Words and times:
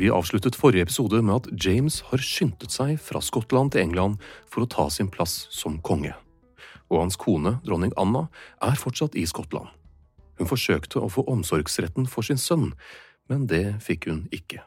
Vi 0.00 0.08
avsluttet 0.08 0.56
forrige 0.56 0.86
episode 0.86 1.18
med 1.20 1.42
at 1.42 1.64
James 1.66 1.98
har 2.08 2.22
skyndet 2.24 2.72
seg 2.72 2.94
fra 3.04 3.20
Skottland 3.20 3.74
til 3.74 3.82
England 3.82 4.22
for 4.48 4.64
å 4.64 4.68
ta 4.72 4.86
sin 4.88 5.10
plass 5.12 5.42
som 5.52 5.74
konge. 5.84 6.14
Og 6.88 7.02
hans 7.02 7.18
kone, 7.20 7.58
dronning 7.66 7.92
Anna, 8.00 8.22
er 8.64 8.80
fortsatt 8.80 9.18
i 9.20 9.26
Skottland. 9.28 9.68
Hun 10.40 10.48
forsøkte 10.48 11.02
å 11.04 11.10
få 11.12 11.26
omsorgsretten 11.28 12.08
for 12.08 12.24
sin 12.24 12.40
sønn, 12.40 12.70
men 13.28 13.44
det 13.50 13.76
fikk 13.84 14.08
hun 14.08 14.22
ikke. 14.32 14.62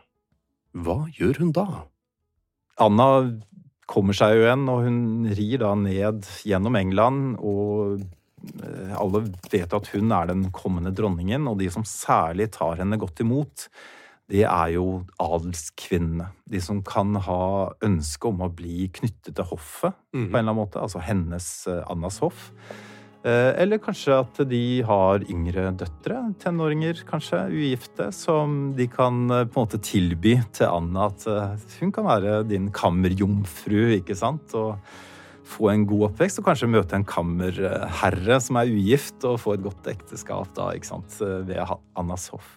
Hva 0.78 1.08
gjør 1.18 1.42
hun 1.42 1.56
da? 1.58 1.66
Anna 2.86 3.10
kommer 3.90 4.14
seg 4.14 4.36
jo 4.38 4.46
igjen, 4.46 4.70
og 4.70 4.86
hun 4.86 5.02
rir 5.34 5.64
da 5.66 5.74
ned 5.82 6.30
gjennom 6.46 6.78
England. 6.78 7.42
Og 7.42 8.06
eh, 8.62 8.94
alle 9.02 9.26
vet 9.50 9.74
at 9.74 9.90
hun 9.98 10.14
er 10.14 10.30
den 10.30 10.46
kommende 10.54 10.94
dronningen, 10.94 11.50
og 11.50 11.58
de 11.66 11.74
som 11.74 11.90
særlig 11.90 12.52
tar 12.54 12.78
henne 12.86 13.02
godt 13.02 13.26
imot, 13.26 13.66
det 14.32 14.46
er 14.48 14.72
jo 14.78 15.04
adelskvinnene. 15.22 16.30
De 16.50 16.62
som 16.64 16.80
kan 16.86 17.16
ha 17.26 17.74
ønske 17.84 18.30
om 18.30 18.42
å 18.46 18.52
bli 18.56 18.88
knyttet 18.96 19.36
til 19.36 19.50
hoffet 19.52 19.94
på 20.14 20.18
en 20.24 20.30
eller 20.32 20.54
annen 20.54 20.62
måte. 20.64 20.80
Altså 20.80 21.04
hennes 21.04 21.48
eh, 21.68 21.84
Annas 21.92 22.22
hoff. 22.24 22.52
Eh, 23.24 23.52
Eller 23.60 23.82
kanskje 23.84 24.16
at 24.24 24.40
de 24.48 24.82
har 24.88 25.24
yngre 25.32 25.70
døtre, 25.80 26.22
tenåringer 26.40 27.04
kanskje, 27.08 27.42
ugifte, 27.52 28.12
som 28.16 28.74
de 28.78 28.88
kan 28.88 29.30
eh, 29.30 29.44
på 29.44 29.60
en 29.60 29.68
måte 29.68 29.82
tilby 29.84 30.38
til 30.56 30.72
Anna 30.72 31.10
at 31.12 31.28
hun 31.80 31.92
kan 31.92 32.08
være 32.08 32.44
din 32.48 32.72
kammerjomfru, 32.72 34.00
ikke 34.00 34.16
sant? 34.16 34.56
Og 34.56 34.80
få 35.44 35.68
en 35.74 35.84
god 35.86 36.08
oppvekst, 36.08 36.40
og 36.40 36.48
kanskje 36.48 36.72
møte 36.72 36.96
en 36.96 37.04
kammerherre 37.04 38.40
som 38.40 38.56
er 38.56 38.72
ugift, 38.72 39.20
og 39.28 39.42
få 39.44 39.58
et 39.58 39.68
godt 39.68 39.92
ekteskap 39.92 40.56
da, 40.56 40.72
ikke 40.72 40.94
sant, 40.94 41.20
ved 41.20 41.60
Annas 42.00 42.30
hoff. 42.32 42.56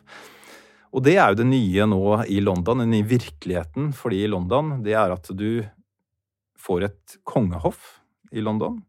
Og 0.95 1.03
det 1.07 1.17
er 1.19 1.33
jo 1.33 1.41
det 1.41 1.49
nye 1.49 1.87
nå 1.91 2.03
i 2.33 2.39
London, 2.45 2.85
den 2.85 2.93
nye 2.95 3.09
virkeligheten 3.09 3.91
for 3.97 4.15
de 4.15 4.23
i 4.25 4.31
London, 4.31 4.79
det 4.85 4.95
er 4.99 5.15
at 5.15 5.31
du 5.35 5.65
får 6.61 6.87
et 6.89 7.17
kongehoff 7.27 7.99
i 8.35 8.43
London, 8.43 8.81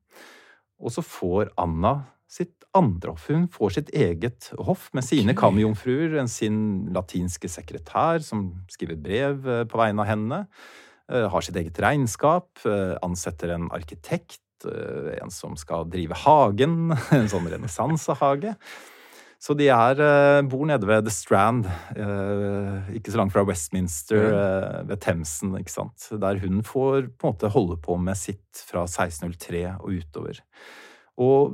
og 0.78 0.94
så 0.94 1.04
får 1.06 1.52
Anna 1.62 2.00
sitt 2.28 2.66
andre 2.76 3.14
hoff. 3.14 3.28
Hun 3.32 3.48
får 3.52 3.78
sitt 3.78 3.94
eget 3.96 4.50
hoff 4.60 4.90
med 4.96 5.06
sine 5.08 5.32
okay. 5.32 5.42
kammerjomfruer, 5.42 6.18
sin 6.30 6.60
latinske 6.96 7.50
sekretær 7.52 8.22
som 8.26 8.50
skriver 8.72 9.00
brev 9.00 9.48
eh, 9.48 9.64
på 9.70 9.80
vegne 9.80 10.04
av 10.04 10.12
henne, 10.12 10.42
eh, 11.12 11.28
har 11.32 11.46
sitt 11.46 11.58
eget 11.60 11.80
regnskap, 11.84 12.52
eh, 12.68 12.98
ansetter 13.06 13.56
en 13.56 13.72
arkitekt, 13.76 14.44
en 14.68 15.30
som 15.30 15.54
skal 15.54 15.84
drive 15.86 16.16
hagen, 16.18 16.90
en 17.14 17.28
sånn 17.30 17.46
renessansehage. 17.52 18.56
Så 19.38 19.54
de 19.54 19.68
er, 19.70 20.00
eh, 20.02 20.42
bor 20.50 20.66
nede 20.66 20.88
ved 20.90 21.06
The 21.06 21.14
Strand, 21.14 21.68
eh, 21.94 22.90
ikke 22.98 23.14
så 23.14 23.20
langt 23.20 23.34
fra 23.34 23.46
Westminster, 23.46 24.18
eh, 24.18 24.84
ved 24.90 25.00
Themsen, 25.00 25.54
ikke 25.60 25.72
sant. 25.72 26.08
Der 26.20 26.40
hun 26.42 26.64
får 26.64 27.14
på 27.18 27.28
en 27.28 27.34
måte 27.36 27.52
holde 27.54 27.78
på 27.78 28.00
med 28.02 28.18
sitt 28.18 28.66
fra 28.66 28.88
1603 28.88 29.78
og 29.80 29.94
utover. 29.94 30.42
Og 31.20 31.54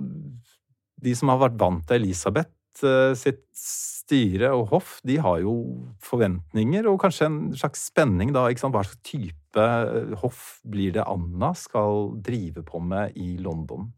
de 1.01 1.13
som 1.13 1.27
har 1.29 1.39
vært 1.39 1.59
vant 1.59 1.85
til 1.85 2.01
Elisabeth 2.01 2.49
sitt 2.73 3.43
styre 3.53 4.49
og 4.49 4.69
hoff, 4.71 4.99
de 5.05 5.17
har 5.17 5.41
jo 5.43 5.93
forventninger 6.01 6.87
og 6.89 7.01
kanskje 7.03 7.27
en 7.27 7.53
slags 7.53 7.91
spenning 7.91 8.33
da, 8.33 8.47
ikke 8.47 8.63
sant. 8.63 8.73
Hva 8.73 8.81
slags 8.81 9.03
type 9.05 10.17
hoff 10.23 10.59
blir 10.65 10.95
det 10.95 11.05
Anna 11.05 11.53
skal 11.53 12.15
drive 12.17 12.63
på 12.65 12.81
med 12.81 13.13
i 13.15 13.37
London? 13.37 13.91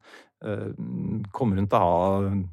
Kommer 1.32 1.56
hun 1.56 1.70
til 1.70 1.80
å 1.80 1.86
ha 1.86 2.50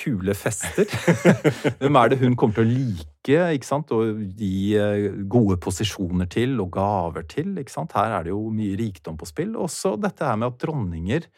kule 0.00 0.34
fester. 0.38 0.88
Hvem 1.80 2.00
er 2.00 2.10
det 2.12 2.20
hun 2.22 2.36
kommer 2.38 2.58
til 2.58 2.66
å 2.66 2.72
like 2.72 3.38
ikke 3.54 3.68
sant? 3.68 3.92
og 3.92 4.24
gi 4.40 4.74
eh, 4.80 5.06
gode 5.30 5.60
posisjoner 5.62 6.30
til 6.32 6.56
og 6.62 6.72
gaver 6.76 7.28
til? 7.30 7.52
ikke 7.60 7.76
sant? 7.76 7.96
Her 7.96 8.18
er 8.18 8.28
det 8.28 8.34
jo 8.34 8.42
mye 8.54 8.78
rikdom 8.80 9.20
på 9.20 9.28
spill. 9.28 9.56
Også 9.60 9.96
dette 10.00 10.26
her 10.26 10.40
med 10.40 10.54
at 10.54 10.60
dronninger 10.64 11.28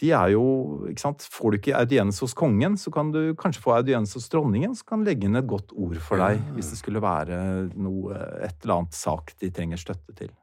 de 0.00 0.10
er 0.12 0.34
jo, 0.34 0.44
ikke 0.90 1.00
sant, 1.00 1.24
Får 1.32 1.52
du 1.52 1.58
ikke 1.60 1.76
audiens 1.78 2.18
hos 2.20 2.34
kongen, 2.36 2.76
så 2.76 2.92
kan 2.92 3.12
du 3.14 3.32
kanskje 3.38 3.62
få 3.64 3.78
audiens 3.78 4.12
hos 4.12 4.28
dronningen, 4.32 4.74
så 4.76 4.84
kan 4.92 5.06
legge 5.06 5.28
inn 5.28 5.38
et 5.40 5.48
godt 5.48 5.72
ord 5.72 5.96
for 6.04 6.20
deg 6.20 6.42
hvis 6.56 6.74
det 6.74 6.80
skulle 6.82 7.00
være 7.00 7.38
noe, 7.72 8.18
et 8.44 8.58
eller 8.60 8.82
annet 8.82 8.98
sak 8.98 9.32
de 9.40 9.48
trenger 9.56 9.80
støtte 9.80 10.16
til. 10.18 10.34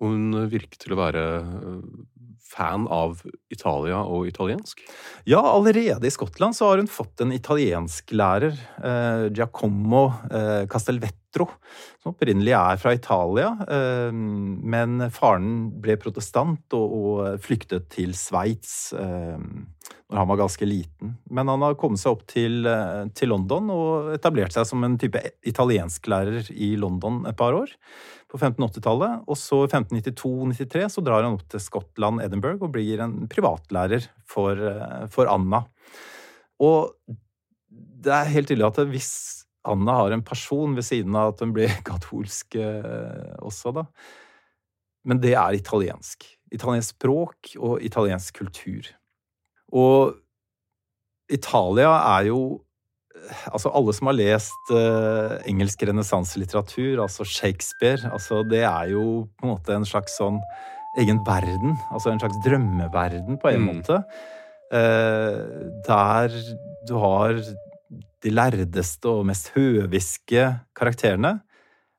Hun 0.00 0.32
virker 0.50 0.80
til 0.80 0.94
å 0.94 0.98
være 0.98 1.26
øh, 1.42 1.82
fan 2.52 2.86
av 2.92 3.22
Italia 3.52 4.02
og 4.04 4.28
italiensk. 4.28 4.82
Ja, 5.28 5.40
allerede 5.40 6.06
i 6.06 6.12
Skottland 6.12 6.56
så 6.56 6.70
har 6.70 6.82
hun 6.82 6.90
fått 6.90 7.22
en 7.24 7.32
italiensklærer, 7.34 8.58
eh, 8.84 9.26
Giacomo 9.32 10.04
eh, 10.30 10.64
Castelvetro, 10.70 11.48
som 12.02 12.12
opprinnelig 12.12 12.54
er 12.58 12.80
fra 12.82 12.94
Italia. 12.96 13.54
Eh, 13.68 14.12
men 14.12 15.08
faren 15.14 15.70
ble 15.82 15.96
protestant 16.00 16.76
og, 16.76 16.98
og 16.98 17.42
flyktet 17.44 17.88
til 17.94 18.16
Sveits 18.18 18.92
eh, 18.98 19.38
når 20.12 20.20
han 20.20 20.28
var 20.28 20.42
ganske 20.42 20.68
liten. 20.68 21.16
Men 21.32 21.48
han 21.48 21.64
har 21.64 21.78
kommet 21.80 22.02
seg 22.02 22.12
opp 22.12 22.26
til, 22.28 22.66
eh, 22.68 23.04
til 23.16 23.32
London 23.32 23.72
og 23.72 24.12
etablert 24.16 24.52
seg 24.54 24.68
som 24.68 24.84
en 24.84 24.98
type 25.00 25.20
italiensklærer 25.48 26.52
i 26.52 26.74
London 26.80 27.22
et 27.30 27.38
par 27.38 27.56
år 27.56 27.72
på 28.32 28.40
1580-tallet. 28.40 29.26
Og 29.28 29.38
så 29.38 29.62
i 29.66 29.68
1592-93 29.70 30.88
så 30.94 31.04
drar 31.04 31.26
han 31.26 31.36
opp 31.36 31.44
til 31.52 31.62
Skottland, 31.62 32.22
Edinburgh, 32.24 32.64
og 32.64 32.72
blir 32.74 33.02
en 33.04 33.26
privatlærer 33.30 34.08
for, 34.28 34.56
eh, 34.56 35.04
for 35.12 35.30
Anna. 35.30 35.64
Og 36.62 36.94
det 37.68 38.12
er 38.14 38.32
helt 38.32 38.50
tydelig 38.50 38.70
at 38.70 38.82
hvis 38.90 39.12
Anna 39.68 39.94
har 40.00 40.14
en 40.14 40.24
person 40.26 40.74
ved 40.74 40.86
siden 40.86 41.14
av 41.18 41.34
at 41.34 41.44
hun 41.44 41.54
blir 41.54 41.70
katolsk 41.88 42.56
eh, 42.58 43.36
også, 43.38 43.76
da 43.76 43.86
Men 45.04 45.20
det 45.20 45.34
er 45.34 45.58
italiensk. 45.58 46.24
Italiensk 46.52 46.94
språk 46.94 47.54
og 47.58 47.82
italiensk 47.82 48.36
kultur. 48.38 48.86
Og 49.72 50.14
Italia 51.32 51.90
er 52.18 52.28
jo 52.28 52.62
Altså, 53.52 53.70
alle 53.72 53.92
som 53.94 54.08
har 54.10 54.16
lest 54.18 54.70
uh, 54.74 55.38
engelsk 55.48 55.82
renessanselitteratur, 55.88 57.02
altså 57.04 57.24
Shakespeare, 57.28 58.10
altså 58.12 58.42
det 58.48 58.64
er 58.66 58.90
jo 58.92 59.28
på 59.38 59.46
en 59.46 59.52
måte 59.54 59.76
en 59.76 59.86
slags 59.88 60.16
sånn 60.18 60.40
egen 61.00 61.22
verden. 61.26 61.76
Altså 61.92 62.10
en 62.12 62.20
slags 62.20 62.40
drømmeverden, 62.44 63.38
på 63.40 63.52
en 63.52 63.62
Mm. 63.62 63.68
måte. 63.70 64.02
Uh, 64.72 65.70
der 65.86 66.32
du 66.88 66.94
har 66.98 67.38
de 68.22 68.30
lærdeste 68.30 69.08
og 69.10 69.26
mest 69.28 69.52
høviske 69.56 70.44
karakterene. 70.78 71.40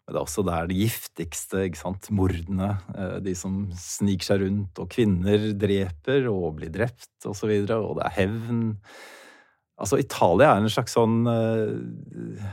Men 0.04 0.12
det 0.16 0.20
er 0.20 0.26
også 0.26 0.44
der 0.44 0.68
de 0.68 0.76
giftigste, 0.82 1.62
ikke 1.70 1.80
sant, 1.80 2.10
mordene, 2.12 2.74
eh, 2.92 3.20
de 3.24 3.34
som 3.40 3.70
sniker 3.72 4.26
seg 4.26 4.42
rundt, 4.42 4.80
og 4.84 4.90
kvinner 4.92 5.54
dreper 5.56 6.28
og 6.28 6.58
blir 6.58 6.72
drept, 6.76 7.08
og 7.26 7.38
så 7.40 7.48
videre, 7.48 7.78
og 7.80 7.96
det 8.02 8.10
er 8.10 8.16
hevn. 8.18 8.64
Altså, 9.82 9.98
Italia 10.02 10.52
er 10.54 10.62
en 10.62 10.70
slags 10.72 10.94
sånn 10.94 11.24
eh, 11.30 12.44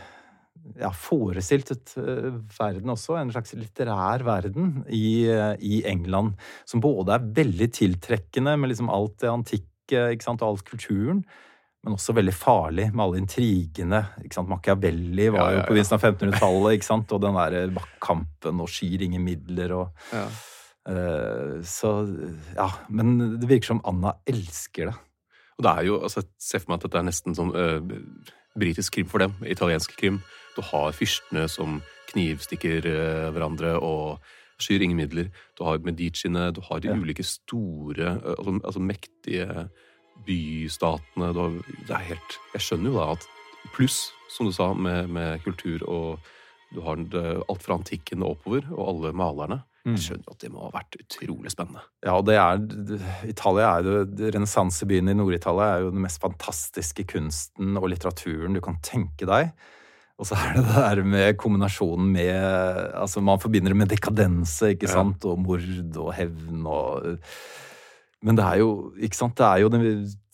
ja, 0.80 0.90
forestiltet 0.96 1.92
eh, 2.00 2.30
verden 2.56 2.92
også, 2.94 3.16
en 3.18 3.32
slags 3.34 3.52
litterær 3.58 4.24
verden 4.26 4.80
i, 4.86 5.28
eh, 5.28 5.52
i 5.60 5.82
England, 5.88 6.38
som 6.68 6.82
både 6.82 7.16
er 7.16 7.28
veldig 7.40 7.70
tiltrekkende 7.76 8.56
med 8.60 8.72
liksom 8.72 8.90
alt 8.92 9.18
det 9.22 9.32
antikke, 9.32 10.06
ikke 10.14 10.26
sant, 10.26 10.44
og 10.44 10.54
all 10.54 10.64
kulturen, 10.64 11.24
men 11.80 11.96
også 11.96 12.14
veldig 12.16 12.34
farlig 12.36 12.90
med 12.92 13.04
alle 13.04 13.20
intrigene. 13.22 14.02
ikke 14.22 14.36
sant, 14.36 14.50
Machiavelli 14.52 15.28
var 15.32 15.40
Ja, 15.40 15.50
ja, 15.50 15.58
jo 15.58 15.66
på 15.66 15.74
begynnelsen 15.74 15.96
av 15.96 16.06
1500-tallet, 16.06 16.76
ikke 16.76 16.88
sant, 16.88 17.14
og 17.16 17.22
den 17.24 17.38
der 17.40 17.76
maktkampen 17.76 18.64
og 18.64 18.72
skyr 18.72 19.06
ingen 19.06 19.24
midler 19.24 19.72
og 19.78 20.02
uh, 20.12 21.56
Så 21.64 21.94
ja, 22.52 22.68
men 22.92 23.16
det 23.40 23.48
virker 23.48 23.72
som 23.72 23.80
Anna 23.88 24.12
elsker 24.28 24.92
det. 24.92 24.98
Og 25.60 25.64
det 25.66 25.72
er 25.76 25.86
jo, 25.90 26.00
altså, 26.00 26.22
Se 26.40 26.56
for 26.58 26.72
meg 26.72 26.80
at 26.80 26.86
dette 26.88 26.98
er 27.02 27.04
nesten 27.04 27.34
sånn 27.36 27.50
øh, 27.52 27.80
britisk 28.58 28.96
krim 28.96 29.08
for 29.12 29.20
dem. 29.20 29.34
Italiensk 29.44 29.92
krim. 30.00 30.22
Du 30.56 30.62
har 30.64 30.94
fyrstene 30.96 31.44
som 31.52 31.82
knivstikker 32.14 32.86
øh, 32.88 33.26
hverandre 33.36 33.74
og 33.76 34.22
skyr 34.60 34.80
ingen 34.86 34.96
midler. 34.98 35.28
Du 35.58 35.64
har 35.68 35.78
Mediciene, 35.84 36.48
du 36.56 36.62
har 36.64 36.80
de 36.80 36.88
Ja. 36.88 36.96
ulike 36.96 37.22
store, 37.22 38.16
øh, 38.24 38.34
altså, 38.38 38.56
altså 38.64 38.80
mektige 38.80 39.68
bystatene. 40.26 41.32
Du 41.36 41.40
har, 41.44 41.50
det 41.86 41.94
er 41.94 42.08
helt 42.08 42.38
Jeg 42.54 42.64
skjønner 42.64 42.90
jo 42.90 42.98
da 42.98 43.10
at 43.12 43.26
Pluss, 43.74 44.10
som 44.32 44.46
du 44.48 44.52
sa, 44.56 44.72
med, 44.72 45.08
med 45.12 45.42
kultur 45.44 45.84
og 45.88 46.20
du 46.72 46.80
har 46.80 46.96
alt 46.96 47.62
fra 47.62 47.74
antikken 47.76 48.22
og 48.22 48.38
oppover, 48.38 48.62
og 48.72 48.88
alle 48.88 49.12
malerne. 49.12 49.62
Mm. 49.86 49.94
Jeg 49.96 50.02
skjønner 50.04 50.26
jo 50.26 50.34
at 50.34 50.42
det 50.42 50.50
må 50.52 50.62
ha 50.66 50.70
vært 50.74 50.96
utrolig 51.00 51.50
spennende. 51.54 51.82
Ja, 52.04 52.18
og 52.18 52.26
det 52.28 52.36
er 52.36 53.28
Italia 53.30 53.70
er 53.78 53.86
jo 53.86 54.30
Renessansebyen 54.36 55.08
i 55.08 55.16
Nord-Italia 55.16 55.68
er 55.76 55.86
jo 55.86 55.92
den 55.94 56.04
mest 56.04 56.20
fantastiske 56.20 57.06
kunsten 57.08 57.78
og 57.80 57.88
litteraturen 57.92 58.56
du 58.56 58.60
kan 58.64 58.76
tenke 58.84 59.28
deg. 59.30 59.54
Og 60.20 60.28
så 60.28 60.36
er 60.36 60.58
det 60.58 60.66
det 60.66 60.76
der 60.76 61.00
med 61.08 61.38
kombinasjonen 61.40 62.12
med 62.12 62.36
Altså, 62.92 63.24
man 63.24 63.40
forbinder 63.40 63.72
det 63.72 63.80
med 63.80 63.88
dekadense, 63.88 64.74
ikke 64.74 64.90
sant, 64.90 65.24
og 65.24 65.40
mord 65.40 65.64
og 65.96 66.12
hevn 66.12 66.66
og 66.68 67.16
Men 68.20 68.36
det 68.36 68.44
er 68.44 68.60
jo, 68.60 68.92
ikke 69.00 69.16
sant, 69.16 69.38
det 69.38 69.46
er 69.46 69.62
jo 69.62 69.70
det, 69.72 69.80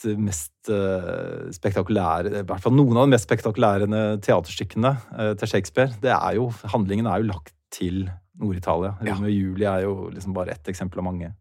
det 0.02 0.16
mest 0.19 0.70
eh, 0.75 1.52
spektakulære 1.54 2.40
I 2.40 2.46
hvert 2.48 2.64
fall 2.64 2.75
noen 2.75 2.98
av 2.98 3.06
de 3.06 3.14
mest 3.14 3.28
spektakulære 3.28 3.87
teaterstykkene 4.26 4.96
eh, 5.14 5.34
til 5.38 5.54
Shakespeare. 5.54 5.94
Det 6.02 6.10
er 6.10 6.40
jo 6.40 6.50
Handlingen 6.75 7.06
er 7.06 7.22
jo 7.22 7.31
lagt 7.31 7.54
til 7.70 8.08
Nord-Italia. 8.41 8.94
Romeo 9.00 9.31
og 9.31 9.35
Juli 9.35 9.67
er 9.71 9.83
jo 9.87 9.97
liksom 10.12 10.35
bare 10.37 10.53
ett 10.56 10.69
eksempel 10.69 11.00
av 11.03 11.09
mange. 11.09 11.33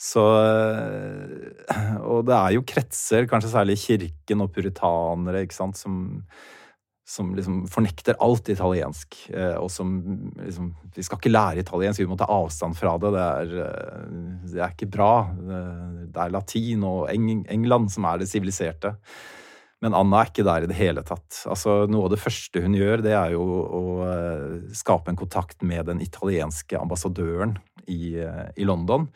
Så 0.00 0.22
eh, 0.40 1.96
Og 2.00 2.24
det 2.28 2.36
er 2.36 2.54
jo 2.56 2.64
kretser, 2.66 3.26
kanskje 3.28 3.52
særlig 3.52 3.76
kirken 3.82 4.44
og 4.46 4.52
puritanere, 4.54 5.44
ikke 5.44 5.60
sant, 5.62 5.76
som 5.80 6.00
som 7.10 7.32
liksom 7.34 7.64
fornekter 7.66 8.14
alt 8.22 8.48
italiensk. 8.52 9.16
eh, 9.34 9.56
Og 9.58 9.66
som 9.70 9.96
liksom 10.38 10.68
Vi 10.94 11.02
skal 11.02 11.18
ikke 11.18 11.32
lære 11.32 11.64
italiensk, 11.64 11.98
vi 11.98 12.06
må 12.06 12.16
ta 12.16 12.28
avstand 12.30 12.76
fra 12.78 12.92
det. 13.02 13.10
Det 13.16 13.24
er, 13.26 13.54
eh, 13.64 14.04
det 14.52 14.60
er 14.62 14.70
ikke 14.70 14.90
bra. 14.94 15.12
Det 15.34 16.16
er 16.22 16.30
latin 16.30 16.84
og 16.84 17.10
Eng 17.10 17.44
England 17.50 17.90
som 17.90 18.04
er 18.04 18.18
det 18.18 18.28
siviliserte. 18.30 18.94
Men 19.80 19.96
Anna 19.96 20.20
er 20.20 20.28
ikke 20.28 20.44
der 20.44 20.64
i 20.64 20.68
det 20.68 20.76
hele 20.76 21.02
tatt. 21.06 21.38
Altså, 21.48 21.86
noe 21.88 22.04
av 22.08 22.12
det 22.12 22.20
første 22.20 22.60
hun 22.60 22.76
gjør, 22.76 23.00
det 23.04 23.14
er 23.16 23.32
jo 23.32 23.44
å 23.64 23.82
eh, 24.04 24.56
skape 24.76 25.12
en 25.12 25.20
kontakt 25.20 25.64
med 25.64 25.88
den 25.88 26.02
italienske 26.04 26.76
ambassadøren 26.76 27.56
i, 27.88 28.18
eh, 28.20 28.48
i 28.60 28.68
London. 28.68 29.08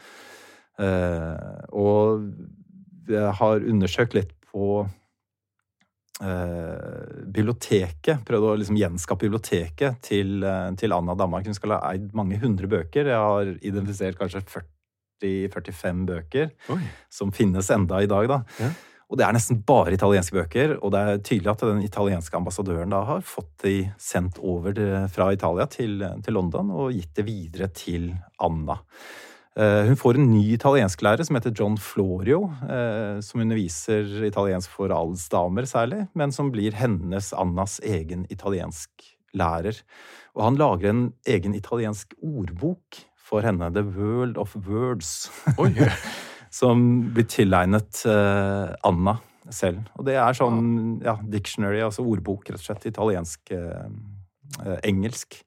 Eh, 0.81 1.65
og 1.77 2.25
jeg 3.13 3.35
har 3.41 3.67
undersøkt 3.75 4.17
litt 4.17 4.33
på 4.49 4.87
eh, 6.25 7.27
biblioteket. 7.29 8.25
Prøvd 8.25 8.49
å 8.49 8.57
liksom 8.63 8.81
gjenskape 8.81 9.27
biblioteket 9.27 10.01
til, 10.09 10.39
eh, 10.49 10.71
til 10.81 10.97
Anna 10.97 11.17
Danmark. 11.19 11.45
Hun 11.45 11.61
skal 11.61 11.77
ha 11.77 11.93
eid 11.93 12.09
mange 12.17 12.41
hundre 12.41 12.71
bøker. 12.71 13.13
Jeg 13.13 13.21
har 13.21 13.53
identifisert 13.61 14.17
kanskje 14.17 14.47
40-45 15.21 16.07
bøker 16.09 16.51
Oi. 16.73 16.81
som 17.13 17.33
finnes 17.37 17.71
enda 17.71 18.01
i 18.01 18.09
dag. 18.11 18.29
da. 18.33 18.43
Ja. 18.59 18.73
Og 19.11 19.19
det 19.21 19.27
er 19.27 19.35
nesten 19.37 19.59
bare 19.69 19.93
italienske 19.95 20.35
bøker, 20.39 20.79
og 20.83 20.91
det 20.95 21.01
er 21.05 21.19
tydelig 21.21 21.51
at 21.53 21.61
den 21.67 21.83
italienske 21.85 22.37
ambassadøren 22.39 22.91
da 22.91 23.03
har 23.05 23.21
fått 23.21 23.53
de 23.63 23.75
sendt 24.01 24.39
over 24.41 24.73
det- 24.73 25.11
fra 25.13 25.33
Italia 25.33 25.67
til, 25.67 26.01
til 26.25 26.33
London 26.35 26.71
og 26.73 26.93
gitt 26.97 27.13
det 27.15 27.27
videre 27.27 27.69
til 27.69 28.15
Anna. 28.41 28.79
Eh, 29.57 29.85
Hun 29.87 29.95
får 30.01 30.17
en 30.19 30.31
ny 30.33 30.55
italiensklærer 30.57 31.23
som 31.25 31.37
heter 31.37 31.53
John 31.55 31.77
Florio, 31.79 32.49
eh, 32.67 33.21
som 33.21 33.41
underviser 33.45 34.25
italiensk 34.27 34.69
for 34.73 34.89
adelsdamer 34.91 35.63
særlig, 35.69 36.09
men 36.15 36.33
som 36.33 36.51
blir 36.51 36.73
hennes, 36.75 37.33
Annas, 37.33 37.79
egen 37.85 38.27
italiensklærer. 38.35 39.83
Og 40.35 40.43
han 40.49 40.57
lager 40.59 40.91
en 40.91 41.13
egen 41.29 41.55
italiensk 41.55 42.15
ordbok 42.23 43.05
for 43.25 43.41
henne, 43.47 43.71
The 43.73 43.85
World 43.85 44.37
of 44.39 44.57
Words. 44.67 45.31
Oi. 45.59 45.71
som 46.55 46.81
blir 47.15 47.27
tilegnet 47.31 48.05
eh, 48.07 48.75
Anna 48.87 49.19
selv. 49.53 49.85
Og 49.99 50.07
det 50.07 50.17
er 50.21 50.37
sånn 50.39 51.01
ja, 51.05 51.17
dictionary, 51.29 51.83
altså 51.85 52.05
ordbok, 52.07 52.47
rett 52.49 52.63
og 52.63 52.67
slett. 52.69 52.87
Italiensk, 52.89 53.51
eh, 53.53 53.89
eh, 54.63 54.79
engelsk. 54.87 55.41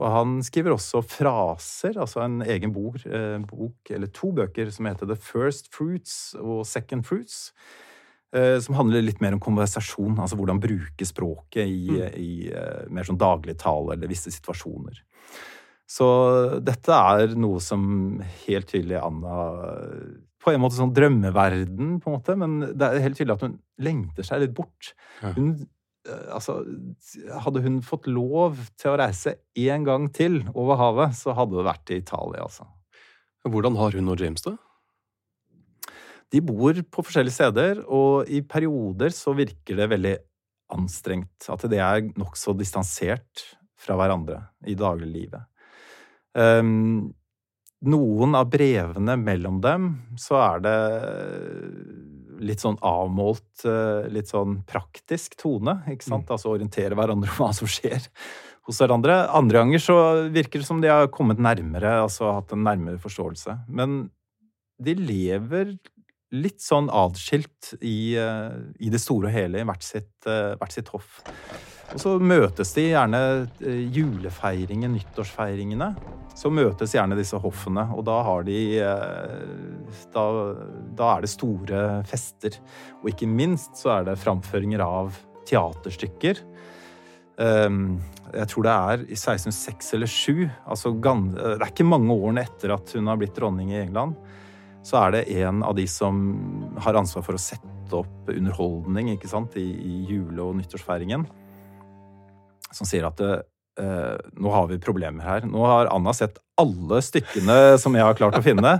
Og 0.00 0.06
han 0.14 0.36
skriver 0.46 0.76
også 0.76 1.02
fraser, 1.04 1.96
altså 2.00 2.22
en 2.24 2.38
egen 2.44 2.72
bok, 2.72 3.00
eh, 3.08 3.38
bok, 3.42 3.90
eller 3.90 4.12
to 4.16 4.30
bøker, 4.36 4.70
som 4.72 4.88
heter 4.88 5.08
The 5.10 5.18
First 5.18 5.72
Fruits 5.74 6.36
og 6.40 6.62
Second 6.68 7.08
Fruits. 7.08 7.52
eh, 8.32 8.60
Som 8.60 8.76
handler 8.78 9.02
litt 9.02 9.20
mer 9.20 9.34
om 9.34 9.42
konversasjon, 9.42 10.20
altså 10.20 10.38
hvordan 10.38 10.60
bruke 10.62 11.04
språket 11.08 11.66
i, 11.66 11.98
i 12.20 12.32
eh, 12.52 12.84
mer 12.88 13.08
sånn 13.08 13.18
daglig 13.18 13.58
tale 13.58 13.96
eller 13.96 14.12
visse 14.12 14.30
situasjoner. 14.30 15.02
Så 15.90 16.06
dette 16.62 16.94
er 16.94 17.34
noe 17.34 17.58
som 17.58 18.20
helt 18.46 18.68
tydelig 18.70 19.00
Anna 19.02 19.40
På 20.40 20.54
en 20.54 20.62
måte 20.62 20.78
sånn 20.78 20.94
drømmeverden, 20.96 21.98
på 22.00 22.10
en 22.10 22.16
måte, 22.16 22.36
men 22.40 22.56
det 22.72 22.86
er 22.86 23.04
helt 23.04 23.18
tydelig 23.18 23.36
at 23.36 23.44
hun 23.44 23.58
lengter 23.84 24.26
seg 24.26 24.44
litt 24.44 24.56
bort. 24.56 24.94
Hun 25.20 25.52
eh, 25.60 26.26
Altså, 26.32 26.62
hadde 27.44 27.60
hun 27.60 27.82
fått 27.84 28.08
lov 28.08 28.56
til 28.80 28.94
å 28.94 28.98
reise 29.02 29.36
én 29.60 29.84
gang 29.84 30.08
til 30.16 30.40
over 30.54 30.80
havet, 30.80 31.12
så 31.18 31.36
hadde 31.36 31.58
det 31.58 31.66
vært 31.68 31.92
i 31.92 32.00
Italia, 32.00 32.46
altså. 32.46 32.64
Hvordan 33.44 33.76
har 33.76 33.96
hun 33.96 34.08
og 34.12 34.20
James 34.20 34.44
det? 34.44 34.56
De 36.30 36.40
bor 36.44 36.76
på 36.92 37.04
forskjellige 37.04 37.36
steder, 37.36 37.80
og 37.90 38.28
i 38.30 38.40
perioder 38.46 39.12
så 39.14 39.34
virker 39.36 39.78
det 39.80 39.88
veldig 39.92 40.16
anstrengt. 40.76 41.48
At 41.50 41.64
de 41.70 41.80
er 41.82 42.04
nokså 42.18 42.54
distansert 42.58 43.44
fra 43.80 43.96
hverandre 43.98 44.42
i 44.68 44.76
dagliglivet. 44.78 45.48
Um, 46.36 47.10
noen 47.80 48.36
av 48.36 48.50
brevene 48.52 49.16
mellom 49.16 49.60
dem, 49.64 49.90
så 50.20 50.36
er 50.40 50.64
det 50.64 50.76
litt 52.40 52.62
sånn 52.62 52.78
avmålt, 52.84 53.64
eh, 53.68 54.08
litt 54.12 54.30
sånn 54.32 54.62
praktisk 54.68 55.36
tone, 55.40 55.80
ikke 55.92 56.08
sant? 56.08 56.30
Altså 56.32 56.52
orientere 56.54 56.96
hverandre 56.96 57.32
om 57.32 57.40
hva 57.40 57.50
som 57.56 57.68
skjer 57.68 58.08
hos 58.68 58.80
hverandre. 58.80 59.22
Andre 59.36 59.62
ganger 59.62 59.82
så 59.84 59.96
virker 60.32 60.62
det 60.62 60.68
som 60.68 60.80
de 60.80 60.88
har 60.92 61.10
kommet 61.12 61.40
nærmere, 61.40 62.00
altså 62.04 62.32
hatt 62.36 62.52
en 62.56 62.64
nærmere 62.64 63.00
forståelse. 63.02 63.58
Men 63.68 64.10
de 64.80 64.96
lever 64.96 65.74
litt 66.32 66.62
sånn 66.62 66.88
adskilt 66.94 67.74
i, 67.82 68.14
eh, 68.16 68.54
i 68.80 68.92
det 68.92 69.00
store 69.02 69.28
og 69.28 69.34
hele, 69.34 69.60
i 69.60 69.68
hvert 69.68 69.84
sitt, 69.84 70.12
eh, 70.26 70.54
hvert 70.56 70.72
sitt 70.72 70.88
hoff. 70.94 71.20
Og 71.90 71.98
så 71.98 72.14
møtes 72.22 72.70
de 72.76 72.86
gjerne 72.92 73.20
eh, 73.66 73.82
julefeiringen, 73.90 74.92
nyttårsfeiringene. 74.94 75.90
Så 76.38 76.52
møtes 76.54 76.94
gjerne 76.94 77.18
disse 77.18 77.38
hoffene, 77.42 77.88
og 77.96 78.04
da 78.06 78.20
har 78.26 78.46
de 78.46 78.60
eh, 78.78 79.96
da, 80.14 80.26
da 80.96 81.10
er 81.16 81.26
det 81.26 81.32
store 81.32 81.82
fester. 82.08 82.60
Og 83.02 83.10
ikke 83.12 83.28
minst 83.28 83.80
så 83.80 83.96
er 83.98 84.06
det 84.10 84.20
framføringer 84.22 84.84
av 84.84 85.18
teaterstykker. 85.50 86.44
Um, 87.40 87.98
jeg 88.34 88.50
tror 88.52 88.66
det 88.66 88.72
er 88.72 89.02
i 89.06 89.16
1606 89.16 89.94
eller 89.96 90.10
1607, 90.10 90.50
altså 90.68 90.90
det 90.92 91.54
er 91.54 91.70
ikke 91.70 91.86
mange 91.88 92.12
årene 92.12 92.44
etter 92.44 92.74
at 92.74 92.92
hun 92.92 93.08
har 93.08 93.16
blitt 93.16 93.32
dronning 93.38 93.70
i 93.72 93.78
England, 93.80 94.12
så 94.84 94.98
er 95.00 95.14
det 95.14 95.22
en 95.40 95.62
av 95.64 95.72
de 95.78 95.86
som 95.88 96.20
har 96.84 96.98
ansvar 97.00 97.24
for 97.24 97.38
å 97.38 97.40
sette 97.40 97.96
opp 97.96 98.28
underholdning 98.30 99.14
ikke 99.14 99.30
sant, 99.30 99.56
i, 99.56 99.64
i 99.72 100.02
jule- 100.10 100.44
og 100.44 100.58
nyttårsfeiringen, 100.60 101.24
som 102.74 102.88
sier 102.88 103.06
at 103.08 103.18
det, 103.20 103.32
eh, 103.80 104.14
nå 104.40 104.52
har 104.54 104.68
vi 104.70 104.80
problemer 104.82 105.26
her. 105.26 105.48
Nå 105.48 105.64
har 105.66 105.90
Anna 105.94 106.14
sett 106.16 106.38
alle 106.60 107.00
stykkene 107.04 107.78
som 107.80 107.96
jeg 107.96 108.06
har 108.06 108.18
klart 108.18 108.38
å 108.38 108.44
finne. 108.44 108.78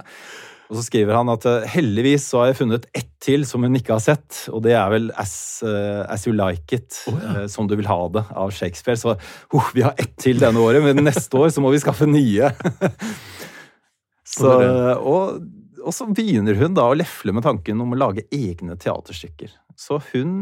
Og 0.70 0.78
så 0.78 0.84
skriver 0.86 1.16
han 1.18 1.30
at 1.32 1.44
eh, 1.50 1.66
heldigvis 1.72 2.28
så 2.30 2.42
har 2.42 2.52
jeg 2.52 2.60
funnet 2.60 2.86
ett 2.94 3.10
til 3.20 3.42
som 3.48 3.64
hun 3.66 3.74
ikke 3.76 3.96
har 3.96 4.02
sett, 4.04 4.44
og 4.54 4.62
det 4.64 4.76
er 4.78 4.86
vel 4.92 5.10
As, 5.18 5.34
uh, 5.66 6.06
As 6.08 6.22
You 6.24 6.32
Like 6.32 6.78
It, 6.78 7.02
oh, 7.10 7.18
ja. 7.18 7.32
uh, 7.42 7.46
som 7.52 7.66
du 7.68 7.74
vil 7.76 7.90
ha 7.90 7.98
det, 8.14 8.22
av 8.38 8.52
Shakespeare. 8.54 8.96
Så 8.96 9.16
uh, 9.18 9.72
vi 9.76 9.84
har 9.84 9.98
ett 10.00 10.14
til 10.22 10.40
denne 10.40 10.62
året, 10.62 10.80
men 10.86 11.02
neste 11.04 11.36
år 11.36 11.50
så 11.52 11.60
må 11.60 11.74
vi 11.74 11.82
skaffe 11.82 12.08
nye. 12.08 12.52
så, 14.36 14.54
og, 14.96 15.42
og 15.82 15.96
så 15.96 16.06
begynner 16.14 16.56
hun 16.62 16.78
da 16.78 16.86
å 16.88 16.96
lefle 16.96 17.34
med 17.36 17.44
tanken 17.44 17.82
om 17.82 17.92
å 17.92 18.00
lage 18.06 18.24
egne 18.32 18.78
teaterstykker. 18.80 19.52
Så 19.76 19.98
hun 20.12 20.32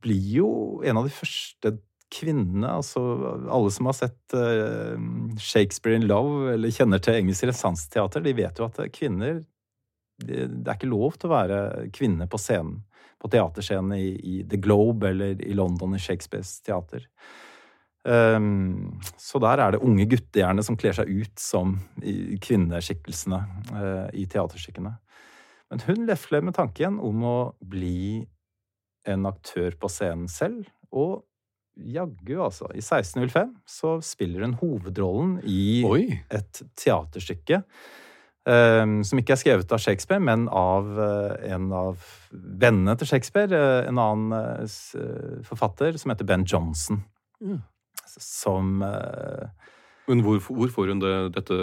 blir 0.00 0.30
jo 0.38 0.52
en 0.86 1.02
av 1.02 1.10
de 1.10 1.14
første 1.16 1.74
kvinnene, 2.12 2.68
altså 2.68 3.00
alle 3.48 3.72
som 3.72 3.88
har 3.88 3.96
sett 3.96 4.36
uh, 4.36 4.96
Shakespeare 5.40 5.98
in 5.98 6.06
Love 6.10 6.52
eller 6.54 6.74
kjenner 6.74 7.02
til 7.02 7.20
engelsk 7.20 7.46
renessanseteater, 7.46 8.24
de 8.24 8.36
vet 8.36 8.60
jo 8.60 8.68
at 8.68 8.80
kvinner 8.94 9.40
det, 10.22 10.46
er 10.66 10.76
ikke 10.76 10.90
lov 10.90 11.16
til 11.16 11.30
å 11.30 11.34
være 11.34 11.60
kvinne 11.94 12.28
på 12.30 12.40
scenen, 12.40 12.82
på 13.22 13.30
teaterscenen 13.32 13.94
i, 13.96 14.10
i, 14.12 14.34
The 14.48 14.58
Globe 14.62 15.08
eller 15.12 15.40
i 15.42 15.54
London 15.56 15.96
i 15.96 16.02
Shakespeares 16.02 16.56
teater. 16.66 17.06
Um, 18.02 18.98
så 19.20 19.38
der 19.42 19.62
er 19.62 19.74
det 19.74 19.82
unge 19.86 20.08
guttehjerner 20.10 20.66
som 20.66 20.76
kler 20.78 20.96
seg 20.96 21.10
ut 21.10 21.38
som 21.38 21.76
kvinneskikkelsene 22.02 23.40
uh, 23.70 24.08
i 24.18 24.26
teaterstykkene. 24.30 24.96
Men 25.72 25.84
hun 25.86 26.08
lefler 26.08 26.42
med 26.44 26.56
tanken 26.58 26.98
om 27.00 27.22
å 27.24 27.36
bli 27.62 28.24
en 29.08 29.26
aktør 29.30 29.74
på 29.78 29.90
scenen 29.90 30.28
selv, 30.30 30.66
og 30.92 31.22
jaggu, 31.76 32.36
altså. 32.44 32.68
I 32.74 32.82
1605 32.82 33.56
så 33.68 33.96
spiller 34.04 34.46
hun 34.46 34.54
hovedrollen 34.60 35.34
i 35.48 35.82
Oi. 35.88 36.06
et 36.30 36.62
teaterstykke 36.78 37.62
Um, 38.42 39.04
som 39.06 39.20
ikke 39.20 39.36
er 39.36 39.38
skrevet 39.38 39.70
av 39.70 39.78
Shakespeare, 39.78 40.18
men 40.18 40.48
av 40.50 40.88
uh, 40.98 41.34
en 41.46 41.68
av 41.78 42.00
vennene 42.32 42.96
til 42.98 43.06
Shakespeare. 43.12 43.54
Uh, 43.54 43.86
en 43.86 44.00
annen 44.02 44.56
uh, 44.66 45.44
forfatter 45.46 45.94
som 46.00 46.10
heter 46.10 46.26
Ben 46.26 46.42
Johnson. 46.42 47.04
Mm. 47.38 47.60
Som 48.18 48.82
men 50.12 50.22
hvor, 50.24 50.38
hvor, 50.46 50.70
får 50.72 50.92
hun 50.92 51.02
det, 51.02 51.12
dette 51.34 51.58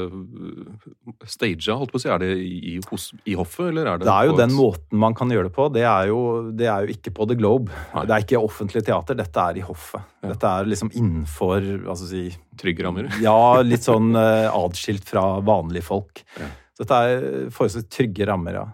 staged, 1.30 1.70
holdt 1.70 1.94
på 1.94 2.00
å 2.00 2.04
si? 2.04 2.12
Er 2.12 2.22
det 2.24 2.30
i, 2.42 2.76
hos, 2.90 3.10
i 3.30 3.38
hoffet, 3.40 3.70
eller 3.72 3.88
er 3.88 4.02
det 4.02 4.10
Det 4.10 4.16
er 4.16 4.30
jo 4.30 4.38
den 4.40 4.56
måten 4.58 5.02
man 5.02 5.18
kan 5.18 5.32
gjøre 5.34 5.50
det 5.50 5.56
på. 5.56 5.70
Det 5.76 5.86
er 5.88 6.10
jo, 6.12 6.22
det 6.52 6.70
er 6.72 6.86
jo 6.86 6.98
ikke 6.98 7.14
på 7.16 7.30
The 7.30 7.38
Globe. 7.40 7.74
Nei. 7.96 8.06
Det 8.10 8.16
er 8.16 8.26
ikke 8.26 8.42
offentlig 8.42 8.84
teater, 8.88 9.20
dette 9.20 9.46
er 9.52 9.62
i 9.62 9.66
hoffet. 9.66 10.08
Ja. 10.20 10.34
Dette 10.34 10.54
er 10.60 10.72
liksom 10.74 10.92
innenfor 10.92 11.62
altså 11.80 12.10
si, 12.10 12.28
Trygge 12.60 12.84
rammer? 12.84 13.08
Ja, 13.24 13.62
litt 13.64 13.86
sånn 13.86 14.12
uh, 14.18 14.50
adskilt 14.52 15.08
fra 15.08 15.38
vanlige 15.46 15.88
folk. 15.88 16.26
Ja. 16.40 16.50
Så 16.76 16.84
dette 16.84 17.00
er 17.06 17.24
forholdsvis 17.56 17.88
trygge 17.92 18.28
rammer, 18.28 18.56
ja. 18.56 18.68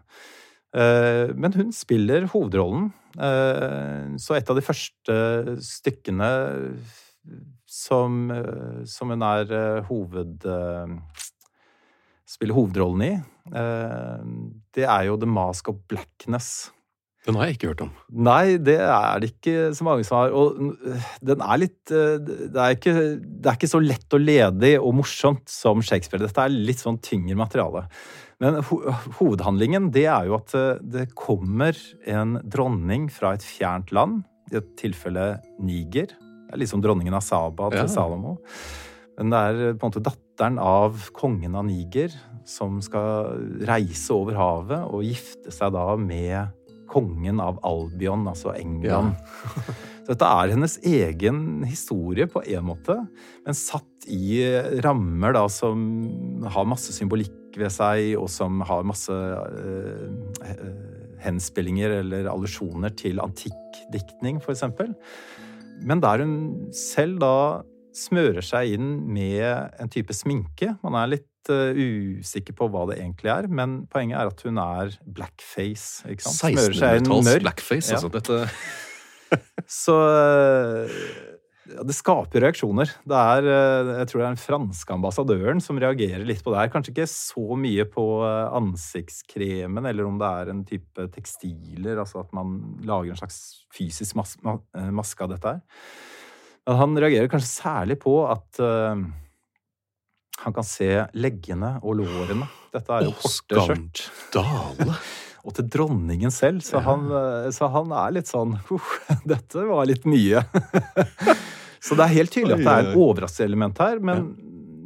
Eh, 0.76 1.32
men 1.36 1.54
hun 1.56 1.72
spiller 1.74 2.28
hovedrollen. 2.34 2.92
Eh, 3.16 4.16
så 4.20 4.36
et 4.36 4.50
av 4.52 4.58
de 4.58 4.64
første 4.66 5.18
stykkene 5.64 6.30
som, 7.76 8.30
som 8.90 9.14
hun 9.14 9.28
er 9.28 9.56
hoved... 9.90 10.48
Spiller 12.26 12.56
hovedrollen 12.58 13.04
i, 13.06 13.10
det 14.74 14.86
er 14.90 15.04
jo 15.06 15.18
The 15.22 15.28
Mask 15.30 15.68
of 15.70 15.76
Blackness. 15.86 16.72
Den 17.26 17.40
har 17.40 17.50
jeg 17.50 17.58
ikke 17.58 17.72
hørt 17.72 17.84
om. 17.88 17.94
Nei, 18.28 18.58
det 18.62 18.76
er 18.86 19.22
det 19.22 19.32
ikke 19.32 19.72
så 19.74 19.86
mange 19.88 20.06
som 20.06 20.20
har. 20.20 20.34
Og 20.38 20.60
den 21.26 21.42
er 21.42 21.62
litt 21.62 21.94
eh, 21.94 22.20
Det 22.22 22.62
er 22.62 22.76
ikke, 22.76 22.94
det 23.18 23.50
er 23.50 23.58
ikke 23.58 23.72
så 23.72 23.82
lett 23.82 24.18
og 24.18 24.22
ledig 24.22 24.76
og 24.78 24.94
morsomt 25.00 25.50
som 25.50 25.82
Shakespeare. 25.86 26.22
Dette 26.22 26.46
er 26.46 26.54
litt 26.54 26.84
sånn 26.84 27.02
tyngre 27.06 27.38
materiale. 27.40 27.88
Men 28.44 28.60
ho 28.68 28.78
hovedhandlingen 29.18 29.90
det 29.96 30.06
er 30.12 30.30
jo 30.30 30.38
at 30.38 30.54
eh, 30.58 30.84
det 30.84 31.08
kommer 31.18 31.78
en 32.06 32.38
dronning 32.44 33.10
fra 33.14 33.34
et 33.34 33.46
fjernt 33.46 33.96
land. 33.96 34.22
I 34.54 34.60
et 34.60 34.76
tilfelle 34.78 35.40
Niger. 35.58 36.14
Det 36.46 36.56
er 36.56 36.62
liksom 36.62 36.84
dronningen 36.84 37.16
av 37.18 37.24
Saba 37.26 37.72
til 37.74 37.84
ja. 37.84 37.92
Salomo. 37.92 38.38
Men 39.16 39.32
det 39.32 39.42
er 39.42 39.60
på 39.74 39.86
en 39.86 39.92
måte 39.94 40.04
datteren 40.04 40.60
av 40.62 41.10
kongen 41.16 41.56
av 41.56 41.66
Niger 41.68 42.14
som 42.46 42.78
skal 42.84 43.40
reise 43.66 44.14
over 44.14 44.38
havet 44.38 44.86
og 44.92 45.06
gifte 45.08 45.54
seg 45.54 45.74
da 45.74 45.88
med 45.98 46.54
kongen 46.92 47.42
av 47.42 47.58
Albion, 47.66 48.28
altså 48.30 48.54
England. 48.56 49.16
Ja. 49.18 49.76
Så 50.06 50.14
dette 50.14 50.28
er 50.30 50.52
hennes 50.54 50.76
egen 50.86 51.40
historie 51.66 52.28
på 52.30 52.44
en 52.46 52.68
måte, 52.68 53.00
men 53.42 53.58
satt 53.58 54.06
i 54.06 54.38
rammer 54.86 55.34
da 55.34 55.48
som 55.50 55.80
har 56.54 56.68
masse 56.70 56.94
symbolikk 56.94 57.58
ved 57.58 57.74
seg, 57.74 58.12
og 58.20 58.30
som 58.30 58.62
har 58.70 58.86
masse 58.86 59.16
uh, 59.16 60.60
henspillinger 61.26 62.04
eller 62.04 62.30
allusjoner 62.30 62.94
til 62.94 63.24
antikk 63.24 63.82
diktning, 63.96 64.38
f.eks. 64.44 64.68
Men 65.84 66.02
der 66.04 66.24
hun 66.24 66.36
selv 66.76 67.20
da 67.24 67.38
smører 67.96 68.44
seg 68.44 68.76
inn 68.76 68.90
med 69.16 69.46
en 69.80 69.92
type 69.92 70.16
sminke. 70.16 70.74
Man 70.84 70.98
er 71.00 71.14
litt 71.16 71.52
uh, 71.52 71.72
usikker 71.76 72.56
på 72.58 72.68
hva 72.72 72.86
det 72.92 73.00
egentlig 73.00 73.32
er, 73.32 73.48
men 73.48 73.84
poenget 73.92 74.20
er 74.20 74.32
at 74.32 74.44
hun 74.48 74.60
er 74.62 74.98
blackface. 75.18 76.04
ikke 76.12 76.26
sant? 76.26 76.60
1600-talls 76.60 77.40
blackface, 77.46 77.94
ja. 77.94 78.02
altså. 78.02 78.12
Dette 78.16 78.44
Så 79.84 79.96
uh, 79.96 81.00
ja, 81.72 81.84
det 81.88 81.96
skaper 81.98 82.44
reaksjoner. 82.46 82.92
Det 83.08 83.20
er, 83.34 83.48
uh, 83.50 83.92
jeg 84.02 84.10
tror 84.10 84.22
det 84.22 84.26
er 84.26 84.36
den 84.36 84.42
franske 84.44 84.96
ambassadøren 84.96 85.64
som 85.64 85.80
reagerer 85.82 86.26
litt 86.28 86.44
på 86.46 86.54
det 86.54 86.62
her. 86.62 86.72
Kanskje 86.74 86.94
ikke 86.94 87.10
så 87.12 87.60
mye 87.60 87.88
på 87.90 88.06
ansiktskremen, 88.26 89.90
eller 89.90 90.08
om 90.08 90.20
det 90.22 90.32
er 90.42 90.54
en 90.54 90.64
type 90.68 91.10
tekstiler, 91.16 92.02
altså 92.02 92.24
at 92.24 92.34
man 92.38 92.58
lager 92.86 93.16
en 93.16 93.22
slags 93.24 93.40
fysisk 93.76 94.18
mas 94.20 94.38
maske 94.74 95.26
av 95.26 95.36
dette 95.36 95.56
her. 95.56 95.62
Men 96.66 96.82
han 96.82 96.98
reagerer 96.98 97.30
kanskje 97.30 97.52
særlig 97.52 98.00
på 98.02 98.18
at 98.26 98.62
han 100.42 100.54
kan 100.56 100.66
se 100.68 100.90
leggene 101.18 101.78
og 101.82 102.02
lårene. 102.02 102.48
Dette 102.74 102.98
er 102.98 103.08
jo 103.08 103.14
korte 103.22 103.68
skjørt. 103.70 104.08
Og 105.46 105.54
til 105.54 105.68
dronningen 105.70 106.34
selv, 106.34 106.64
så 106.66 106.82
han, 106.82 107.06
så 107.54 107.70
han 107.70 107.92
er 107.94 108.16
litt 108.18 108.32
sånn 108.32 108.56
uh, 108.58 108.96
Dette 109.32 109.68
var 109.70 109.86
litt 109.86 110.08
mye. 110.10 110.42
så 111.86 111.98
det 111.98 112.08
er 112.08 112.16
helt 112.16 112.34
tydelig 112.34 112.58
at 112.58 112.66
det 112.66 112.76
er 112.80 112.98
overraskende 112.98 113.52
element 113.52 113.84
her, 113.84 114.02
men 114.02 114.26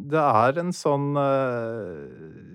det 0.09 0.19
er 0.19 0.59
en 0.59 0.73
sånn 0.75 1.13
uh, 1.15 2.49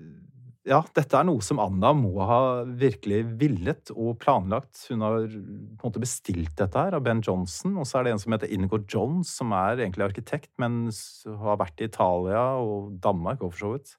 ja, 0.65 0.79
dette 0.97 1.13
er 1.13 1.27
noe 1.27 1.43
som 1.45 1.59
Anna 1.61 1.91
må 1.93 2.15
ha 2.25 2.39
virkelig 2.65 3.21
villet 3.37 3.91
og 3.93 4.15
planlagt. 4.21 4.87
Hun 4.89 5.03
har 5.05 5.27
på 5.29 5.37
en 5.37 5.83
måte 5.83 6.01
bestilt 6.01 6.55
dette 6.57 6.81
her 6.81 6.97
av 6.97 7.03
Ben 7.05 7.21
Johnson. 7.25 7.75
Og 7.77 7.85
så 7.85 7.99
er 7.99 8.07
det 8.07 8.15
en 8.15 8.21
som 8.23 8.33
heter 8.33 8.49
Inigo 8.53 8.79
Jones, 8.81 9.29
som 9.37 9.53
er 9.53 9.77
egentlig 9.77 10.07
arkitekt, 10.07 10.49
men 10.61 10.87
har 11.43 11.61
vært 11.61 11.83
i 11.83 11.89
Italia 11.91 12.47
og 12.57 12.95
Danmark 13.03 13.45
òg, 13.45 13.53
for 13.53 13.61
så 13.61 13.73
vidt. 13.75 13.93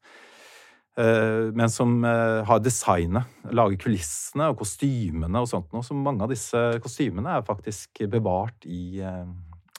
Eh, 0.97 1.53
men 1.53 1.71
som 1.71 1.99
eh, 2.05 2.43
har 2.49 2.62
designet, 2.65 3.29
lager 3.53 3.76
kulissene 3.85 4.49
og 4.53 4.62
kostymene 4.62 5.43
og 5.43 5.50
sånt 5.50 5.69
noe. 5.75 5.85
Så 5.85 5.97
mange 5.97 6.25
av 6.25 6.33
disse 6.33 6.62
kostymene 6.85 7.37
er 7.37 7.47
faktisk 7.47 8.00
bevart 8.12 8.65
i, 8.65 9.03
eh, 9.05 9.25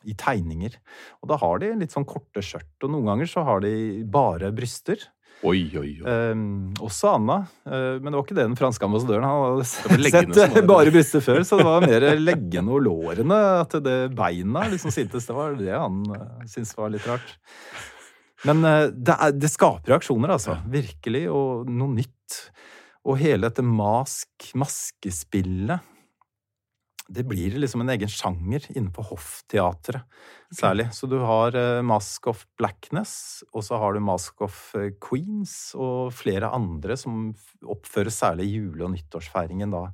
i 0.06 0.14
tegninger. 0.18 0.78
Og 1.24 1.32
da 1.34 1.40
har 1.42 1.64
de 1.64 1.74
litt 1.82 1.96
sånn 1.96 2.08
korte 2.08 2.46
skjørt, 2.46 2.76
og 2.84 2.94
noen 2.94 3.10
ganger 3.10 3.34
så 3.34 3.46
har 3.48 3.66
de 3.66 3.74
bare 4.06 4.54
bryster. 4.56 5.10
Oi, 5.46 5.68
oi, 5.78 5.90
oi. 6.02 6.14
Um, 6.34 6.72
også 6.82 7.12
Anna. 7.14 7.44
Uh, 7.62 8.00
men 8.02 8.10
det 8.10 8.16
var 8.16 8.24
ikke 8.24 8.38
det 8.40 8.46
den 8.48 8.56
franske 8.58 8.88
ambassadøren 8.88 9.28
Han 9.28 9.60
hadde 9.60 10.32
sett 10.34 10.56
bare 10.66 10.90
brystet 10.90 11.22
før, 11.22 11.44
så 11.46 11.60
det 11.60 11.68
var 11.68 11.86
mer 11.86 12.08
leggene 12.18 12.74
og 12.74 12.82
lårene. 12.88 13.38
At 13.62 13.76
det 13.86 14.00
beina 14.18 14.66
liksom 14.72 14.94
syntes. 14.94 15.30
Det 15.30 15.38
var 15.38 15.54
det 15.60 15.70
han 15.76 16.02
syntes 16.50 16.74
var 16.78 16.90
litt 16.94 17.06
rart. 17.06 17.38
Men 18.48 18.64
uh, 18.66 18.88
det, 18.92 19.18
er, 19.18 19.36
det, 19.36 19.52
skaper 19.52 19.96
reaksjoner, 19.96 20.34
altså. 20.38 20.58
Virkelig. 20.72 21.28
Og 21.34 21.70
noe 21.70 21.96
nytt. 21.98 22.40
Og 23.08 23.20
hele 23.22 23.48
dette 23.48 23.64
mask, 23.66 24.50
maskespillet 24.60 25.94
det 27.08 27.24
blir 27.24 27.54
liksom 27.56 27.86
en 27.86 27.92
egen 27.94 28.10
sjanger 28.12 28.66
innenfor 28.74 29.06
hoffteatret, 29.14 30.04
særlig. 30.52 30.90
Så 30.92 31.08
du 31.08 31.16
har 31.24 31.56
uh, 31.56 31.80
Mask 31.80 32.28
of 32.28 32.42
Blackness, 32.60 33.46
og 33.54 33.64
så 33.64 33.80
har 33.80 33.96
du 33.96 34.02
Mask 34.04 34.44
of 34.44 34.58
uh, 34.76 34.90
Queens, 35.00 35.72
og 35.80 36.12
flere 36.16 36.52
andre 36.52 36.98
som 37.00 37.30
oppføres 37.64 38.20
særlig 38.20 38.50
i 38.50 38.58
jule- 38.58 38.90
og 38.90 38.92
nyttårsfeiringen 38.98 39.72
da, 39.72 39.86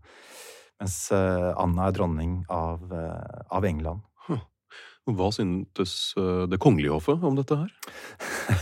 mens 0.81 0.97
Anna 1.13 1.85
er 1.85 1.93
dronning 1.95 2.31
av, 2.51 2.81
av 2.91 3.65
England. 3.69 4.01
Huh. 4.25 4.41
Hva 5.03 5.27
syntes 5.35 6.13
det 6.47 6.61
kongelige 6.63 6.93
hoffet 6.95 7.23
om 7.27 7.35
dette 7.35 7.57
her? 7.59 7.71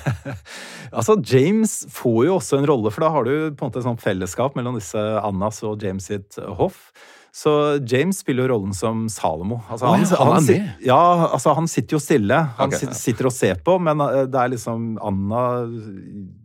altså, 0.98 1.20
James 1.22 1.76
får 1.94 2.20
jo 2.26 2.38
også 2.40 2.58
en 2.58 2.66
rolle, 2.72 2.90
for 2.90 3.06
da 3.06 3.12
har 3.14 3.28
du 3.28 3.34
på 3.54 3.62
en 3.62 3.70
måte 3.70 3.84
et 3.84 3.86
sånt 3.86 4.02
fellesskap 4.02 4.58
mellom 4.58 4.80
disse 4.80 4.98
Annas 5.22 5.62
og 5.68 5.86
James 5.86 6.10
sitt 6.10 6.40
hoff. 6.58 6.90
Så 7.32 7.52
James 7.88 8.18
spiller 8.20 8.44
jo 8.44 8.52
rollen 8.52 8.74
som 8.76 9.06
Salomo. 9.08 9.62
Altså, 9.72 9.88
Å, 9.88 9.94
ja, 9.96 10.18
han 10.20 10.32
han, 10.34 10.44
sit- 10.44 10.82
Ja, 10.84 10.98
altså 11.32 11.54
han 11.56 11.70
sitter 11.72 11.96
jo 11.96 12.00
stille. 12.04 12.40
Han 12.58 12.74
okay, 12.74 12.92
sitter 12.98 13.30
og 13.30 13.32
ser 13.32 13.62
på, 13.64 13.78
men 13.80 14.04
eh, 14.04 14.26
det 14.28 14.42
er 14.42 14.52
liksom 14.52 14.90
Anna, 15.00 15.44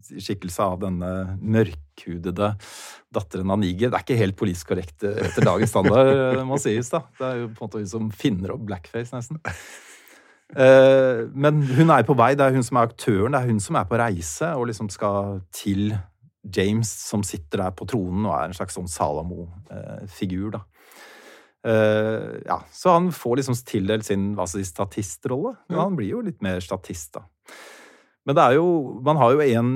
skikkelse 0.07 0.63
av 0.63 0.79
denne 0.85 1.11
mørkhudede 1.43 2.53
datteren 3.17 3.51
av 3.51 3.59
Niger. 3.59 3.91
Det 3.91 3.99
er 3.99 4.07
ikke 4.07 4.21
helt 4.21 4.39
politisk 4.39 4.71
korrekt 4.71 5.03
eh, 5.03 5.19
etter 5.27 5.49
dagens 5.49 5.75
standard, 5.75 6.13
eh, 6.15 6.45
må 6.47 6.61
sies. 6.63 6.93
da. 6.95 7.03
Det 7.19 7.27
er 7.33 7.43
jo 7.43 7.49
på 7.51 7.59
en 7.59 7.67
måte 7.67 7.83
hun 7.83 7.91
som 7.97 8.07
finner 8.15 8.55
opp 8.55 8.63
blackface, 8.71 9.11
nesten. 9.17 9.43
Men 11.35 11.65
hun 11.67 11.91
er 11.91 12.07
på 12.07 12.15
vei. 12.15 12.37
Det 12.39 12.47
er 12.47 12.55
hun 12.55 12.63
som 12.63 12.79
er 12.79 12.87
aktøren. 12.87 13.35
Det 13.35 13.41
er 13.43 13.51
hun 13.51 13.59
som 13.59 13.75
er 13.81 13.89
på 13.91 13.99
reise 13.99 14.53
og 14.55 14.69
liksom 14.71 14.87
skal 14.95 15.41
til 15.51 15.89
James, 16.55 16.87
som 16.87 17.25
sitter 17.27 17.65
der 17.65 17.75
på 17.75 17.89
tronen 17.91 18.29
og 18.29 18.37
er 18.37 18.47
en 18.47 18.55
slags 18.55 18.77
sånn 18.79 18.87
Salamo-figur. 18.87 20.53
da. 20.55 20.63
Eh, 21.67 22.43
ja, 22.47 22.61
Så 22.71 22.91
han 22.95 23.13
får 23.13 23.41
liksom 23.41 23.57
tildelt 23.67 24.07
sin 24.07 24.35
hva 24.39 24.47
si, 24.51 24.63
statistrolle. 24.67 25.57
Men 25.69 25.83
han 25.83 25.97
blir 25.99 26.15
jo 26.15 26.23
litt 26.27 26.45
mer 26.45 26.63
statist, 26.65 27.17
da. 27.19 27.27
Men 28.27 28.35
det 28.35 28.43
er 28.43 28.57
jo, 28.57 28.71
man 29.07 29.19
har 29.21 29.37
jo 29.37 29.43
en 29.45 29.69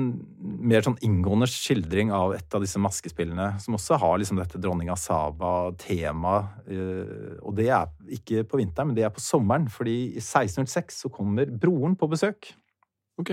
mer 0.67 0.83
sånn 0.83 0.97
inngående 1.07 1.47
skildring 1.47 2.09
av 2.11 2.33
et 2.35 2.55
av 2.55 2.63
disse 2.63 2.79
maskespillene, 2.83 3.45
som 3.63 3.77
også 3.77 3.95
har 4.01 4.17
liksom 4.19 4.41
dette 4.41 4.59
dronninga 4.59 4.97
Saba-temaet. 4.99 6.57
Uh, 6.67 7.37
og 7.39 7.55
det 7.55 7.69
er 7.71 7.87
ikke 8.11 8.43
på 8.51 8.59
vinteren, 8.59 8.91
men 8.91 8.97
det 8.99 9.07
er 9.07 9.15
på 9.15 9.23
sommeren. 9.23 9.69
fordi 9.71 10.17
i 10.17 10.19
1606 10.19 10.99
så 11.05 11.13
kommer 11.15 11.47
broren 11.47 11.95
på 11.95 12.11
besøk. 12.11 12.51
Ok. 13.23 13.31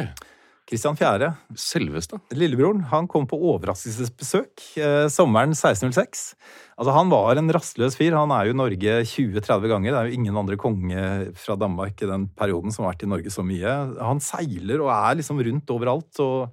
Kristian 0.69 0.97
4., 0.97 1.31
Selveste. 1.57 2.19
lillebroren, 2.37 2.83
han 2.91 3.07
kom 3.09 3.25
på 3.25 3.39
overraskelsesbesøk 3.55 4.65
eh, 4.77 5.07
sommeren 5.09 5.55
1606. 5.57 6.35
Altså, 6.77 6.93
han 6.93 7.09
var 7.09 7.41
en 7.41 7.49
rastløs 7.57 7.97
fyr. 7.97 8.13
Han 8.13 8.35
er 8.37 8.51
jo 8.51 8.53
i 8.53 8.59
Norge 8.59 8.99
20-30 9.09 9.73
ganger. 9.73 9.95
Det 9.95 9.99
er 10.03 10.11
jo 10.11 10.19
ingen 10.21 10.37
andre 10.37 10.61
konge 10.61 11.07
fra 11.41 11.57
Danmark 11.57 12.05
i 12.05 12.11
den 12.11 12.29
perioden 12.37 12.75
som 12.75 12.85
har 12.85 12.93
vært 12.93 13.09
i 13.09 13.11
Norge 13.15 13.33
så 13.33 13.47
mye. 13.49 13.75
Han 13.97 14.21
seiler 14.21 14.85
og 14.85 14.93
er 14.93 15.19
liksom 15.23 15.41
rundt 15.49 15.73
overalt, 15.73 16.21
og 16.21 16.53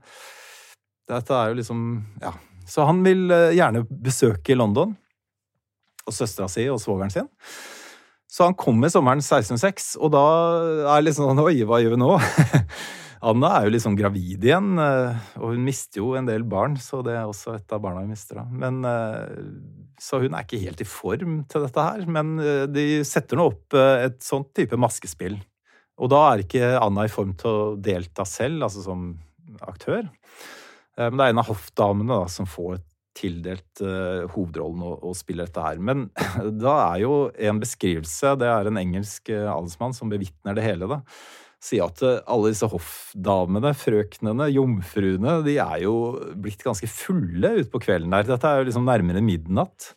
dette 1.11 1.39
er 1.41 1.51
jo 1.51 1.61
liksom 1.61 1.87
Ja. 2.23 2.31
Så 2.65 2.81
han 2.87 3.03
vil 3.05 3.27
eh, 3.29 3.51
gjerne 3.59 3.83
besøke 3.85 4.55
London, 4.57 4.95
og 6.07 6.13
søstera 6.15 6.47
si 6.49 6.63
og 6.71 6.79
svogeren 6.81 7.11
sin. 7.13 7.27
Så 8.31 8.47
han 8.47 8.55
kommer 8.57 8.89
sommeren 8.89 9.19
1606, 9.21 9.97
og 9.99 10.15
da 10.15 10.23
er 10.87 11.01
det 11.01 11.11
liksom 11.11 11.27
sånn 11.29 11.43
Oi, 11.43 11.59
hva 11.67 11.83
gjør 11.83 11.93
vi 11.93 11.99
nå? 12.01 12.15
Anna 13.23 13.51
er 13.57 13.67
jo 13.67 13.73
liksom 13.75 13.95
gravid 13.97 14.43
igjen, 14.43 14.75
eh, 14.81 15.27
og 15.39 15.53
hun 15.53 15.63
mister 15.65 16.01
jo 16.01 16.13
en 16.19 16.27
del 16.27 16.43
barn, 16.47 16.75
så 16.81 17.01
det 17.05 17.15
er 17.15 17.29
også 17.29 17.55
et 17.55 17.75
av 17.75 17.83
barna 17.83 18.03
hun 18.03 18.11
mister. 18.11 18.41
da. 18.41 18.45
Men, 18.49 18.81
eh, 18.85 19.93
så 20.01 20.19
hun 20.19 20.33
er 20.33 20.43
ikke 20.43 20.63
helt 20.63 20.81
i 20.81 20.87
form 20.89 21.43
til 21.47 21.63
dette 21.63 21.85
her. 21.85 22.05
Men 22.05 22.39
eh, 22.39 22.65
de 22.67 23.03
setter 23.07 23.39
nå 23.39 23.47
opp 23.53 23.77
et 23.77 24.19
sånt 24.23 24.51
type 24.53 24.75
maskespill. 24.75 25.37
Og 25.95 26.11
da 26.11 26.33
er 26.33 26.43
ikke 26.43 26.73
Anna 26.81 27.05
i 27.07 27.11
form 27.11 27.31
til 27.39 27.49
å 27.49 27.75
delta 27.79 28.25
selv, 28.27 28.65
altså 28.67 28.83
som 28.83 29.13
aktør. 29.63 30.09
Men 30.97 31.15
det 31.15 31.23
er 31.23 31.31
en 31.31 31.39
av 31.39 31.47
hoffdamene 31.47 32.17
da, 32.19 32.27
som 32.31 32.47
får 32.47 32.81
tildelt 33.15 33.79
uh, 33.79 34.27
hovedrollen 34.33 34.81
og, 34.83 35.05
og 35.07 35.15
spiller 35.15 35.47
dette 35.47 35.63
her. 35.63 35.79
Men 35.79 36.09
da 36.65 36.73
er 36.89 37.05
jo 37.05 37.13
en 37.31 37.61
beskrivelse, 37.63 38.33
det 38.41 38.49
er 38.51 38.67
en 38.67 38.79
engelsk 38.79 39.31
uh, 39.31 39.53
adelsmann 39.53 39.95
som 39.95 40.11
bevitner 40.11 40.57
det 40.57 40.65
hele, 40.67 40.89
da 40.91 40.99
sier 41.65 41.87
at 41.87 42.03
eh, 42.05 42.19
alle 42.29 42.51
disse 42.53 42.69
hoffdamene, 42.69 43.73
frøknene, 43.77 44.51
jomfruene, 44.53 45.39
de 45.45 45.57
er 45.61 45.81
jo 45.85 45.95
blitt 46.41 46.63
ganske 46.65 46.89
fulle 46.91 47.55
utpå 47.63 47.81
kvelden 47.87 48.13
der. 48.13 48.29
Dette 48.29 48.51
er 48.51 48.61
jo 48.61 48.69
liksom 48.69 48.87
nærmere 48.87 49.23
midnatt. 49.25 49.93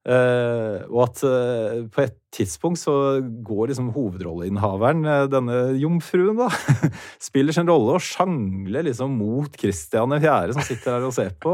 Uh, 0.00 0.80
og 0.88 1.02
at 1.10 1.18
uh, 1.28 1.82
på 1.92 2.00
et 2.06 2.14
tidspunkt 2.32 2.80
så 2.80 3.20
går 3.44 3.68
liksom 3.68 3.90
hovedrolleinnehaveren, 3.92 5.02
eh, 5.04 5.24
denne 5.28 5.56
jomfruen, 5.76 6.38
da, 6.38 6.46
spiller 7.28 7.52
sin 7.52 7.68
rolle 7.68 7.98
og 7.98 8.06
sjangler 8.06 8.86
liksom 8.86 9.12
mot 9.18 9.58
Kristian 9.60 10.14
4., 10.14 10.54
som 10.56 10.64
sitter 10.64 10.94
her 10.94 11.08
og 11.08 11.12
ser 11.16 11.34
på, 11.42 11.52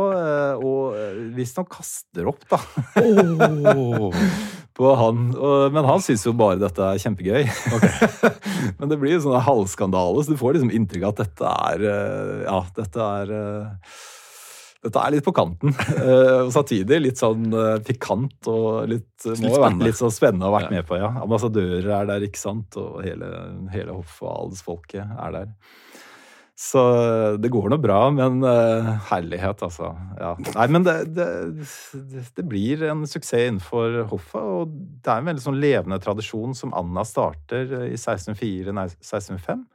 og 0.60 1.32
visstnok 1.34 1.72
kaster 1.78 2.28
opp, 2.30 2.44
da. 2.52 2.60
på 4.76 4.90
han. 5.00 5.30
Og, 5.36 5.70
men 5.72 5.86
han 5.88 6.02
syns 6.04 6.26
jo 6.26 6.34
bare 6.36 6.60
dette 6.60 6.84
er 6.84 7.00
kjempegøy. 7.00 7.46
men 8.78 8.90
det 8.90 8.98
blir 9.00 9.16
jo 9.16 9.22
sånn 9.24 9.40
halvskandale, 9.46 10.24
så 10.26 10.34
du 10.34 10.40
får 10.40 10.58
liksom 10.58 10.74
inntrykk 10.76 11.06
av 11.08 11.14
at 11.14 11.22
dette 11.24 11.54
er 11.70 11.86
eh, 11.92 12.44
Ja, 12.44 12.60
dette 12.76 13.08
er 13.22 13.32
eh, 13.38 13.96
dette 14.86 15.02
er 15.02 15.14
litt 15.16 15.24
på 15.26 15.32
kanten. 15.34 15.72
eh, 15.96 16.42
Og 16.44 16.52
samtidig 16.54 17.00
litt 17.02 17.18
sånn 17.18 17.48
pikant 17.86 18.50
og 18.52 18.84
litt 18.92 19.26
Må 19.40 19.54
ha 19.56 19.64
vært 19.64 19.82
litt 19.88 19.98
så 19.98 20.12
spennende 20.14 20.46
å 20.46 20.52
ha 20.52 20.60
vært 20.60 20.70
Ja. 20.70 20.76
med 20.76 20.86
på, 20.90 21.00
ja. 21.00 21.08
Ambassadører 21.24 21.90
er 22.02 22.12
der, 22.12 22.28
ikke 22.28 22.42
sant, 22.44 22.76
og 22.78 23.00
hele, 23.06 23.32
hele 23.72 23.96
hoffet 23.96 24.28
og 24.28 24.34
adelsfolket 24.44 25.02
er 25.16 25.36
der. 25.40 25.50
Så 26.56 26.80
det 27.36 27.50
går 27.52 27.68
nå 27.68 27.76
bra, 27.84 27.98
men 28.16 28.38
uh, 28.40 28.94
herlighet, 29.10 29.60
altså. 29.66 29.90
Ja. 30.16 30.30
Nei, 30.54 30.64
men 30.72 30.86
det, 30.86 30.94
det, 31.12 31.26
det, 32.38 32.44
blir 32.48 32.86
en 32.88 33.02
suksess 33.04 33.50
innenfor 33.50 33.98
hoffet, 34.08 34.40
og 34.40 34.72
det 34.72 35.12
er 35.12 35.20
en 35.20 35.28
veldig 35.28 35.44
sånn 35.44 35.60
levende 35.60 36.00
tradisjon 36.00 36.56
som 36.56 36.72
Anna 36.76 37.04
starter 37.04 37.68
i 37.90 37.98
1604, 37.98 38.72
nei, 38.72 38.88
1605. 39.04 39.66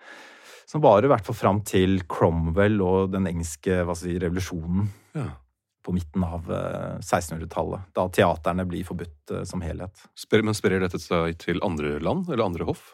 Som 0.72 0.82
varer 0.82 1.06
i 1.06 1.12
hvert 1.12 1.28
fall 1.28 1.38
fram 1.38 1.62
til 1.68 2.00
Cromwell 2.10 2.82
og 2.82 3.14
den 3.14 3.30
engelske 3.30 3.84
si, 4.00 4.18
revolusjonen 4.18 4.90
Ja. 5.20 5.28
på 5.86 5.94
midten 5.94 6.24
av 6.26 6.50
eh, 6.50 6.98
1600-tallet. 7.02 7.92
Da 7.94 8.08
teaterne 8.10 8.66
blir 8.66 8.88
forbudt 8.88 9.36
uh, 9.36 9.44
som 9.46 9.62
helhet. 9.62 10.02
Men 10.32 10.58
sprer 10.58 10.82
dette 10.82 11.02
seg 11.02 11.38
til 11.44 11.62
andre 11.62 12.00
land, 12.02 12.30
eller 12.32 12.48
andre 12.48 12.70
hoff? 12.72 12.94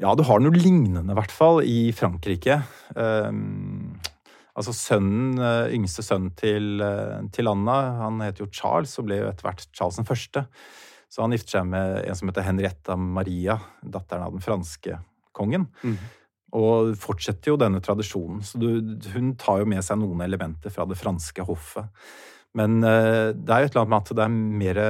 Ja, 0.00 0.14
du 0.16 0.24
har 0.26 0.40
noe 0.40 0.56
lignende, 0.56 1.04
i 1.12 1.18
hvert 1.18 1.34
fall, 1.34 1.60
i 1.66 1.92
Frankrike. 1.94 2.62
Um, 2.96 3.98
altså 4.58 4.74
sønnen, 4.76 5.36
eh, 5.40 5.74
yngste 5.76 6.04
sønnen 6.04 6.32
til, 6.36 6.80
eh, 6.84 7.20
til 7.32 7.48
Anna, 7.48 7.76
han 8.02 8.20
heter 8.20 8.44
jo 8.44 8.52
Charles, 8.52 8.98
og 8.98 9.06
ble 9.06 9.20
jo 9.20 9.28
etter 9.28 9.46
hvert 9.46 9.66
Charles 9.72 10.00
den 10.00 10.08
første. 10.08 10.46
Så 11.12 11.22
han 11.22 11.32
gifter 11.32 11.58
seg 11.58 11.68
med 11.68 12.04
en 12.08 12.18
som 12.18 12.28
heter 12.28 12.46
Henrietta 12.46 12.96
Maria, 12.96 13.58
datteren 13.84 14.26
av 14.26 14.32
den 14.32 14.44
franske 14.44 14.98
kongen. 15.36 15.68
Og 16.52 16.96
fortsetter 17.00 17.52
jo 17.52 17.56
denne 17.60 17.80
tradisjonen. 17.80 18.42
Så 18.44 18.60
du, 18.60 18.68
hun 19.12 19.34
tar 19.36 19.60
jo 19.60 19.68
med 19.68 19.84
seg 19.84 20.00
noen 20.00 20.20
elementer 20.24 20.72
fra 20.72 20.84
det 20.88 20.96
franske 21.00 21.44
hoffet. 21.48 21.88
Men 22.56 22.82
uh, 22.84 23.32
det 23.32 23.48
er 23.48 23.62
jo 23.62 23.68
et 23.68 23.72
eller 23.72 23.84
annet 23.84 23.92
med 23.92 24.00
at 24.02 24.16
det 24.16 24.24
er 24.24 24.34
mer 24.62 24.80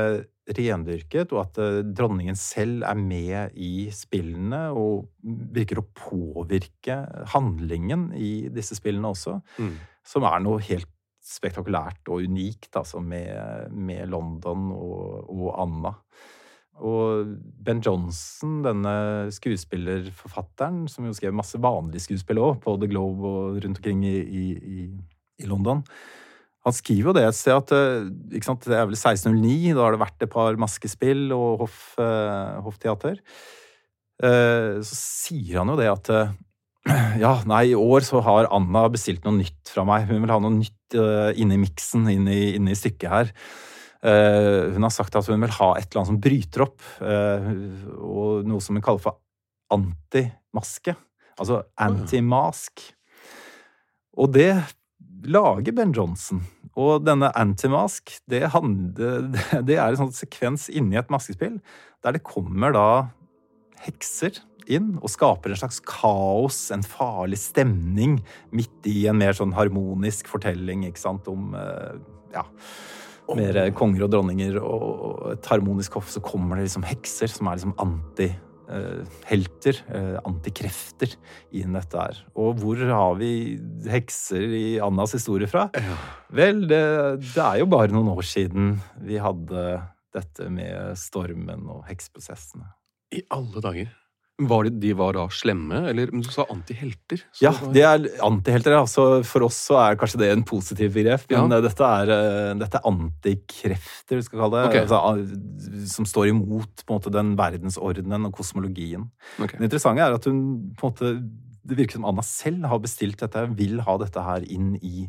rendyrket, 0.50 1.32
og 1.32 1.44
at 1.44 1.60
eh, 1.62 1.82
dronningen 1.86 2.38
selv 2.38 2.86
er 2.88 2.98
med 2.98 3.54
i 3.54 3.88
spillene 3.94 4.64
og 4.74 5.06
virker 5.54 5.82
å 5.82 5.86
påvirke 5.94 6.98
handlingen 7.34 8.10
i 8.18 8.48
disse 8.52 8.76
spillene 8.78 9.12
også. 9.14 9.38
Mm. 9.62 9.76
Som 10.06 10.26
er 10.26 10.42
noe 10.42 10.62
helt 10.66 10.90
spektakulært 11.22 12.10
og 12.10 12.26
unikt, 12.26 12.72
altså, 12.74 12.98
med, 12.98 13.70
med 13.70 14.10
London 14.10 14.72
og, 14.74 15.30
og 15.30 15.52
Anna. 15.62 15.94
Og 16.82 17.28
Ben 17.62 17.82
Johnson, 17.84 18.58
denne 18.64 18.94
skuespillerforfatteren, 19.34 20.86
som 20.90 21.06
jo 21.06 21.14
skrev 21.14 21.36
masse 21.36 21.60
vanlige 21.62 22.08
skuespill 22.08 22.40
òg, 22.42 22.56
på 22.64 22.74
The 22.80 22.88
Globe 22.90 23.28
og 23.28 23.62
rundt 23.62 23.78
omkring 23.78 24.02
i, 24.08 24.16
i, 24.18 24.44
i, 24.58 24.88
i 25.44 25.50
London, 25.50 25.84
han 26.62 26.74
skriver 26.76 27.10
jo 27.10 27.14
det 27.16 27.24
et 27.26 27.36
sted 27.36 27.56
at 27.56 27.72
eh, 27.74 28.42
sant, 28.44 28.62
det 28.68 28.76
er 28.76 28.86
vel 28.86 28.94
1609, 28.94 29.72
da 29.74 29.82
har 29.82 29.96
det 29.96 30.02
vært 30.04 30.24
et 30.26 30.30
par 30.30 30.58
maskespill 30.60 31.32
og 31.34 31.64
hoff, 31.64 31.80
eh, 31.98 32.60
hoffteater. 32.62 33.18
Eh, 34.22 34.78
Så 34.86 34.98
sier 34.98 35.58
han 35.62 35.72
jo 35.72 35.78
det 35.80 35.90
at 35.90 36.12
ja, 37.24 37.34
nei, 37.50 37.64
i 37.72 37.78
år 37.78 38.06
så 38.06 38.22
har 38.22 38.50
Anna 38.54 38.84
bestilt 38.90 39.26
noe 39.26 39.40
nytt 39.40 39.70
fra 39.74 39.84
meg. 39.86 40.06
Hun 40.10 40.22
vil 40.22 40.34
ha 40.34 40.38
noe 40.42 40.54
nytt 40.54 40.96
inni 41.38 41.58
miksen, 41.62 42.08
inni, 42.10 42.54
inni 42.58 42.74
stykket 42.76 43.08
her. 43.08 43.30
Hun 44.02 44.82
har 44.82 44.90
sagt 44.92 45.14
at 45.14 45.28
hun 45.30 45.40
vil 45.40 45.54
ha 45.60 45.68
et 45.78 45.86
eller 45.86 46.00
annet 46.00 46.10
som 46.10 46.18
bryter 46.20 46.64
opp, 46.66 46.82
og 46.98 48.42
noe 48.50 48.60
som 48.60 48.74
hun 48.74 48.82
kaller 48.82 49.00
for 49.00 49.20
antimaske. 49.72 50.96
Altså 51.38 51.62
anti-mask. 51.80 52.82
Og 54.18 54.34
det 54.34 54.50
lager 55.28 55.74
Ben 55.76 55.92
Johnson. 55.94 56.42
Og 56.78 57.04
denne 57.04 57.28
anti-mask, 57.36 58.14
det, 58.30 58.46
handler- 58.54 59.28
det 59.68 59.76
er 59.76 59.90
en 59.90 60.00
sånn 60.04 60.14
sekvens 60.16 60.68
inni 60.72 60.98
et 61.00 61.12
maskespill 61.12 61.60
der 62.02 62.16
det 62.16 62.24
kommer 62.26 62.74
da 62.74 62.86
hekser 63.82 64.40
inn 64.70 64.96
og 65.00 65.10
skaper 65.10 65.52
en 65.52 65.58
slags 65.58 65.80
kaos, 65.86 66.58
en 66.74 66.84
farlig 66.86 67.38
stemning, 67.42 68.20
midt 68.54 68.86
i 68.90 69.04
en 69.10 69.18
mer 69.18 69.34
sånn 69.36 69.54
harmonisk 69.56 70.30
fortelling, 70.30 70.84
ikke 70.86 71.02
sant, 71.02 71.26
om 71.30 71.54
eh, 71.58 71.96
ja, 72.34 72.44
mer 73.38 73.58
konger 73.78 74.06
og 74.06 74.12
dronninger 74.14 74.58
og 74.62 75.32
et 75.34 75.50
harmonisk 75.50 75.98
hoff, 75.98 76.10
så 76.14 76.22
kommer 76.24 76.58
det 76.58 76.68
liksom 76.68 76.86
hekser 76.86 77.30
som 77.30 77.50
er 77.50 77.58
liksom 77.58 77.74
anti-helter, 77.82 78.48
eh, 78.72 80.18
antikrefter, 80.24 81.14
inn 81.54 81.76
dette 81.76 81.98
her. 81.98 82.20
Og 82.38 82.60
hvor 82.62 82.82
har 82.88 83.16
vi 83.20 83.32
hekser 83.90 84.44
i 84.58 84.66
Annas 84.82 85.14
historie 85.16 85.50
fra? 85.50 85.68
Vel, 86.32 86.64
det, 86.70 86.84
det 87.32 87.42
er 87.44 87.62
jo 87.62 87.70
bare 87.72 87.92
noen 87.92 88.12
år 88.14 88.26
siden 88.26 88.76
vi 89.04 89.20
hadde 89.22 89.80
dette 90.12 90.48
med 90.52 90.96
stormen 91.00 91.66
og 91.72 91.84
hekseprosessene. 91.88 92.68
I 93.12 93.24
alle 93.32 93.60
dager. 93.64 93.90
Var 94.40 94.64
de, 94.64 94.70
de 94.80 94.92
var 94.96 95.12
da 95.14 95.26
slemme, 95.30 95.82
eller 95.90 96.08
men 96.10 96.22
du 96.24 96.30
sa 96.32 96.46
antihelter? 96.50 97.20
Ja, 97.42 97.52
de 97.52 97.82
er 97.84 98.06
antihelter. 98.24 98.72
Altså, 98.78 99.04
for 99.28 99.44
oss 99.44 99.58
så 99.68 99.76
er 99.78 99.98
kanskje 100.00 100.22
det 100.22 100.30
en 100.32 100.42
positiv 100.48 100.94
begrep, 100.96 101.26
men 101.30 101.52
Ja. 101.52 101.58
eh, 101.58 101.62
dette, 101.66 101.84
er, 101.84 102.10
eh, 102.10 102.54
dette 102.58 102.80
er 102.80 102.88
antikrefter, 102.88 104.16
vi 104.16 104.22
skal 104.22 104.40
kalle 104.40 104.62
det. 104.62 104.68
Okay. 104.70 104.80
Altså, 104.86 104.96
ah, 104.96 105.86
som 105.86 106.08
står 106.08 106.30
imot 106.32 106.82
på 106.86 106.90
en 106.94 106.98
måte, 106.98 107.12
den 107.12 107.36
verdensordenen 107.36 108.26
og 108.26 108.32
kosmologien. 108.40 109.10
Okay. 109.38 109.58
Det 109.60 109.68
interessante 109.68 110.00
er 110.00 110.14
at 110.16 110.24
hun 110.24 110.72
på 110.76 110.88
en 110.88 110.92
måte 110.92 111.14
Det 111.64 111.76
virker 111.78 111.92
som 111.94 112.04
Anna 112.04 112.22
selv 112.26 112.64
har 112.66 112.80
bestilt 112.82 113.20
dette, 113.22 113.44
vil 113.54 113.78
ha 113.86 113.92
dette 113.96 114.18
her 114.18 114.42
inn 114.50 114.72
i 114.82 115.04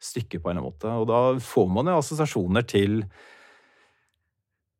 stykket 0.00 0.40
på 0.40 0.48
en 0.48 0.56
eller 0.56 0.62
annen 0.64 0.72
måte. 0.72 0.88
Og 1.02 1.06
da 1.06 1.18
får 1.38 1.66
man 1.68 1.84
jo 1.84 1.98
assosiasjoner 1.98 2.64
til 2.66 3.02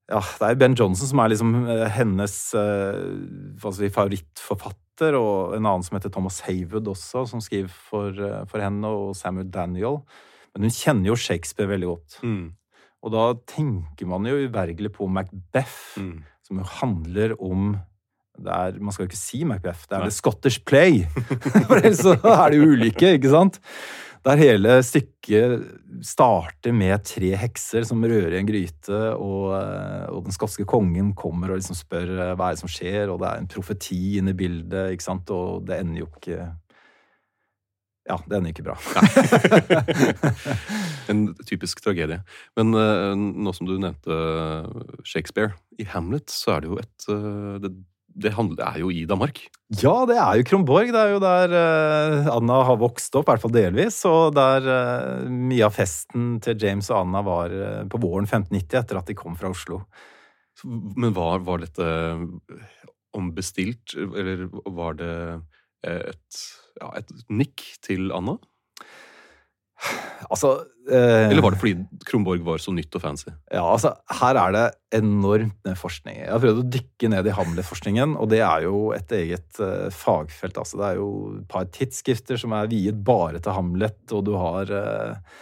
ja, 0.09 0.21
det 0.40 0.47
er 0.47 0.61
Ben 0.61 0.77
Johnson 0.77 1.11
som 1.11 1.21
er 1.21 1.33
liksom 1.35 1.55
eh, 1.68 1.87
hennes 1.92 2.37
eh, 2.57 3.01
si, 3.77 3.90
favorittforfatter, 3.92 5.16
og 5.18 5.57
en 5.59 5.68
annen 5.68 5.85
som 5.85 5.99
heter 5.99 6.12
Thomas 6.14 6.40
Haywood 6.47 6.88
også, 6.94 7.27
som 7.29 7.42
skriver 7.44 7.68
for, 7.68 8.16
eh, 8.16 8.47
for 8.49 8.64
henne, 8.64 8.88
og 8.88 9.12
Samuel 9.18 9.51
Daniel. 9.53 10.01
Men 10.55 10.64
hun 10.66 10.75
kjenner 10.75 11.11
jo 11.11 11.18
Shakespeare 11.21 11.71
veldig 11.71 11.90
godt. 11.90 12.16
Mm, 12.25 12.47
Og 13.05 13.12
da 13.14 13.27
tenker 13.47 14.09
man 14.11 14.25
jo 14.27 14.40
uvergelig 14.49 14.90
på 14.97 15.07
Macbeth, 15.07 16.01
mm. 16.01 16.25
som 16.42 16.59
jo 16.59 16.64
handler 16.81 17.37
om 17.38 17.77
er, 18.38 18.79
Man 18.81 18.94
skal 18.94 19.05
jo 19.05 19.11
ikke 19.11 19.18
si 19.18 19.44
Macbeth, 19.44 19.87
det 19.90 19.97
er 19.97 20.03
Nei. 20.05 20.09
The 20.09 20.14
Scottish 20.14 20.64
Play! 20.64 21.05
For 21.68 21.79
ellers 21.79 22.01
så 22.01 22.16
er 22.16 22.51
det 22.51 22.59
jo 22.61 22.73
ulykke, 22.73 23.16
ikke 23.18 23.33
sant? 23.33 23.61
Der 24.28 24.36
hele 24.36 24.74
stykket 24.84 25.62
starter 26.04 26.74
med 26.76 27.00
tre 27.08 27.30
hekser 27.40 27.86
som 27.88 28.02
rører 28.04 28.34
i 28.34 28.40
en 28.42 28.48
gryte, 28.48 28.98
og, 29.16 29.54
eh, 29.56 30.04
og 30.12 30.26
den 30.26 30.36
skotske 30.36 30.66
kongen 30.68 31.14
kommer 31.16 31.54
og 31.54 31.62
liksom 31.62 31.78
spør 31.78 32.12
eh, 32.12 32.34
hva 32.36 32.50
er 32.50 32.58
det 32.58 32.60
som 32.60 32.72
skjer, 32.72 33.08
og 33.08 33.22
det 33.22 33.30
er 33.30 33.40
en 33.40 33.48
profeti 33.48 34.18
inne 34.20 34.34
i 34.34 34.36
bildet, 34.36 34.92
ikke 34.92 35.06
sant, 35.06 35.32
og 35.32 35.64
det 35.68 35.80
ender 35.80 36.04
jo 36.04 36.10
ikke 36.12 36.50
Ja, 38.08 38.16
det 38.24 38.38
ender 38.38 38.52
ikke 38.52 38.68
bra. 38.68 38.76
En 41.12 41.30
typisk 41.48 41.80
tragedie. 41.80 42.20
Men 42.56 42.72
uh, 42.76 43.14
nå 43.16 43.52
som 43.56 43.68
du 43.68 43.78
nevnte 43.80 44.16
Shakespeare, 45.08 45.54
i 45.80 45.86
Hamlet 45.88 46.28
så 46.32 46.54
er 46.54 46.64
det 46.64 46.68
jo 46.68 46.76
et 46.80 47.06
uh, 47.08 47.56
Det, 47.64 47.70
det 48.18 48.35
handler, 48.35 48.66
er 48.66 48.83
jo 48.83 48.90
i 48.90 49.04
Danmark. 49.09 49.40
Ja, 49.78 49.94
det 50.09 50.16
er 50.18 50.38
jo 50.40 50.46
Kronborg. 50.48 50.90
Det 50.94 51.00
er 51.00 51.14
jo 51.14 51.20
der 51.22 51.54
uh, 51.54 52.31
Anna 52.35 52.61
har 52.66 52.81
vokst 52.81 53.14
opp, 53.18 53.28
i 53.28 53.31
hvert 53.33 53.44
fall 53.44 53.54
delvis. 53.54 54.00
Og 54.09 54.35
der 54.37 54.66
uh, 54.66 55.28
mye 55.31 55.66
av 55.66 55.76
festen 55.76 56.37
til 56.44 56.59
James 56.61 56.90
og 56.92 57.02
Anna 57.04 57.22
var 57.26 57.54
uh, 57.54 57.83
på 57.90 58.00
våren 58.02 58.28
1590, 58.28 58.78
etter 58.83 59.00
at 59.00 59.11
de 59.11 59.18
kom 59.18 59.38
fra 59.38 59.52
Oslo. 59.54 59.83
Men 60.98 61.14
var, 61.14 61.44
var 61.46 61.62
dette 61.62 61.88
ombestilt, 63.14 63.94
eller 63.94 64.48
var 64.74 64.98
det 64.98 65.14
et, 65.87 66.40
ja, 66.81 66.88
et 66.98 67.12
nikk 67.31 67.62
til 67.87 68.11
Anna? 68.14 68.35
Altså 70.28 70.50
eh, 70.90 71.28
Eller 71.30 71.42
var 71.44 71.54
det 71.54 71.60
fordi 71.60 72.02
Kronborg 72.08 72.42
var 72.44 72.60
så 72.60 72.72
nytt 72.74 72.94
og 72.98 73.02
fancy? 73.04 73.30
Ja, 73.52 73.62
altså, 73.62 73.94
her 74.20 74.38
er 74.42 74.54
det 74.56 74.64
enormt 74.98 75.56
med 75.64 75.78
forskning. 75.78 76.18
Jeg 76.18 76.32
har 76.32 76.42
prøvd 76.42 76.62
å 76.62 76.68
dykke 76.76 77.10
ned 77.14 77.28
i 77.28 77.34
Hamlet-forskningen, 77.36 78.16
og 78.18 78.30
det 78.32 78.42
er 78.44 78.66
jo 78.66 78.88
et 78.96 79.14
eget 79.16 79.60
eh, 79.64 79.88
fagfelt. 79.94 80.58
Altså, 80.60 80.80
det 80.80 80.88
er 80.90 81.00
jo 81.00 81.10
et 81.38 81.46
par 81.50 81.68
tidsskrifter 81.74 82.40
som 82.40 82.56
er 82.56 82.70
viet 82.72 82.98
bare 83.06 83.40
til 83.44 83.56
Hamlet, 83.56 84.00
og 84.12 84.26
du 84.28 84.34
har 84.36 84.74
eh, 84.74 85.38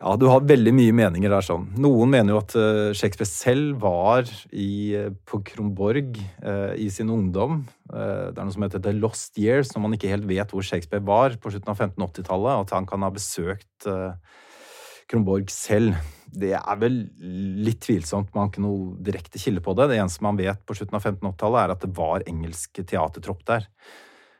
ja, 0.00 0.14
du 0.18 0.26
har 0.28 0.42
veldig 0.44 0.72
mye 0.74 0.94
meninger 0.96 1.30
der. 1.30 1.44
sånn. 1.46 1.68
Noen 1.80 2.10
mener 2.12 2.34
jo 2.34 2.40
at 2.42 2.54
eh, 2.58 2.90
Shakespeare 2.98 3.30
selv 3.30 3.78
var 3.84 4.26
i, 4.50 4.94
eh, 4.98 5.12
på 5.24 5.40
Kronborg 5.46 6.18
eh, 6.18 6.74
i 6.82 6.88
sin 6.92 7.12
ungdom. 7.14 7.62
Eh, 7.92 8.32
det 8.34 8.34
er 8.34 8.42
noe 8.42 8.56
som 8.56 8.66
heter 8.66 8.82
The 8.82 8.94
Lost 8.98 9.38
Years, 9.40 9.70
når 9.72 9.84
man 9.84 9.96
ikke 9.96 10.10
helt 10.10 10.26
vet 10.28 10.50
hvor 10.50 10.66
Shakespeare 10.66 11.04
var 11.04 11.38
på 11.38 11.54
slutten 11.54 11.70
av 11.70 11.78
1580-tallet. 11.78 12.66
At 12.66 12.74
han 12.76 12.90
kan 12.90 13.06
ha 13.06 13.12
besøkt 13.14 13.88
eh, 13.90 14.42
Kronborg 15.10 15.52
selv. 15.54 15.94
Det 16.34 16.56
er 16.58 16.80
vel 16.80 17.04
litt 17.62 17.84
tvilsomt, 17.84 18.32
man 18.34 18.48
har 18.48 18.50
ikke 18.50 18.64
noe 18.64 18.96
direkte 19.06 19.38
kilde 19.38 19.62
på 19.62 19.76
det. 19.78 19.92
Det 19.92 20.00
eneste 20.02 20.26
man 20.26 20.40
vet 20.40 20.64
på 20.66 20.74
slutten 20.74 20.98
av 20.98 21.04
1580-tallet, 21.04 21.60
er 21.62 21.74
at 21.76 21.84
det 21.86 21.92
var 21.94 22.26
engelsk 22.26 22.82
teatertropp 22.82 23.44
der. 23.46 23.68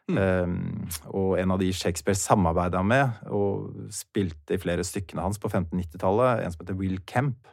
Um, 0.05 0.85
og 1.17 1.39
en 1.41 1.55
av 1.55 1.61
de 1.63 1.71
Shakespeare 1.73 2.19
samarbeida 2.19 2.83
med, 2.85 3.23
og 3.33 3.89
spilte 3.95 4.57
i 4.57 4.61
flere 4.61 4.85
stykkene 4.85 5.25
hans 5.25 5.41
på 5.41 5.49
1590-tallet, 5.49 6.43
en 6.45 6.53
som 6.53 6.65
heter 6.65 6.77
Will 6.77 6.99
Kemp, 7.09 7.49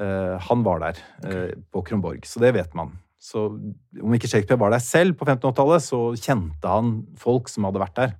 uh, 0.00 0.34
han 0.42 0.64
var 0.66 0.82
der 0.82 1.02
eh, 1.26 1.52
på 1.70 1.84
Kronborg. 1.86 2.26
Så 2.26 2.42
det 2.42 2.54
vet 2.58 2.74
man. 2.78 2.96
Så 3.18 3.46
om 3.50 4.14
ikke 4.14 4.30
Shakespeare 4.30 4.60
var 4.60 4.74
der 4.74 4.82
selv 4.82 5.14
på 5.18 5.26
1580-tallet, 5.26 5.86
så 5.86 6.02
kjente 6.18 6.74
han 6.74 6.96
folk 7.18 7.50
som 7.50 7.66
hadde 7.68 7.82
vært 7.82 7.98
der. 7.98 8.16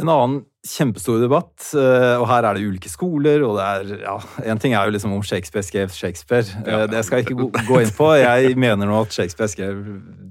En 0.00 0.10
annen 0.10 0.40
kjempestor 0.66 1.22
debatt, 1.22 1.70
eh, 1.72 2.18
og 2.20 2.26
her 2.28 2.44
er 2.44 2.58
det 2.58 2.66
ulike 2.68 2.90
skoler, 2.92 3.40
og 3.46 3.54
det 3.56 3.64
er 3.96 4.02
ja, 4.02 4.16
En 4.52 4.58
ting 4.60 4.74
er 4.76 4.84
jo 4.84 4.92
liksom 4.92 5.14
om 5.16 5.22
Shakespeare 5.24 5.64
skrev 5.64 5.88
Shakespeare. 5.96 6.44
Ja, 6.66 6.82
Eh, 6.82 6.86
det 6.92 7.04
skal 7.06 7.18
jeg 7.22 7.26
ikke 7.30 7.38
gå- 7.40 7.64
gå 7.66 7.80
inn 7.80 7.94
på. 7.96 8.10
Jeg 8.20 8.56
mener 8.60 8.86
nå 8.86 9.00
at 9.02 9.12
Shakespeare 9.16 9.48
skrev 9.48 9.80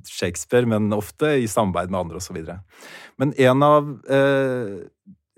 Shakespeare, 0.05 0.65
men 0.69 0.91
ofte 0.93 1.33
i 1.41 1.47
samarbeid 1.49 1.89
med 1.89 1.99
andre 1.99 2.17
osv. 2.21 2.37
Men 3.17 3.33
en 3.37 3.63
av 3.63 3.89
eh, 4.09 4.85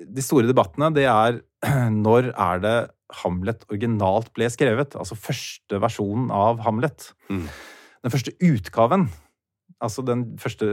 de 0.01 0.21
store 0.21 0.47
debattene, 0.51 0.91
det 0.93 1.05
er 1.07 1.39
når 1.91 2.33
er 2.35 2.59
det 2.59 2.77
Hamlet 3.23 3.63
originalt 3.71 4.33
ble 4.33 4.47
skrevet? 4.51 4.95
Altså 4.95 5.15
første 5.19 5.79
versjonen 5.79 6.29
av 6.31 6.59
Hamlet. 6.67 7.13
Mm. 7.29 7.47
Den 8.03 8.11
første 8.11 8.31
utgaven 8.41 9.09
Altså 9.81 10.03
Den 10.05 10.25
første 10.41 10.67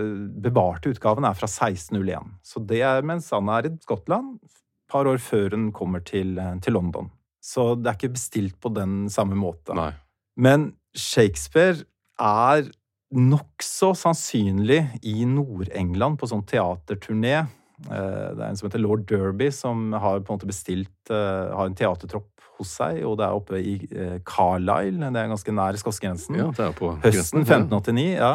bevarte 0.45 0.93
utgaven 0.93 1.25
er 1.25 1.37
fra 1.39 1.49
1601. 1.49 2.35
Så 2.45 2.61
det 2.69 2.83
er 2.85 3.07
mens 3.07 3.31
Anna 3.33 3.59
er 3.59 3.71
i 3.71 3.77
Skottland, 3.85 4.35
et 4.45 4.93
par 4.93 5.09
år 5.09 5.21
før 5.21 5.57
hun 5.57 5.71
kommer 5.73 6.05
til, 6.05 6.37
til 6.65 6.77
London. 6.77 7.11
Så 7.41 7.71
det 7.81 7.89
er 7.89 7.97
ikke 7.97 8.17
bestilt 8.19 8.59
på 8.61 8.73
den 8.77 9.07
samme 9.13 9.37
måte. 9.39 9.77
Nei. 9.77 9.93
Men 10.37 10.73
Shakespeare 10.97 11.85
er 12.21 12.69
nokså 13.15 13.95
sannsynlig 13.97 14.83
i 15.09 15.23
Nord-England 15.29 16.19
på 16.21 16.29
sånn 16.29 16.45
teaterturné. 16.49 17.47
Eh, 17.89 18.29
Det 18.35 18.43
er 18.43 18.49
en 18.51 18.59
som 18.59 18.69
heter 18.69 18.83
lord 18.83 19.07
Derby, 19.09 19.49
som 19.55 19.93
har 19.93 20.21
på 20.21 20.33
en 20.35 20.37
måte 20.41 20.51
bestilt 20.51 21.13
eh, 21.15 21.55
har 21.55 21.71
en 21.71 21.79
teatertropp 21.79 22.29
hos 22.59 22.75
seg, 22.81 23.01
og 23.07 23.17
det 23.21 23.25
er 23.29 23.39
oppe 23.39 23.61
i 23.63 23.75
eh, 23.87 24.19
Carlisle, 24.27 24.99
det 25.15 25.21
er 25.23 25.31
ganske 25.31 25.55
nær 25.55 25.79
skotskegrensen. 25.79 26.37
Ja, 26.41 26.49
det 26.51 26.65
er 26.67 26.77
på 26.77 26.91
Høsten 27.05 27.45
1589, 27.47 28.09
ja. 28.19 28.33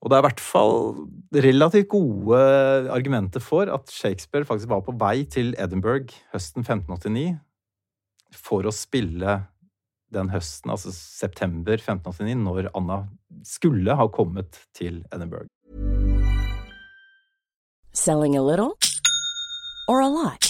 Og 0.00 0.08
det 0.08 0.16
er 0.16 0.22
i 0.22 0.28
hvert 0.30 0.40
fall 0.40 0.76
relativt 1.44 1.90
gode 1.92 2.40
argumenter 2.88 3.42
for 3.44 3.68
at 3.68 3.92
Shakespeare 3.92 4.48
faktisk 4.48 4.70
var 4.72 4.80
på 4.86 4.96
vei 4.96 5.26
til 5.28 5.52
Edinburgh 5.60 6.14
høsten 6.32 6.64
1589 6.64 7.36
for 8.36 8.64
å 8.64 8.72
spille 8.72 9.42
den 10.10 10.30
høsten, 10.32 10.72
altså 10.72 10.90
september 10.94 11.76
1589, 11.76 12.40
når 12.42 12.70
Anna 12.74 13.02
skulle 13.46 13.94
ha 13.94 14.08
kommet 14.10 14.64
til 14.74 15.04
Edinburgh. 15.12 15.46
Selling 17.92 18.36
a 18.36 18.42
little 18.42 18.72
or 19.86 20.00
a 20.00 20.08
lot? 20.08 20.49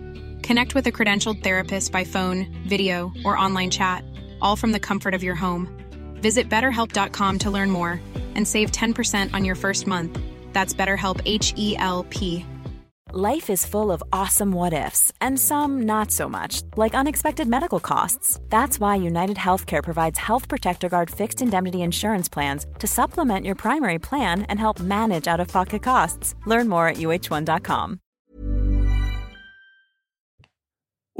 Connect 0.43 0.75
with 0.75 0.87
a 0.87 0.91
credentialed 0.91 1.43
therapist 1.43 1.91
by 1.91 2.03
phone, 2.03 2.47
video, 2.67 3.11
or 3.23 3.37
online 3.37 3.69
chat, 3.69 4.03
all 4.41 4.55
from 4.55 4.71
the 4.71 4.79
comfort 4.79 5.13
of 5.13 5.23
your 5.23 5.35
home. 5.35 5.67
Visit 6.15 6.49
betterhelp.com 6.49 7.39
to 7.39 7.51
learn 7.51 7.69
more 7.71 7.99
and 8.35 8.47
save 8.47 8.71
10% 8.71 9.33
on 9.33 9.45
your 9.45 9.55
first 9.55 9.87
month. 9.87 10.19
That's 10.53 10.73
BetterHelp 10.73 11.21
H 11.25 11.53
E 11.57 11.75
L 11.77 12.05
P. 12.09 12.45
Life 13.13 13.49
is 13.49 13.65
full 13.65 13.91
of 13.91 14.01
awesome 14.13 14.53
what 14.53 14.71
ifs, 14.71 15.11
and 15.19 15.37
some 15.37 15.81
not 15.81 16.11
so 16.11 16.29
much, 16.29 16.61
like 16.77 16.93
unexpected 16.93 17.45
medical 17.45 17.81
costs. 17.81 18.39
That's 18.47 18.79
why 18.79 18.95
United 18.95 19.35
Healthcare 19.35 19.83
provides 19.83 20.17
Health 20.17 20.47
Protector 20.47 20.87
Guard 20.87 21.09
fixed 21.09 21.41
indemnity 21.41 21.81
insurance 21.81 22.29
plans 22.29 22.65
to 22.79 22.87
supplement 22.87 23.45
your 23.45 23.55
primary 23.55 23.99
plan 23.99 24.43
and 24.43 24.57
help 24.57 24.79
manage 24.79 25.27
out 25.27 25.41
of 25.41 25.49
pocket 25.49 25.83
costs. 25.83 26.35
Learn 26.45 26.69
more 26.69 26.87
at 26.87 26.97
uh1.com. 26.97 27.99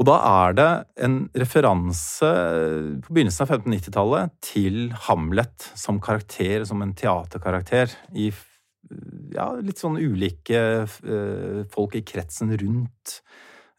Og 0.02 0.06
da 0.08 0.16
er 0.26 0.54
det 0.58 0.70
en 1.06 1.12
referanse 1.38 2.28
på 3.04 3.12
begynnelsen 3.14 3.44
av 3.44 3.52
1590-tallet 3.52 4.32
til 4.42 4.78
Hamlet 5.06 5.68
som 5.78 6.00
karakter, 6.02 6.64
som 6.66 6.82
en 6.82 6.94
teaterkarakter, 6.98 7.92
i 8.18 8.32
ja, 9.30 9.46
litt 9.62 9.78
sånn 9.78 10.00
ulike 10.02 10.62
uh, 10.90 11.60
folk 11.70 11.94
i 11.94 12.02
kretsen 12.02 12.50
rundt 12.50 13.12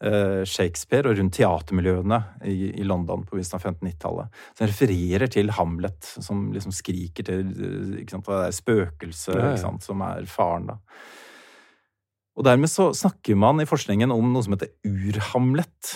uh, 0.00 0.40
Shakespeare 0.48 1.12
og 1.12 1.20
rundt 1.20 1.36
teatermiljøene 1.36 2.22
i, 2.48 2.86
London 2.88 3.26
på 3.26 3.36
begynnelsen 3.36 3.60
av 3.60 3.68
1590-tallet. 3.74 4.40
Som 4.56 4.70
refererer 4.72 5.34
til 5.36 5.52
Hamlet, 5.58 6.08
som 6.24 6.46
liksom 6.56 6.72
skriker 6.72 7.28
til 7.28 7.52
ikke 8.00 8.16
sant, 8.16 8.32
det 8.32 8.56
spøkelset 8.62 9.68
som 9.84 10.08
er 10.08 10.24
faren, 10.30 10.72
da. 10.72 10.80
Og 12.34 12.46
dermed 12.46 12.70
så 12.70 12.88
snakker 12.96 13.36
man 13.38 13.62
i 13.62 13.68
forskningen 13.68 14.10
om 14.10 14.32
noe 14.32 14.42
som 14.42 14.56
heter 14.56 14.72
Ur-Hamlet. 14.88 15.94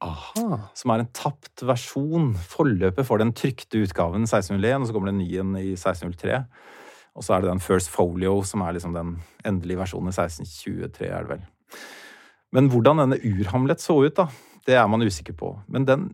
Aha. 0.00 0.58
Som 0.76 0.92
er 0.94 1.02
en 1.02 1.10
tapt 1.12 1.62
versjon, 1.66 2.32
forløpet 2.34 3.04
for 3.06 3.20
den 3.20 3.34
trykte 3.36 3.82
utgaven 3.84 4.24
1601, 4.24 4.80
og 4.80 4.88
så 4.88 4.96
kommer 4.96 5.10
det 5.10 5.16
en 5.16 5.22
ny 5.22 5.30
en 5.42 5.56
i 5.60 5.72
1603. 5.74 6.38
Og 7.18 7.26
så 7.26 7.34
er 7.34 7.42
det 7.42 7.50
den 7.50 7.62
First 7.62 7.90
Folio, 7.92 8.38
som 8.46 8.64
er 8.64 8.76
liksom 8.76 8.94
den 8.96 9.18
endelige 9.46 9.82
versjonen 9.82 10.08
i 10.08 10.16
1623, 10.16 11.10
er 11.10 11.26
det 11.26 11.34
vel. 11.34 11.44
Men 12.56 12.70
hvordan 12.72 13.02
denne 13.02 13.20
Ur-Hamlet 13.26 13.82
så 13.82 13.98
ut, 14.00 14.16
da, 14.16 14.28
det 14.66 14.78
er 14.78 14.88
man 14.90 15.04
usikker 15.04 15.36
på. 15.36 15.54
Men 15.68 15.86
den 15.88 16.10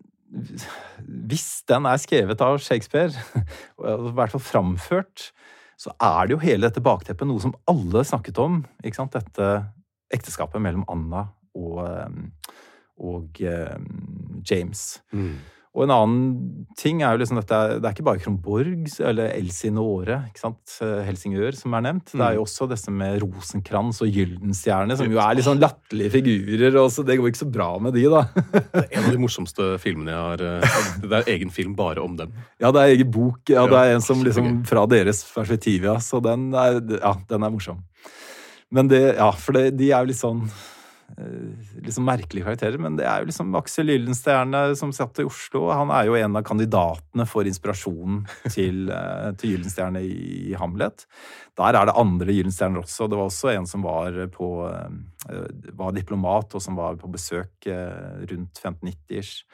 Hvis 1.06 1.62
den 1.68 1.86
er 1.86 2.00
skrevet 2.02 2.40
av 2.42 2.58
Shakespeare, 2.58 3.14
og 3.78 4.08
i 4.10 4.14
hvert 4.16 4.32
fall 4.34 4.42
framført, 4.42 5.30
så 5.78 5.92
er 6.02 6.26
det 6.26 6.34
jo 6.34 6.42
hele 6.42 6.66
dette 6.66 6.82
bakteppet 6.82 7.28
noe 7.28 7.40
som 7.40 7.54
alle 7.70 8.02
snakket 8.04 8.38
om. 8.42 8.64
ikke 8.82 8.98
sant? 8.98 9.14
Dette 9.14 9.70
ekteskapet 10.12 10.60
mellom 10.62 10.84
Anna 10.90 11.28
og, 11.54 11.78
eh, 11.86 12.56
og 13.02 13.42
eh, 13.44 13.76
James. 14.46 14.88
Mm. 15.12 15.36
Og 15.76 15.84
en 15.84 15.92
annen 15.92 16.20
ting 16.78 17.02
er 17.04 17.12
jo 17.12 17.20
liksom 17.20 17.36
dette 17.36 17.56
Det 17.76 17.84
er 17.84 17.92
ikke 17.92 18.06
bare 18.06 18.20
Kronborg 18.22 18.86
eller 19.04 19.34
Elsinore, 19.36 20.22
ikke 20.30 20.40
sant, 20.40 20.76
Helsingør, 21.04 21.52
som 21.58 21.74
er 21.76 21.84
nevnt. 21.84 22.14
Det 22.14 22.22
er 22.22 22.38
jo 22.38 22.44
mm. 22.44 22.48
også 22.48 22.68
disse 22.70 22.92
med 22.94 23.18
Rosenkrantz 23.20 24.00
og 24.04 24.14
Gyldenstjerne, 24.16 24.96
som 24.96 25.12
jo 25.12 25.20
er 25.20 25.36
litt 25.36 25.44
sånn 25.44 25.60
latterlige 25.60 26.14
figurer. 26.14 26.78
og 26.80 26.88
så 26.94 27.04
Det 27.04 27.18
går 27.20 27.28
ikke 27.28 27.42
så 27.42 27.50
bra 27.52 27.68
med 27.84 27.92
de, 27.96 28.06
da. 28.08 28.22
det 28.54 28.86
er 28.86 28.86
en 28.86 29.08
av 29.10 29.10
de 29.12 29.20
morsomste 29.20 29.66
filmene 29.82 30.14
jeg 30.14 30.22
har 30.22 30.44
eh, 30.46 30.78
Det 31.02 31.18
er 31.18 31.28
egen 31.34 31.52
film 31.52 31.74
bare 31.76 32.04
om 32.04 32.16
dem. 32.16 32.32
Ja, 32.56 32.70
det 32.72 32.80
er 32.80 32.94
egen 32.94 33.10
bok. 33.12 33.42
Ja, 33.52 33.66
det 33.68 33.82
er 33.82 33.98
en 33.98 34.06
som 34.06 34.24
liksom 34.24 34.62
fra 34.70 34.86
deres 34.88 35.20
perspektiv, 35.34 35.84
ja. 35.90 35.98
Så 36.00 36.22
den 36.24 36.54
er, 36.56 36.80
ja, 36.96 37.12
den 37.28 37.44
er 37.44 37.52
morsom. 37.52 37.84
Men 38.72 38.88
det, 38.88 39.02
ja, 39.20 39.28
for 39.36 39.58
det, 39.58 39.76
de 39.76 39.92
er 39.92 40.00
jo 40.00 40.14
litt 40.14 40.22
sånn 40.22 40.40
Eh, 40.46 40.75
liksom 41.80 42.04
merkelige 42.04 42.44
karakterer, 42.44 42.80
men 42.82 42.96
det 42.98 43.06
er 43.06 43.22
jo 43.22 43.28
liksom 43.30 43.54
Aksel 43.56 43.92
Gyldenstjerne 43.92 44.62
som 44.76 44.92
satt 44.94 45.20
i 45.22 45.26
Oslo. 45.26 45.68
Han 45.70 45.92
er 45.94 46.08
jo 46.08 46.16
en 46.18 46.36
av 46.36 46.44
kandidatene 46.46 47.26
for 47.30 47.48
inspirasjonen 47.48 48.24
til, 48.50 48.88
eh, 48.96 49.30
til 49.38 49.54
Gyldenstjerne 49.54 50.02
i 50.02 50.56
Hamlet. 50.58 51.06
Der 51.56 51.78
er 51.78 51.88
det 51.88 51.96
andre 51.96 52.34
Gyldenstjerner 52.34 52.82
også. 52.82 53.08
Det 53.08 53.20
var 53.20 53.30
også 53.30 53.52
en 53.54 53.68
som 53.70 53.86
var, 53.86 54.18
på, 54.34 54.50
eh, 54.68 55.38
var 55.78 55.94
diplomat, 55.96 56.58
og 56.58 56.64
som 56.64 56.78
var 56.78 56.98
på 57.00 57.10
besøk 57.12 57.70
rundt 57.70 58.60
1590-ish. 58.60 59.46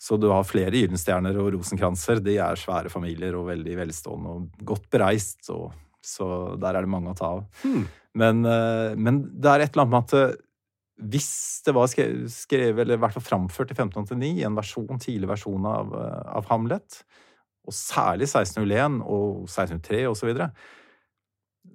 Så 0.00 0.18
du 0.20 0.28
har 0.32 0.48
flere 0.48 0.74
Gyldenstjerner 0.74 1.36
og 1.40 1.52
rosenkranser. 1.54 2.24
De 2.24 2.38
er 2.42 2.58
svære 2.60 2.92
familier 2.92 3.36
og 3.36 3.50
veldig 3.52 3.78
velstående 3.78 4.32
og 4.32 4.66
godt 4.72 4.90
bereist. 4.92 5.46
Og, 5.54 5.70
så 6.04 6.56
der 6.60 6.74
er 6.74 6.84
det 6.84 6.92
mange 6.92 7.12
å 7.12 7.16
ta 7.16 7.30
av. 7.38 7.46
Hmm. 7.62 7.86
Men, 8.16 8.44
men, 8.96 9.22
det 9.28 9.50
er 9.50 9.64
et 9.64 9.74
eller 9.74 9.84
annet 9.84 9.94
med 9.94 10.04
at 10.04 10.45
hvis 10.96 11.60
det 11.66 11.74
var 11.76 11.90
skrevet, 11.90 12.80
eller 12.80 12.96
i 12.96 13.00
hvert 13.02 13.16
fall 13.18 13.24
framført 13.24 13.72
i 13.72 13.76
1589, 13.76 14.40
en 14.48 14.56
versjon, 14.56 15.00
tidlig 15.02 15.28
versjon 15.28 15.68
av, 15.68 15.92
av 16.38 16.48
Hamlet, 16.48 17.02
og 17.66 17.74
særlig 17.74 18.30
1601 18.30 19.02
og 19.02 19.44
1603 19.44 20.02
osv., 20.08 20.20
så, 20.20 20.30
videre, 20.30 20.50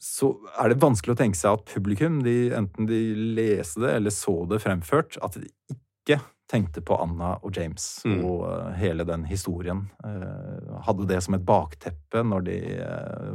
så 0.02 0.32
er 0.58 0.72
det 0.72 0.82
vanskelig 0.82 1.14
å 1.14 1.20
tenke 1.20 1.38
seg 1.38 1.60
at 1.60 1.70
publikum, 1.70 2.22
de, 2.26 2.36
enten 2.58 2.90
de 2.90 3.02
leste 3.38 3.84
det 3.84 3.96
eller 4.00 4.16
så 4.16 4.42
det 4.50 4.62
fremført, 4.64 5.20
at 5.22 5.38
de 5.38 5.52
ikke 5.76 6.22
tenkte 6.52 6.82
på 6.84 6.98
Anna 7.00 7.36
og 7.46 7.56
James 7.56 7.86
mm. 8.04 8.18
og 8.28 8.42
uh, 8.44 8.72
hele 8.76 9.06
den 9.08 9.24
historien. 9.30 9.86
Uh, 10.04 10.82
hadde 10.88 11.08
det 11.08 11.22
som 11.24 11.38
et 11.38 11.46
bakteppe 11.48 12.26
når 12.28 12.48
de, 12.48 12.58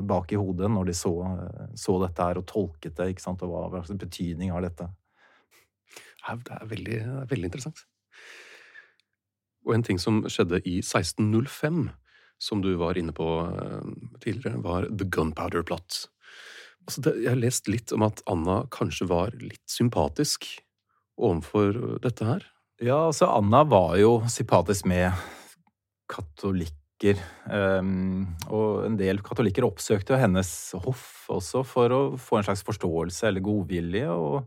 bak 0.04 0.34
i 0.34 0.40
hodet 0.40 0.68
når 0.72 0.90
de 0.90 0.96
så, 0.96 1.14
så, 1.78 1.96
dette 2.02 2.26
her 2.26 2.42
og 2.42 2.48
tolket 2.50 2.98
det, 2.98 3.12
ikke 3.14 3.24
sant, 3.24 3.44
og 3.46 3.54
hva 3.54 3.84
slags 3.86 4.02
betydning 4.02 4.52
har 4.52 4.66
dette. 4.66 4.90
Det 6.46 6.56
er 6.56 6.72
veldig, 6.72 6.98
veldig 7.30 7.50
interessant. 7.50 7.84
Og 9.66 9.74
en 9.74 9.86
ting 9.86 9.98
som 9.98 10.22
skjedde 10.30 10.60
i 10.62 10.78
1605, 10.78 11.88
som 12.38 12.60
du 12.62 12.74
var 12.78 12.98
inne 12.98 13.14
på 13.16 13.26
eh, 13.48 13.88
tidligere, 14.22 14.60
var 14.62 14.86
The 14.90 15.08
Gunpowder 15.10 15.64
Plot. 15.66 16.04
Altså 16.86 17.02
det, 17.02 17.16
jeg 17.24 17.32
har 17.32 17.40
lest 17.40 17.70
litt 17.70 17.94
om 17.96 18.04
at 18.06 18.22
Anna 18.30 18.60
kanskje 18.74 19.08
var 19.10 19.34
litt 19.40 19.64
sympatisk 19.70 20.46
overfor 21.16 21.98
dette 22.04 22.28
her. 22.28 22.44
Ja, 22.82 23.06
altså 23.08 23.30
Anna 23.32 23.64
var 23.66 23.96
jo 23.98 24.20
sympatisk 24.30 24.86
med 24.90 25.16
katolikker. 26.12 27.18
Um, 27.50 28.36
og 28.48 28.86
en 28.86 28.98
del 29.00 29.18
katolikker 29.24 29.66
oppsøkte 29.66 30.20
hennes 30.20 30.50
hoff 30.84 31.26
også 31.32 31.64
for 31.66 31.92
å 31.92 32.00
få 32.20 32.38
en 32.38 32.46
slags 32.46 32.64
forståelse 32.68 33.30
eller 33.30 33.44
godvilje. 33.44 34.06
og 34.12 34.44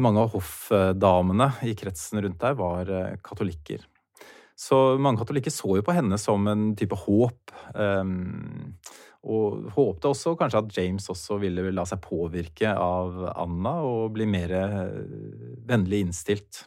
mange 0.00 0.22
av 0.22 0.32
hoffdamene 0.32 1.48
i 1.68 1.74
kretsen 1.76 2.22
rundt 2.24 2.40
der 2.40 2.56
var 2.58 2.88
eh, 2.88 3.16
katolikker. 3.24 3.84
Så 4.56 4.96
mange 5.00 5.20
katolikker 5.20 5.52
så 5.52 5.76
jo 5.78 5.84
på 5.84 5.94
henne 5.96 6.18
som 6.20 6.46
en 6.48 6.70
type 6.78 6.96
håp. 7.04 7.52
Um, 7.74 8.74
og 9.22 9.70
håpte 9.76 10.10
også 10.10 10.34
kanskje 10.38 10.60
at 10.62 10.76
James 10.76 11.06
også 11.12 11.38
ville 11.42 11.70
la 11.74 11.84
seg 11.86 12.02
påvirke 12.02 12.72
av 12.74 13.20
Anna 13.30 13.76
og 13.86 14.14
bli 14.16 14.26
mer 14.30 14.54
eh, 14.58 14.98
vennlig 15.68 16.02
innstilt 16.06 16.64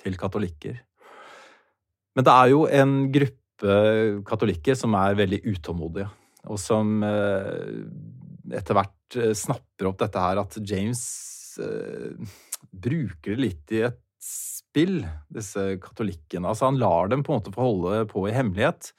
til 0.00 0.18
katolikker. 0.20 0.78
Men 2.14 2.26
det 2.26 2.34
er 2.34 2.52
jo 2.52 2.64
en 2.70 2.98
gruppe 3.12 3.74
katolikker 4.28 4.76
som 4.78 4.94
er 4.98 5.16
veldig 5.18 5.42
utålmodige, 5.48 6.08
og 6.48 6.58
som 6.60 6.98
eh, 7.06 7.84
etter 8.54 8.76
hvert 8.76 9.20
snapper 9.36 9.88
opp 9.88 10.00
dette 10.00 10.20
her 10.20 10.40
at 10.40 10.56
James 10.60 11.04
bruker 12.74 13.34
det 13.36 13.42
litt 13.42 13.74
i 13.74 13.84
et 13.86 14.00
spill, 14.24 15.02
disse 15.32 15.76
katolikkene. 15.82 16.48
Altså, 16.48 16.70
han 16.70 16.80
lar 16.80 17.10
dem 17.12 17.22
på 17.24 17.32
en 17.32 17.40
måte 17.40 17.52
få 17.54 17.68
holde 17.68 18.04
på 18.10 18.26
i 18.28 18.34
hemmelighet, 18.34 18.92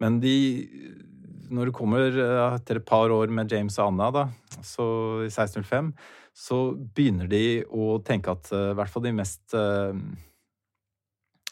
men 0.00 0.20
de 0.22 0.36
Når 1.50 1.66
det 1.66 1.74
kommer 1.74 2.14
eh, 2.14 2.54
etter 2.54 2.78
et 2.78 2.86
par 2.86 3.10
år 3.10 3.26
med 3.34 3.50
James 3.50 3.74
og 3.82 3.88
Anna, 3.88 4.10
da, 4.14 4.20
så 4.62 4.84
i 5.24 5.26
1605, 5.26 5.88
så 6.30 6.58
begynner 6.94 7.26
de 7.26 7.64
å 7.66 7.98
tenke 8.06 8.30
at 8.30 8.52
uh, 8.54 8.70
i 8.70 8.76
hvert 8.78 8.92
fall 8.92 9.02
de 9.02 9.12
mest 9.18 9.56
uh, 9.58 9.90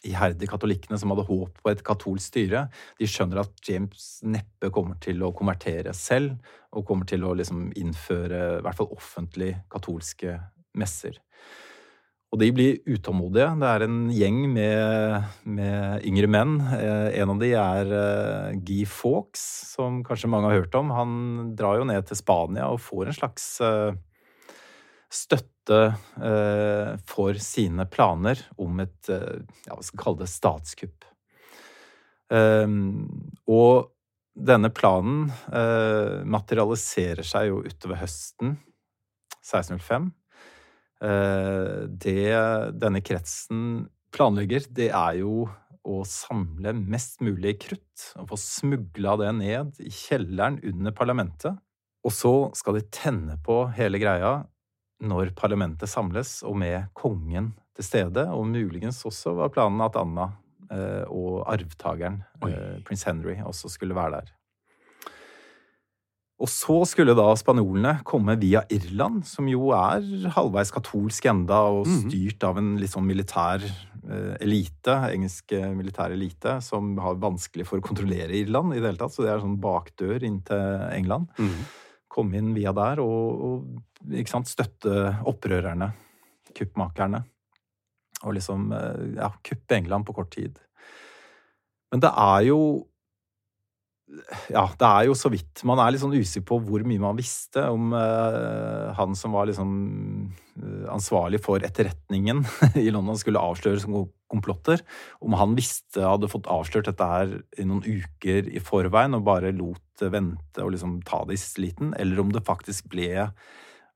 iherdige 0.06 0.50
katolikkene 0.50 0.98
som 1.00 1.12
hadde 1.12 1.26
håp 1.28 1.62
på 1.62 1.72
et 1.72 1.82
katolsk 1.86 2.30
styre, 2.32 2.66
de 2.98 3.08
skjønner 3.10 3.42
at 3.42 3.64
James 3.66 4.08
neppe 4.26 4.70
kommer 4.74 4.98
til 5.02 5.24
å 5.26 5.32
konvertere 5.36 5.94
selv, 5.96 6.36
og 6.76 6.86
kommer 6.86 7.08
til 7.08 7.24
å 7.24 7.34
liksom 7.38 7.70
innføre 7.80 8.42
i 8.58 8.62
hvert 8.66 8.78
fall 8.78 8.92
offentlig 8.94 9.54
katolske 9.72 10.36
messer. 10.78 11.18
Og 12.28 12.42
de 12.42 12.50
blir 12.52 12.82
utålmodige. 12.84 13.54
Det 13.56 13.68
er 13.72 13.82
en 13.86 14.00
gjeng 14.12 14.42
med, 14.52 15.28
med 15.48 16.04
yngre 16.04 16.28
menn. 16.28 16.58
Eh, 16.76 17.20
en 17.22 17.32
av 17.32 17.38
de 17.40 17.54
er 17.56 17.92
eh, 17.96 18.58
Guy 18.68 18.82
Fawkes, 18.84 19.44
som 19.72 20.02
kanskje 20.04 20.28
mange 20.28 20.50
har 20.50 20.60
hørt 20.60 20.76
om. 20.76 20.92
Han 20.92 21.14
drar 21.56 21.80
jo 21.80 21.86
ned 21.88 22.04
til 22.10 22.20
Spania 22.20 22.68
og 22.68 22.82
får 22.84 23.08
en 23.08 23.16
slags 23.16 23.48
eh, 25.74 26.90
får 27.08 27.40
sine 27.42 27.86
planer 27.90 28.40
om 28.56 28.80
et 28.84 29.10
ja, 29.10 29.74
hva 29.74 29.82
skal 29.82 29.96
vi 29.98 30.02
kalle 30.02 30.22
det 30.22 30.30
statskupp. 30.32 31.06
Og 33.48 33.76
denne 34.38 34.68
planen 34.70 35.30
materialiserer 36.28 37.24
seg 37.26 37.48
jo 37.48 37.62
utover 37.64 38.02
høsten 38.02 38.58
1605. 39.48 40.10
Eh, 41.04 41.86
det 41.88 42.34
denne 42.82 43.02
kretsen 43.04 43.86
planlegger, 44.14 44.66
det 44.74 44.90
er 44.90 45.20
jo 45.20 45.46
å 45.88 46.02
samle 46.04 46.74
mest 46.76 47.22
mulig 47.24 47.54
krutt 47.62 48.10
og 48.18 48.32
få 48.32 48.38
smugla 48.40 49.14
det 49.22 49.30
ned 49.38 49.80
i 49.84 49.92
kjelleren 49.94 50.58
under 50.66 50.94
parlamentet. 50.96 51.58
Og 52.04 52.14
så 52.14 52.34
skal 52.56 52.78
de 52.78 52.86
tenne 52.94 53.38
på 53.44 53.62
hele 53.76 54.00
greia 54.02 54.32
når 55.04 55.32
parlamentet 55.38 55.90
samles, 55.90 56.40
og 56.46 56.56
med 56.58 56.90
kongen 56.98 57.52
til 57.76 57.86
stede. 57.86 58.26
Og 58.34 58.46
muligens 58.50 59.04
også 59.06 59.36
var 59.38 59.52
planen 59.54 59.82
at 59.84 59.98
Anna 60.00 60.30
eh, 60.72 61.04
og 61.06 61.44
arvtakeren, 61.50 62.22
eh, 62.48 62.80
prins 62.86 63.06
Henry, 63.08 63.38
også 63.44 63.70
skulle 63.72 63.96
være 63.98 64.18
der. 64.18 64.34
Og 66.38 66.46
så 66.46 66.76
skulle 66.86 67.16
da 67.18 67.32
spanjolene 67.34 67.96
komme 68.06 68.36
via 68.38 68.62
Irland, 68.70 69.24
som 69.26 69.48
jo 69.50 69.72
er 69.74 70.04
halvveis 70.36 70.70
katolsk 70.74 71.26
enda, 71.26 71.64
og 71.80 71.88
styrt 71.90 72.46
av 72.46 72.60
en 72.60 72.76
litt 72.78 72.92
sånn 72.92 73.08
militær 73.08 73.64
eh, 73.64 74.36
elite, 74.44 74.94
engelsk 75.10 75.56
eh, 75.58 75.66
militær 75.74 76.14
elite, 76.14 76.60
som 76.62 76.92
har 77.02 77.18
vanskelig 77.18 77.66
for 77.66 77.82
å 77.82 77.86
kontrollere 77.88 78.38
Irland 78.38 78.76
i 78.76 78.78
det 78.78 78.92
hele 78.92 79.02
tatt. 79.02 79.16
Så 79.16 79.26
det 79.26 79.32
er 79.34 79.42
sånn 79.42 79.58
bakdør 79.62 80.22
inn 80.30 80.38
til 80.46 80.86
England. 80.94 81.34
Komme 82.18 82.40
inn 82.40 82.52
via 82.56 82.74
der 82.74 83.02
og, 83.04 83.42
og 83.48 84.28
sant, 84.30 84.50
støtte 84.50 85.12
opprørerne, 85.28 85.92
kuppmakerne. 86.56 87.22
Og 88.26 88.34
liksom 88.34 88.72
eh, 88.74 89.02
ja, 89.20 89.30
kuppe 89.46 89.78
England 89.78 90.08
på 90.08 90.16
kort 90.16 90.32
tid. 90.34 90.58
Men 91.92 92.02
det 92.02 92.10
er 92.10 92.48
jo 92.48 92.60
ja, 94.48 94.64
det 94.80 94.88
er 94.88 95.06
jo 95.08 95.14
så 95.18 95.28
vidt 95.28 95.60
Man 95.68 95.80
er 95.82 95.92
litt 95.92 96.00
sånn 96.00 96.14
usikker 96.16 96.46
på 96.48 96.58
hvor 96.64 96.84
mye 96.88 97.02
man 97.02 97.18
visste 97.18 97.66
om 97.68 97.90
uh, 97.92 98.88
han 98.96 99.12
som 99.18 99.34
var 99.36 99.50
liksom 99.50 99.72
eh, 100.56 100.86
ansvarlig 100.94 101.42
for 101.44 101.64
etterretningen 101.64 102.40
i 102.84 102.88
London, 102.94 103.18
skulle 103.20 103.42
avsløre 103.42 103.82
som 103.82 103.98
komplotter. 104.32 104.80
Om 105.24 105.36
han 105.40 105.52
visste, 105.58 106.00
hadde 106.04 106.30
fått 106.32 106.48
avslørt 106.52 106.88
dette 106.88 107.10
her 107.10 107.36
i 107.60 107.68
noen 107.68 107.84
uker 107.84 108.48
i 108.48 108.62
forveien 108.64 109.16
og 109.18 109.26
bare 109.28 109.52
lot 109.56 109.84
det 110.00 110.12
vente 110.14 110.64
og 110.64 110.74
liksom 110.74 110.98
ta 111.06 111.24
det 111.28 111.38
i 111.38 111.42
sliten, 111.42 111.94
eller 111.98 112.22
om 112.22 112.34
det 112.34 112.46
faktisk 112.46 112.90
ble 112.92 113.28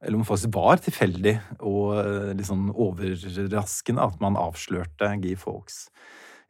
eller 0.02 0.18
om 0.18 0.24
det 0.24 0.30
faktisk 0.32 0.56
var 0.56 0.80
tilfeldig 0.82 1.36
og 1.62 1.92
eh, 2.00 2.42
sånn 2.42 2.72
overraskende 2.74 4.02
at 4.02 4.18
man 4.22 4.38
avslørte 4.40 5.12
Guy 5.22 5.36
Fawkes. 5.38 5.84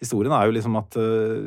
Historien 0.03 0.33
er 0.35 0.49
jo 0.49 0.55
liksom 0.57 0.77
at 0.81 0.97
uh, 0.99 1.43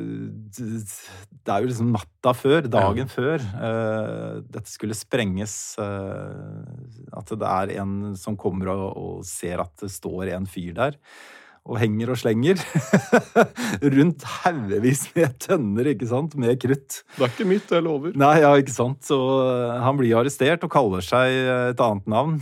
Det 0.56 1.52
er 1.52 1.63
jo 1.63 1.68
liksom 1.68 1.89
natta 1.91 2.32
før, 2.38 2.70
dagen 2.72 3.04
ja. 3.04 3.12
før, 3.12 3.44
uh, 3.60 4.38
dette 4.48 4.72
skulle 4.72 4.96
sprenges. 4.96 5.76
At 5.76 7.34
det 7.36 7.50
er 7.50 7.74
en 7.82 8.13
som 8.20 8.38
kommer 8.39 8.72
og, 8.72 8.86
og, 8.96 9.18
ser 9.28 9.60
at 9.65 9.76
det 9.84 9.91
står 9.91 10.32
en 10.38 10.48
fyr 10.48 10.72
der. 10.78 10.96
Og 11.65 11.80
henger 11.82 12.12
og 12.13 12.19
slenger. 12.21 12.60
Rundt 13.95 14.25
haugevis 14.43 15.08
med 15.15 15.38
tønner, 15.41 15.88
ikke 15.95 16.10
sant, 16.12 16.36
med 16.38 16.60
krutt. 16.62 16.99
Det 17.15 17.23
er 17.25 17.32
ikke 17.32 17.47
mitt, 17.49 17.71
jeg 17.73 17.86
lover. 17.86 18.13
Nei, 18.21 18.36
ja, 18.43 18.51
ikke 18.62 18.75
sant. 18.75 19.01
Så 19.08 19.17
han 19.82 19.97
blir 19.97 20.13
arrestert 20.19 20.65
og 20.67 20.73
kaller 20.75 21.01
seg 21.06 21.34
et 21.71 21.82
annet 21.82 22.12
navn. 22.12 22.38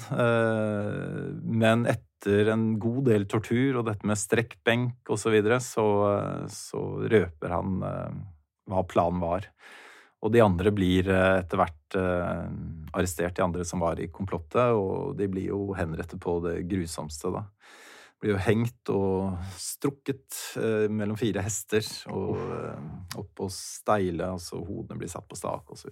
Men 1.64 1.88
etter 1.88 2.52
en 2.52 2.74
god 2.84 3.06
del 3.08 3.28
tortur 3.32 3.80
og 3.80 3.88
dette 3.88 4.08
med 4.08 4.20
strekkbenk 4.20 5.08
osv., 5.08 5.24
så, 5.24 5.32
videre, 5.32 5.62
så 5.64 5.88
så 6.52 6.84
røper 7.08 7.56
han 7.56 7.80
hva 8.68 8.84
planen 8.92 9.24
var. 9.24 9.48
Og 10.24 10.32
de 10.36 10.44
andre 10.44 10.72
blir 10.76 11.08
etter 11.08 11.60
hvert 11.60 11.98
arrestert, 12.94 13.36
de 13.40 13.44
andre 13.44 13.64
som 13.68 13.84
var 13.84 14.00
i 14.04 14.12
komplottet, 14.12 14.76
og 14.76 15.16
de 15.20 15.32
blir 15.32 15.48
jo 15.52 15.70
henrettet 15.80 16.20
på 16.24 16.38
det 16.44 16.60
grusomste, 16.68 17.32
da. 17.32 17.48
Blir 18.24 18.38
jo 18.38 18.40
hengt 18.40 18.92
og 18.94 19.34
strukket 19.60 20.38
mellom 20.88 21.18
fire 21.20 21.44
hester 21.44 21.84
og 22.08 22.40
opp 23.20 23.32
på 23.36 23.50
steile, 23.52 24.30
altså 24.32 24.62
hodene 24.64 25.02
blir 25.02 25.12
satt 25.12 25.28
på 25.28 25.36
stak 25.36 25.74
osv. 25.76 25.92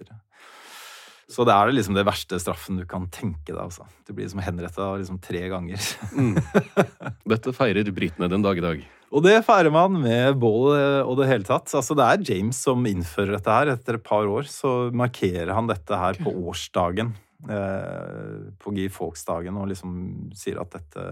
Så 1.31 1.45
det 1.47 1.53
er 1.55 1.71
liksom 1.71 1.95
det 1.95 2.03
verste 2.07 2.39
straffen 2.41 2.79
du 2.81 2.85
kan 2.89 3.05
tenke 3.11 3.53
deg. 3.53 3.61
Altså. 3.63 3.85
Du 4.07 4.11
blir 4.13 4.25
liksom 4.25 4.41
henretta 4.43 4.89
liksom 4.99 5.19
tre 5.23 5.45
ganger. 5.51 5.91
mm. 6.11 6.39
Dette 7.31 7.53
feirer 7.55 7.91
britene 7.95 8.31
den 8.31 8.43
dag 8.43 8.59
i 8.59 8.65
dag. 8.65 8.81
Og 9.11 9.23
det 9.25 9.37
feirer 9.43 9.71
man 9.73 9.95
med 9.99 10.37
bål 10.39 10.75
og 11.03 11.17
det 11.19 11.27
hele 11.27 11.47
tatt. 11.47 11.71
Altså, 11.75 11.95
det 11.99 12.07
er 12.07 12.25
James 12.31 12.59
som 12.63 12.83
innfører 12.87 13.35
dette 13.37 13.57
her. 13.57 13.73
Etter 13.75 13.99
et 13.99 14.07
par 14.07 14.27
år 14.27 14.47
så 14.51 14.91
markerer 14.95 15.51
han 15.55 15.67
dette 15.71 15.99
her 15.99 16.19
på 16.19 16.31
årsdagen. 16.51 17.13
Eh, 17.49 18.51
på 18.61 18.75
Guy 18.75 18.85
Fawkes-dagen 18.93 19.55
og 19.57 19.71
liksom 19.71 19.93
sier 20.37 20.59
at 20.61 20.75
dette, 20.75 21.05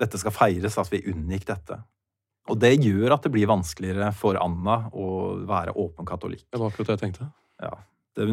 dette 0.00 0.20
skal 0.20 0.34
feires, 0.34 0.78
at 0.80 0.90
vi 0.92 1.04
unngikk 1.10 1.46
dette. 1.48 1.78
Og 2.52 2.60
det 2.60 2.74
gjør 2.76 3.16
at 3.16 3.24
det 3.24 3.32
blir 3.32 3.48
vanskeligere 3.48 4.10
for 4.16 4.36
Anna 4.40 4.84
å 4.92 5.08
være 5.48 5.74
åpen 5.80 6.08
katolikk. 6.08 6.46
Det 6.52 6.60
var 6.60 6.72
akkurat 6.72 6.90
det 6.90 6.96
jeg 6.96 7.04
tenkte. 7.06 7.28
Ja, 7.62 7.72
det, 8.18 8.26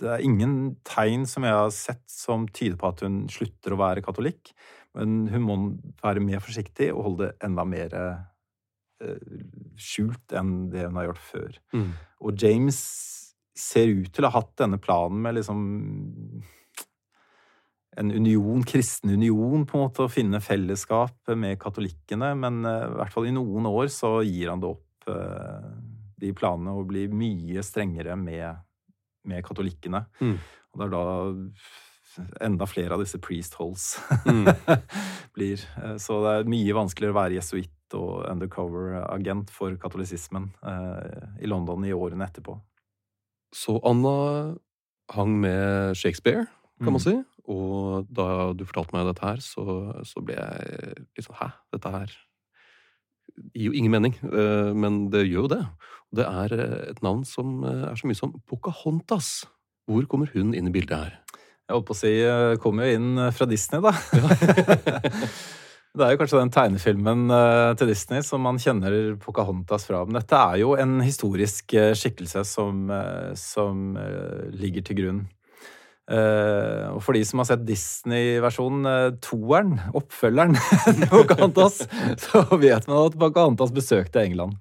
det, 0.00 0.08
er 0.12 0.24
ingen 0.24 0.56
tegn 0.86 1.24
som 1.30 1.46
jeg 1.46 1.56
har 1.56 1.70
sett 1.74 2.04
som 2.12 2.46
tyder 2.52 2.76
på 2.78 2.90
at 2.90 3.04
hun 3.06 3.22
slutter 3.32 3.74
å 3.74 3.80
være 3.80 4.04
katolikk. 4.04 4.52
Men 4.98 5.22
hun 5.32 5.46
må 5.46 5.56
være 6.02 6.22
mer 6.24 6.42
forsiktig 6.44 6.90
og 6.92 7.04
holde 7.06 7.30
det 7.30 7.48
enda 7.48 7.64
mer 7.68 7.96
eh, 7.96 9.24
skjult 9.78 10.36
enn 10.36 10.68
det 10.72 10.86
hun 10.88 11.00
har 11.00 11.10
gjort 11.10 11.24
før. 11.30 11.58
Mm. 11.76 11.90
Og 12.24 12.44
James 12.44 12.78
ser 13.58 13.90
ut 13.90 14.12
til 14.14 14.26
å 14.26 14.30
ha 14.30 14.40
hatt 14.40 14.54
denne 14.60 14.78
planen 14.82 15.22
med 15.24 15.38
liksom 15.38 15.62
en 17.98 18.12
union, 18.14 18.62
kristen 18.62 19.10
union, 19.10 19.66
på 19.66 19.78
en 19.78 19.84
måte, 19.88 20.06
å 20.06 20.12
finne 20.12 20.40
fellesskap 20.44 21.32
med 21.34 21.58
katolikkene. 21.60 22.30
Men 22.38 22.62
uh, 22.66 22.86
i 22.86 22.96
hvert 23.00 23.14
fall 23.14 23.28
i 23.30 23.34
noen 23.34 23.66
år 23.70 23.90
så 23.92 24.18
gir 24.26 24.52
han 24.52 24.62
det 24.62 24.70
opp, 24.70 25.10
uh, 25.10 25.66
de 26.18 26.32
planene, 26.34 26.76
og 26.78 26.88
blir 26.90 27.10
mye 27.14 27.62
strengere 27.66 28.16
med 28.18 28.64
med 29.28 29.44
katolikkene. 29.46 30.04
Mm. 30.20 30.36
Og 30.72 30.80
det 30.80 30.86
er 30.86 30.94
da 30.94 31.04
enda 32.48 32.66
flere 32.66 32.96
av 32.96 33.02
disse 33.02 33.20
priest 33.22 33.54
holes 33.60 33.92
mm. 34.26 34.48
blir. 35.36 35.62
Eh, 35.82 35.96
så 36.02 36.20
det 36.24 36.34
er 36.34 36.52
mye 36.54 36.76
vanskeligere 36.76 37.14
å 37.14 37.20
være 37.20 37.38
jesuitt 37.38 37.96
og 37.96 38.24
undercover-agent 38.28 39.52
for 39.54 39.76
katolisismen 39.80 40.50
eh, 40.60 41.28
i 41.44 41.50
London 41.50 41.86
i 41.88 41.94
årene 41.96 42.26
etterpå. 42.28 42.58
Så 43.54 43.78
Anna 43.86 44.16
hang 45.14 45.38
med 45.40 45.96
Shakespeare, 45.96 46.44
kan 46.82 46.92
man 46.92 47.00
mm. 47.00 47.06
si. 47.06 47.14
Og 47.48 48.08
da 48.12 48.52
du 48.52 48.66
fortalte 48.68 48.96
meg 48.96 49.08
dette 49.08 49.24
her, 49.24 49.40
så, 49.44 49.64
så 50.04 50.20
ble 50.24 50.36
jeg 50.36 51.04
litt 51.16 51.24
sånn 51.24 51.38
Hæ? 51.40 51.52
Dette 51.72 51.92
her 51.94 52.16
gir 53.54 53.68
jo 53.68 53.76
ingen 53.76 53.92
mening, 53.92 54.16
eh, 54.24 54.72
men 54.74 55.06
det 55.12 55.26
gjør 55.26 55.46
jo 55.46 55.52
det. 55.54 55.62
Det 56.18 56.26
er 56.26 56.56
eh, 56.56 56.80
et 56.92 57.02
navn 57.04 57.24
som 57.28 57.62
eh, 57.64 57.86
er 57.90 57.98
så 57.98 58.08
mye 58.08 58.18
som 58.18 58.34
Pocahontas. 58.48 59.46
Hvor 59.88 60.04
kommer 60.10 60.30
hun 60.34 60.54
inn 60.56 60.68
i 60.68 60.74
bildet 60.74 60.96
her? 60.96 61.16
Jeg 61.68 61.76
holdt 61.76 61.88
på 61.88 61.96
å 61.96 62.00
si 62.00 62.10
kommer 62.62 62.88
jo 62.88 62.96
inn 62.96 63.22
fra 63.36 63.44
Disney, 63.48 63.82
da. 63.84 63.92
det 65.98 66.04
er 66.04 66.14
jo 66.14 66.20
kanskje 66.20 66.40
den 66.40 66.52
tegnefilmen 66.52 67.26
til 67.76 67.90
Disney 67.90 68.24
som 68.24 68.40
man 68.44 68.60
kjenner 68.60 69.18
Pocahontas 69.20 69.84
fra. 69.88 70.00
Men 70.08 70.16
dette 70.16 70.38
er 70.40 70.62
jo 70.62 70.72
en 70.80 70.96
historisk 71.04 71.76
skikkelse 71.76 72.46
som, 72.48 72.88
som 73.36 73.90
ligger 74.56 74.86
til 74.88 75.00
grunn. 75.02 75.20
Uh, 76.08 76.94
og 76.94 77.02
for 77.04 77.12
de 77.12 77.20
som 77.28 77.42
har 77.42 77.50
sett 77.50 77.66
Disney-versjonen, 77.68 78.86
uh, 78.88 79.16
toeren, 79.20 79.74
oppfølgeren 79.98 80.56
til 80.86 81.04
Pocahontas, 81.10 81.82
så 82.22 82.46
vet 82.56 82.88
man 82.88 83.10
at 83.10 83.18
Pocahontas 83.20 83.74
besøkte 83.76 84.22
England. 84.24 84.56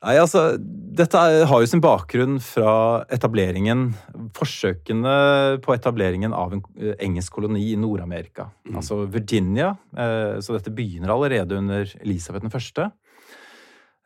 Nei, 0.00 0.14
altså, 0.16 0.54
Dette 0.56 1.20
har 1.44 1.60
jo 1.60 1.68
sin 1.68 1.82
bakgrunn 1.84 2.38
fra 2.40 3.02
etableringen 3.12 3.90
Forsøkene 4.32 5.12
på 5.60 5.74
etableringen 5.76 6.32
av 6.32 6.56
en 6.56 6.64
uh, 6.80 6.94
engelsk 6.96 7.36
koloni 7.36 7.66
i 7.74 7.76
Nord-Amerika. 7.76 8.48
Mm. 8.64 8.80
Altså 8.80 9.02
Virginia. 9.12 9.74
så 9.92 10.56
dette 10.56 10.72
begynner 10.72 11.12
allerede 11.12 11.60
under 11.60 11.84
Elisabeth 12.00 12.46
den 12.46 12.54
første. 12.54 12.88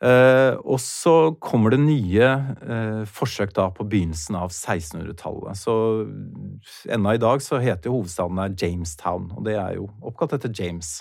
Uh, 0.03 0.59
og 0.67 0.75
så 0.83 1.31
kommer 1.39 1.71
det 1.71 1.79
nye 1.79 2.27
uh, 2.67 3.03
forsøk 3.07 3.53
da 3.55 3.69
på 3.71 3.85
begynnelsen 3.87 4.35
av 4.35 4.51
1600-tallet. 4.51 5.55
Så 5.55 5.75
ennå 6.91 7.13
i 7.15 7.21
dag 7.21 7.43
så 7.43 7.61
heter 7.63 7.87
jo 7.87 8.01
hovedstaden 8.01 8.41
der 8.41 8.57
Jamestown, 8.59 9.29
og 9.31 9.45
det 9.47 9.55
er 9.55 9.77
jo 9.77 9.87
oppkalt 10.03 10.35
etter 10.35 10.51
James. 10.51 10.97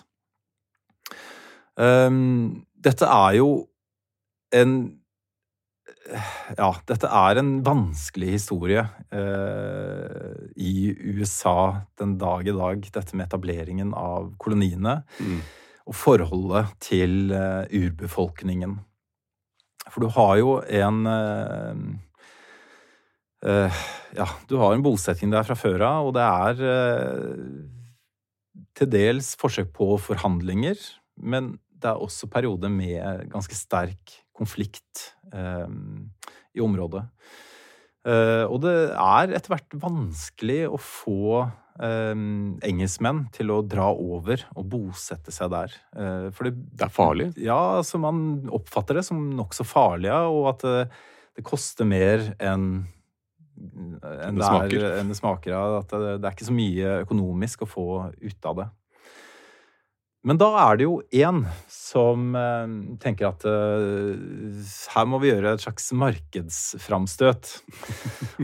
Um, 1.75 2.63
dette 2.79 3.09
er 3.11 3.41
jo 3.41 3.49
en 4.55 4.77
Ja, 6.55 6.69
dette 6.87 7.09
er 7.11 7.41
en 7.41 7.51
vanskelig 7.67 8.37
historie 8.37 8.85
uh, 9.11 10.39
i 10.55 10.93
USA 11.17 11.83
den 11.99 12.15
dag 12.21 12.47
i 12.47 12.55
dag, 12.55 12.87
dette 12.95 13.17
med 13.17 13.27
etableringen 13.27 13.91
av 13.99 14.31
koloniene. 14.39 15.01
Mm 15.19 15.43
og 15.85 15.97
forholdet 15.99 16.73
til 16.83 17.33
uh, 17.35 17.65
urbefolkningen. 17.69 18.79
For 19.91 20.05
du 20.05 20.09
har 20.17 20.39
jo 20.41 20.57
en 20.65 21.05
uh, 21.05 21.85
uh, 23.45 23.85
Ja, 24.17 24.29
du 24.49 24.57
har 24.61 24.73
en 24.75 24.85
bosetting 24.85 25.33
der 25.35 25.45
fra 25.45 25.59
før 25.59 25.83
av, 25.85 26.09
og 26.09 26.15
det 26.17 26.25
er 26.25 26.61
til 28.79 28.91
dels 28.91 29.35
forsøk 29.39 29.73
på 29.75 29.97
forhandlinger, 30.03 30.79
men 31.19 31.57
det 31.85 31.91
er 31.91 32.01
også 32.01 32.31
perioder 32.33 32.73
med 32.73 33.27
ganske 33.33 33.57
sterk 33.59 34.15
konflikt 34.35 35.11
eh, 35.35 35.69
i 36.55 36.63
området. 36.65 37.05
Eh, 38.09 38.45
og 38.45 38.61
det 38.65 38.75
er 38.91 39.35
etter 39.37 39.55
hvert 39.55 39.77
vanskelig 39.83 40.63
å 40.69 40.81
få 40.81 41.45
eh, 41.83 42.15
engelskmenn 42.69 43.25
til 43.35 43.51
å 43.55 43.61
dra 43.67 43.89
over 43.93 44.45
og 44.55 44.69
bosette 44.71 45.33
seg 45.35 45.51
der. 45.55 45.75
Eh, 45.97 46.29
for 46.35 46.49
det, 46.49 46.55
Det 46.75 46.87
er 46.89 46.95
farlig. 46.95 47.31
ja, 47.41 47.59
altså 47.81 47.99
man 48.03 48.49
oppfatter 48.53 48.95
det 49.01 49.05
som 49.07 49.31
nokså 49.35 49.65
farlig, 49.67 50.11
ja, 50.13 50.23
og 50.29 50.49
at 50.55 50.67
det, 50.67 50.91
det 51.37 51.45
koster 51.45 51.85
mer 51.89 52.35
enn 52.39 52.87
enn 53.55 54.35
det 54.35 54.43
smaker. 54.43 54.81
er, 54.83 54.97
enn 54.99 55.11
det 55.13 55.17
smaker. 55.17 55.53
Ja, 55.55 55.79
at 55.79 55.93
det, 55.95 56.17
det 56.23 56.27
er 56.27 56.35
ikke 56.35 56.49
så 56.49 56.55
mye 56.57 56.95
økonomisk 57.05 57.63
å 57.63 57.69
få 57.71 57.85
ut 58.11 58.49
av 58.51 58.57
det. 58.59 58.67
Men 60.25 60.39
da 60.41 60.49
er 60.63 60.79
det 60.81 60.87
jo 60.87 60.95
én 61.13 61.43
som 61.69 62.31
eh, 62.39 62.71
tenker 63.03 63.29
at 63.29 63.45
eh, 63.49 64.63
her 64.95 65.09
må 65.11 65.21
vi 65.21 65.29
gjøre 65.29 65.53
et 65.53 65.65
slags 65.65 65.91
markedsframstøt. 66.01 67.51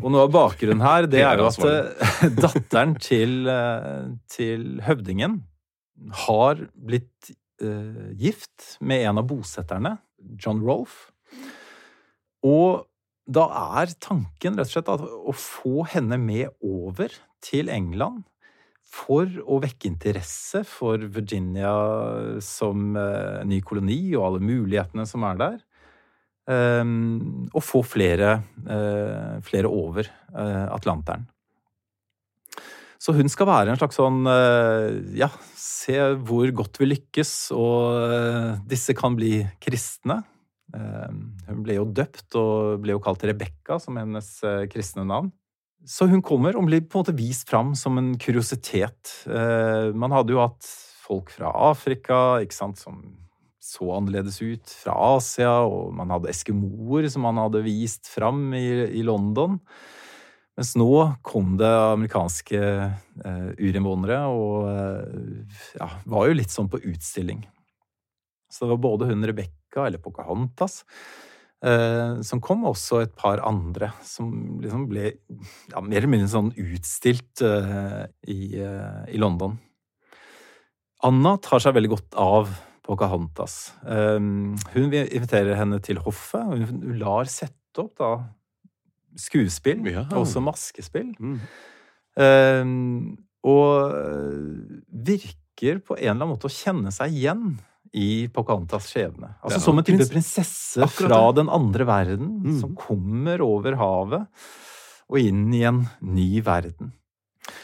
Og 0.03 0.11
noe 0.13 0.27
av 0.27 0.35
bakgrunnen 0.35 0.85
her, 0.85 1.09
det 1.09 1.25
er 1.29 1.41
jo 1.41 1.49
at 1.49 1.65
eh, 1.71 2.27
datteren 2.37 2.99
til, 3.01 3.49
til 4.29 4.67
høvdingen 4.85 5.41
har 6.27 6.67
blitt 6.75 7.35
gift 8.17 8.79
med 8.81 9.03
en 9.05 9.21
av 9.21 9.27
bosetterne, 9.29 9.99
John 10.41 10.63
Rolfe. 10.65 11.11
Og 12.41 12.87
da 13.29 13.45
er 13.77 13.93
tanken 14.01 14.57
rett 14.57 14.71
og 14.71 14.73
slett 14.73 14.89
at 14.89 15.05
å 15.05 15.35
få 15.37 15.85
henne 15.93 16.17
med 16.21 16.49
over 16.65 17.13
til 17.45 17.69
England 17.73 18.25
for 18.91 19.29
å 19.47 19.61
vekke 19.63 19.89
interesse 19.91 20.65
for 20.67 21.03
Virginia 21.15 21.71
som 22.43 22.97
eh, 22.99 23.43
ny 23.47 23.61
koloni 23.63 24.03
og 24.17 24.27
alle 24.27 24.43
mulighetene 24.43 25.07
som 25.07 25.27
er 25.29 25.41
der. 25.41 25.59
Um, 26.51 27.47
og 27.55 27.63
få 27.63 27.83
flere, 27.87 28.41
uh, 28.65 29.37
flere 29.47 29.69
over 29.71 30.09
uh, 30.33 30.67
Atlanteren. 30.73 31.29
Så 32.99 33.15
hun 33.15 33.31
skal 33.31 33.47
være 33.47 33.71
en 33.71 33.79
slags 33.79 34.01
sånn 34.01 34.25
uh, 34.27 34.89
Ja, 35.15 35.29
se 35.55 35.95
hvor 36.27 36.51
godt 36.57 36.81
vi 36.81 36.89
lykkes, 36.91 37.35
og 37.55 38.65
disse 38.69 38.97
kan 38.99 39.15
bli 39.21 39.45
kristne. 39.63 40.23
Eh, 40.75 41.13
Hun 41.47 41.63
ble 41.67 41.79
jo 41.79 41.87
døpt 41.87 42.35
og 42.39 42.83
ble 42.83 42.97
jo 42.97 43.03
kalt 43.05 43.25
Rebekka 43.27 43.79
som 43.83 44.01
hennes 44.01 44.33
kristne 44.73 45.07
navn. 45.07 45.31
Så 45.87 46.07
hun 46.11 46.21
kommer 46.23 46.57
og 46.59 46.67
blir 46.69 46.83
på 46.85 46.99
en 46.99 47.05
måte 47.05 47.17
vist 47.17 47.49
fram 47.49 47.73
som 47.79 47.97
en 47.99 48.13
kuriositet. 48.21 49.15
Eh, 49.27 49.91
Man 49.97 50.13
hadde 50.13 50.35
jo 50.35 50.43
hatt 50.43 50.67
folk 51.01 51.33
fra 51.33 51.51
Afrika 51.71 52.41
ikke 52.45 52.57
sant, 52.57 52.79
som 52.79 53.01
så 53.61 53.87
annerledes 53.95 54.41
ut, 54.43 54.73
fra 54.83 54.95
Asia, 55.17 55.51
og 55.69 55.93
man 55.95 56.11
hadde 56.11 56.31
eskimoer 56.33 57.07
som 57.13 57.27
man 57.27 57.39
hadde 57.39 57.63
vist 57.65 58.09
fram 58.11 58.49
i, 58.57 58.67
i 58.99 59.03
London. 59.07 59.59
Mens 60.59 60.75
nå 60.77 60.91
kom 61.25 61.55
det 61.61 61.69
amerikanske 61.69 62.59
eh, 62.61 63.49
urinnvånere 63.61 64.19
og 64.33 64.67
eh, 64.73 65.61
ja, 65.79 65.89
var 66.11 66.29
jo 66.29 66.37
litt 66.37 66.53
sånn 66.53 66.69
på 66.73 66.83
utstilling. 66.91 67.45
Så 68.51 68.65
det 68.67 68.73
var 68.75 68.83
både 68.83 69.09
hun 69.13 69.25
Rebekka, 69.29 69.87
eller 69.87 70.03
Pocahontas, 70.03 70.83
som 71.61 72.41
kom, 72.41 72.63
også 72.65 73.03
et 73.05 73.13
par 73.21 73.43
andre 73.45 73.91
som 74.07 74.31
liksom 74.63 74.87
ble 74.89 75.11
ja, 75.11 75.83
mer 75.85 75.99
eller 75.99 76.09
mindre 76.09 76.31
sånn 76.33 76.49
utstilt 76.57 77.43
eh, 77.45 78.07
i, 78.33 78.57
eh, 78.57 79.03
i 79.13 79.21
London. 79.21 79.59
Anna 81.05 81.35
tar 81.41 81.61
seg 81.61 81.77
veldig 81.77 81.93
godt 81.93 82.17
av 82.21 82.55
Pocahontas. 82.87 83.75
Eh, 83.85 84.17
hun 84.17 84.97
inviterer 84.97 85.53
henne 85.61 85.83
til 85.85 86.01
hoffet, 86.01 86.41
og 86.49 86.65
hun, 86.71 86.81
lar 87.01 87.29
sette 87.29 87.85
opp 87.85 87.93
da 88.01 88.15
skuespill, 89.21 89.85
Ja. 89.91 90.07
og 90.15 90.25
også 90.25 90.41
maskespill. 90.41 91.13
Mm. 91.21 91.41
Eh, 92.25 92.65
og 93.51 93.93
virker 94.89 95.81
på 95.85 95.97
en 95.97 96.01
eller 96.01 96.17
annen 96.17 96.33
måte 96.33 96.49
å 96.49 96.53
kjenne 96.53 96.93
seg 96.93 97.13
igjen 97.17 97.59
i 97.93 98.29
Pocahontas 98.29 98.87
skjebne. 98.93 99.35
Altså 99.43 99.59
Ja, 99.59 99.65
som 99.65 99.79
en 99.79 99.85
type 99.85 100.07
prinsesse 100.13 100.83
Akkurat 100.85 101.09
fra 101.11 101.33
det. 101.33 101.37
den 101.41 101.49
andre 101.51 101.85
verden, 101.89 102.29
Mm. 102.45 102.61
som 102.61 102.77
kommer 102.77 103.41
over 103.43 103.75
havet 103.77 104.27
og 105.11 105.19
inn 105.19 105.53
i 105.55 105.63
en 105.67 105.89
ny 106.01 106.41
verden. 106.41 106.93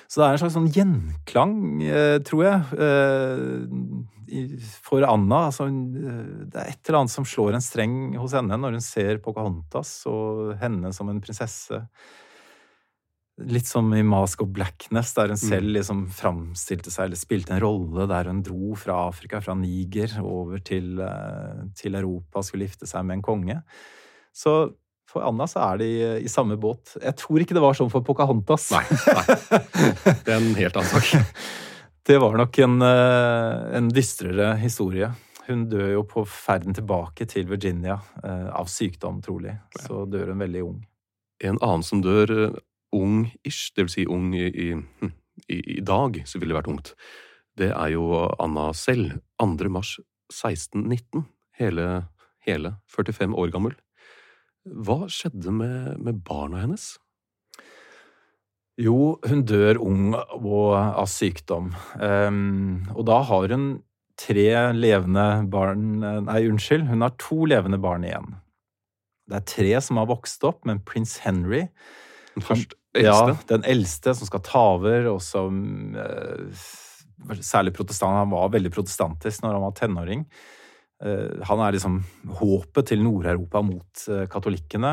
Så 0.08 0.18
det 0.18 0.26
er 0.26 0.32
en 0.32 0.38
slags 0.38 0.54
sånn 0.56 0.72
gjenklang, 0.72 1.82
eh, 1.82 2.18
tror 2.26 2.42
jeg, 2.42 2.60
eh, 2.74 3.66
for 4.82 5.02
Anna. 5.06 5.46
Altså, 5.46 5.66
eh, 5.68 6.46
det 6.50 6.56
er 6.56 6.68
et 6.72 6.88
eller 6.88 7.00
annet 7.04 7.10
som 7.10 7.24
slår 7.24 7.54
en 7.54 7.60
streng 7.60 8.16
hos 8.18 8.32
henne 8.32 8.58
når 8.58 8.72
hun 8.72 8.80
ser 8.80 9.18
Pocahontas 9.18 10.06
og 10.10 10.56
henne 10.58 10.92
som 10.92 11.08
en 11.08 11.20
prinsesse. 11.20 11.88
Litt 13.36 13.68
som 13.68 13.90
i 13.92 14.00
Mask 14.06 14.40
of 14.40 14.48
Blackness, 14.56 15.12
der 15.12 15.34
hun 15.34 15.40
selv 15.40 15.74
liksom 15.74 16.06
framstilte 16.16 16.88
seg, 16.88 17.10
eller 17.10 17.20
spilte 17.20 17.52
en 17.52 17.60
rolle 17.60 18.06
der 18.08 18.30
hun 18.30 18.40
dro 18.44 18.72
fra 18.80 19.02
Afrika, 19.10 19.42
fra 19.44 19.52
Niger, 19.58 20.14
over 20.24 20.62
til, 20.64 20.94
eh, 21.04 21.66
til 21.76 21.98
Europa 22.00 22.40
og 22.40 22.48
skulle 22.48 22.64
gifte 22.64 22.88
seg 22.88 23.04
med 23.04 23.18
en 23.18 23.26
konge. 23.26 23.58
Så 24.32 24.56
for 25.06 25.26
Anna 25.28 25.46
så 25.48 25.60
er 25.68 25.82
de 25.82 25.90
i 26.24 26.32
samme 26.32 26.56
båt. 26.60 26.96
Jeg 26.96 27.16
tror 27.20 27.44
ikke 27.44 27.54
det 27.56 27.62
var 27.62 27.76
sånn 27.76 27.92
for 27.92 28.04
Pocahontas. 28.04 28.70
Nei, 28.74 28.82
nei. 28.88 30.16
Det 30.24 30.32
er 30.32 30.40
en 30.40 30.56
helt 30.58 30.80
annen 30.80 30.92
sak. 30.96 31.12
Det 32.06 32.20
var 32.22 32.36
nok 32.38 32.58
en, 32.62 32.82
eh, 32.86 33.76
en 33.76 33.88
dystrere 33.90 34.52
historie. 34.60 35.08
Hun 35.48 35.64
dør 35.66 35.88
jo 35.90 36.04
på 36.06 36.22
ferden 36.30 36.74
tilbake 36.74 37.26
til 37.26 37.48
Virginia 37.50 37.96
eh, 38.22 38.46
av 38.54 38.70
sykdom, 38.70 39.18
trolig. 39.24 39.56
Så 39.82 40.04
dør 40.06 40.30
hun 40.30 40.44
veldig 40.44 40.62
ung. 40.62 40.76
En 41.42 41.58
annen 41.58 41.82
som 41.82 42.04
dør 42.04 42.32
eh, 42.36 42.60
ung-ish, 42.96 43.70
det 43.76 43.86
vil 43.86 43.92
si 43.92 44.06
ung 44.10 44.32
i, 44.36 44.48
i, 44.48 44.68
hm, 44.74 45.14
i, 45.46 45.60
i 45.78 45.80
dag, 45.84 46.22
så 46.26 46.40
ville 46.40 46.54
det 46.54 46.60
vært 46.60 46.72
ungt, 46.72 46.92
det 47.56 47.70
er 47.72 47.94
jo 47.94 48.26
Anna 48.42 48.70
selv. 48.76 49.18
2. 49.40 49.70
mars 49.72 49.96
1619. 50.32 51.24
Hele, 51.56 51.86
hele 52.44 52.76
45 52.92 53.32
år 53.36 53.52
gammel. 53.54 53.76
Hva 54.66 55.06
skjedde 55.12 55.52
med, 55.54 55.96
med 56.02 56.20
barna 56.26 56.64
hennes? 56.64 56.96
Jo, 58.76 59.16
hun 59.24 59.44
dør 59.48 59.78
ung 59.80 60.10
og 60.12 60.74
av 60.76 61.06
sykdom. 61.08 61.70
Um, 61.96 62.84
og 62.92 63.06
da 63.08 63.22
har 63.24 63.54
hun 63.54 63.68
tre 64.20 64.48
levende 64.76 65.24
barn 65.52 66.00
Nei, 66.00 66.42
unnskyld, 66.48 66.84
hun 66.90 67.04
har 67.04 67.14
to 67.20 67.46
levende 67.48 67.80
barn 67.80 68.04
igjen. 68.04 68.34
Det 69.26 69.40
er 69.40 69.48
tre 69.48 69.72
som 69.84 70.00
har 70.00 70.10
vokst 70.10 70.44
opp, 70.46 70.62
men 70.68 70.84
prins 70.86 71.16
Henry 71.24 71.66
Den 72.36 72.44
første 72.96 73.32
Ja, 73.34 73.36
den 73.52 73.64
eldste 73.68 74.14
som 74.16 74.28
skal 74.28 74.42
ta 74.46 74.62
over, 74.76 75.08
og 75.14 75.22
som 75.24 75.94
eh, 75.96 76.66
Særlig 77.40 77.72
protestant. 77.74 78.12
Han 78.12 78.30
var 78.30 78.50
veldig 78.52 78.70
protestantisk 78.74 79.40
når 79.42 79.54
han 79.56 79.62
var 79.64 79.72
tenåring. 79.78 80.24
Eh, 81.02 81.38
han 81.48 81.62
er 81.64 81.72
liksom 81.74 81.94
håpet 82.38 82.90
til 82.90 83.00
Nord-Europa 83.02 83.62
mot 83.64 84.02
eh, 84.12 84.26
katolikkene. 84.30 84.90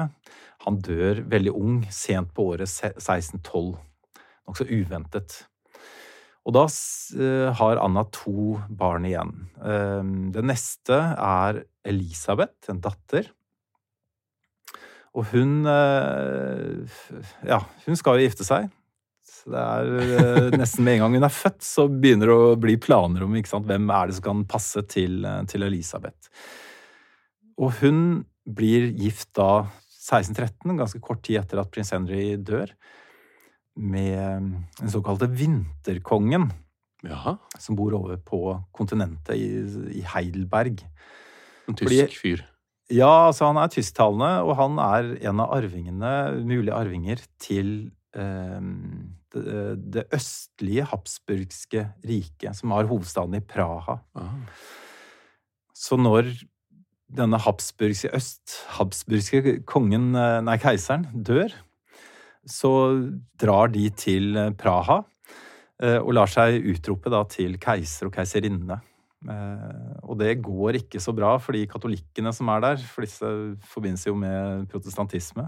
Han 0.63 0.77
dør 0.79 1.19
veldig 1.29 1.51
ung, 1.51 1.81
sent 1.91 2.31
på 2.33 2.45
året 2.53 2.71
se- 2.71 2.93
1612. 2.95 3.73
Nokså 4.47 4.69
uventet. 4.71 5.35
Og 6.47 6.55
da 6.55 6.63
har 7.59 7.79
Anna 7.83 8.01
to 8.11 8.57
barn 8.67 9.05
igjen. 9.07 9.29
Den 10.35 10.47
neste 10.49 10.97
er 11.15 11.61
Elisabeth, 11.87 12.67
en 12.71 12.81
datter. 12.83 13.29
Og 15.13 15.27
hun 15.33 15.67
eh, 15.69 16.95
Ja, 17.45 17.59
hun 17.85 17.99
skal 17.99 18.17
jo 18.17 18.25
gifte 18.27 18.45
seg. 18.47 18.71
Så 19.23 19.51
det 19.53 19.61
er 19.61 19.91
eh, 20.17 20.57
nesten 20.61 20.85
med 20.85 20.97
en 20.97 21.05
gang 21.05 21.17
hun 21.19 21.27
er 21.27 21.33
født, 21.35 21.61
så 21.65 21.87
begynner 21.91 22.31
det 22.31 22.35
å 22.37 22.57
bli 22.59 22.77
planer 22.81 23.25
om 23.25 23.35
sant, 23.45 23.67
hvem 23.69 23.89
er 23.91 24.09
det 24.09 24.17
som 24.17 24.27
kan 24.29 24.43
passe 24.49 24.83
til, 24.89 25.19
eh, 25.27 25.41
til 25.51 25.65
Elisabeth. 25.67 26.31
Og 27.61 27.75
hun 27.83 27.99
blir 28.43 28.89
gift 28.97 29.29
da 29.37 29.65
1613, 30.03 30.73
ganske 30.79 30.99
kort 31.03 31.21
tid 31.23 31.39
etter 31.43 31.61
at 31.61 31.69
prins 31.71 31.93
Henry 31.95 32.33
dør, 32.41 32.73
med 33.79 34.51
den 34.79 34.91
såkalte 34.91 35.29
vinterkongen, 35.33 36.49
Jaha, 37.03 37.33
som 37.59 37.75
bor 37.75 37.95
over 37.97 38.19
på 38.21 38.39
kontinentet 38.75 39.35
i, 39.35 39.47
i 39.99 40.03
Heidelberg. 40.13 40.83
en 41.67 41.75
tysk 41.75 41.89
Fordi- 41.89 42.19
fyr. 42.19 42.43
Ja, 42.93 43.27
altså 43.29 43.49
han 43.49 43.57
er 43.57 43.71
tysktalende, 43.73 44.31
og 44.45 44.55
han 44.59 44.79
er 44.81 45.11
en 45.29 45.41
av 45.41 45.53
arvingene, 45.55 46.13
mulige 46.45 46.75
arvinger 46.77 47.23
til 47.41 47.71
eh, 48.13 48.69
det, 49.33 49.59
det 49.95 50.07
østlige 50.13 50.85
habsburgske 50.91 51.87
riket, 52.05 52.53
som 52.59 52.75
har 52.75 52.89
hovedstaden 52.91 53.39
i 53.39 53.43
Praha. 53.43 53.97
Ah. 54.13 54.35
Så 55.73 55.97
når 55.97 56.29
denne 57.13 57.39
habsburgske 57.41 58.13
øst, 58.13 58.59
habsburgske 58.77 59.59
kongen, 59.69 60.13
eh, 60.15 60.39
nei, 60.45 60.59
keiseren, 60.61 61.07
dør, 61.13 61.53
så 62.45 62.73
drar 63.39 63.71
de 63.73 63.87
til 63.97 64.37
Praha 64.59 65.01
eh, 65.81 65.97
og 65.97 66.13
lar 66.17 66.29
seg 66.29 66.61
utrope 66.73 67.09
da 67.13 67.23
til 67.31 67.57
keiser 67.61 68.09
og 68.09 68.17
keiserinne. 68.17 68.81
Eh, 69.29 69.95
og 70.03 70.17
det 70.19 70.35
går 70.43 70.79
ikke 70.81 71.01
så 71.03 71.13
bra 71.15 71.35
for 71.41 71.55
de 71.55 71.63
katolikkene 71.69 72.33
som 72.35 72.51
er 72.53 72.63
der, 72.63 72.85
for 72.91 73.05
disse 73.05 73.29
forbindes 73.71 74.05
jo 74.07 74.15
med 74.19 74.67
protestantisme. 74.71 75.47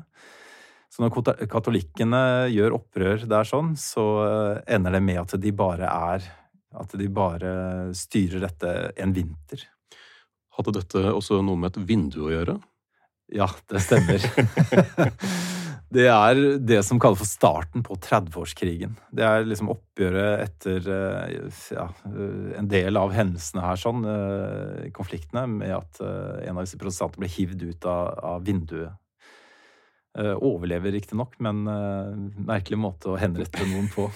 Så 0.92 1.04
når 1.04 1.48
katolikkene 1.52 2.22
gjør 2.54 2.78
opprør 2.78 3.26
der 3.28 3.48
sånn, 3.48 3.74
så 3.80 4.06
eh, 4.24 4.64
ender 4.78 4.96
det 4.96 5.04
med 5.04 5.22
at 5.26 5.38
de 5.42 5.56
bare 5.56 5.92
er 5.92 6.34
At 6.76 6.92
de 7.00 7.06
bare 7.08 7.94
styrer 7.96 8.42
dette 8.44 8.72
en 9.00 9.14
vinter. 9.16 9.62
Hadde 10.58 10.74
dette 10.76 11.12
også 11.12 11.40
noe 11.40 11.56
med 11.56 11.72
et 11.72 11.88
vindu 11.88 12.26
å 12.28 12.34
gjøre? 12.34 12.58
Ja, 13.32 13.48
det 13.72 13.80
stemmer. 13.86 14.20
det 15.94 16.08
er 16.10 16.40
det 16.66 16.80
som 16.88 17.00
kalles 17.02 17.22
for 17.22 17.30
starten 17.30 17.84
på 17.86 17.98
30-årskrigen. 18.02 18.96
Det 19.14 19.26
er 19.26 19.46
liksom 19.46 19.70
oppgjøret 19.74 20.44
etter 20.48 20.90
eh, 20.92 21.62
ja, 21.76 21.88
en 22.60 22.70
del 22.72 22.98
av 23.00 23.14
hendelsene 23.16 23.64
her, 23.64 23.80
sånn, 23.80 24.06
eh, 24.10 24.88
konfliktene, 24.96 25.46
med 25.62 25.76
at 25.78 26.02
eh, 26.04 26.48
en 26.50 26.58
av 26.58 26.66
disse 26.66 26.80
protestantene 26.82 27.26
ble 27.26 27.34
hivd 27.38 27.68
ut 27.70 27.90
av, 27.90 28.16
av 28.36 28.48
vinduet 28.48 28.98
overlever 30.16 30.94
riktignok, 30.96 31.34
men 31.44 31.66
uh, 31.68 32.14
merkelig 32.48 32.80
måte 32.80 33.12
å 33.12 33.18
henrette 33.20 33.66
noen 33.68 33.90
på. 33.92 34.08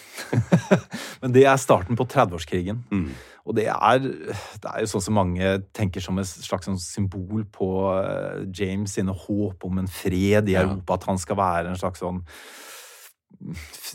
men 1.21 1.33
det 1.35 1.43
er 1.43 1.59
starten 1.59 1.99
på 1.99 2.07
30-årskrigen. 2.07 2.79
Mm. 2.93 3.09
Og 3.49 3.57
det 3.57 3.65
er, 3.71 3.99
det 4.03 4.69
er 4.69 4.85
jo 4.85 4.91
sånn 4.93 5.03
som 5.07 5.17
mange 5.17 5.51
tenker 5.75 6.03
som 6.03 6.19
et 6.21 6.29
slags 6.29 6.69
sånn 6.69 6.79
symbol 6.79 7.43
på 7.51 7.69
uh, 7.91 8.45
James 8.55 8.95
sine 8.95 9.15
håp 9.25 9.65
om 9.67 9.81
en 9.81 9.91
fred 9.91 10.51
i 10.51 10.55
Europa. 10.59 10.93
Ja. 10.93 10.99
At 10.99 11.09
han 11.09 11.21
skal 11.21 11.39
være 11.41 11.73
en 11.73 11.79
slags 11.81 12.03
sånn 12.03 12.23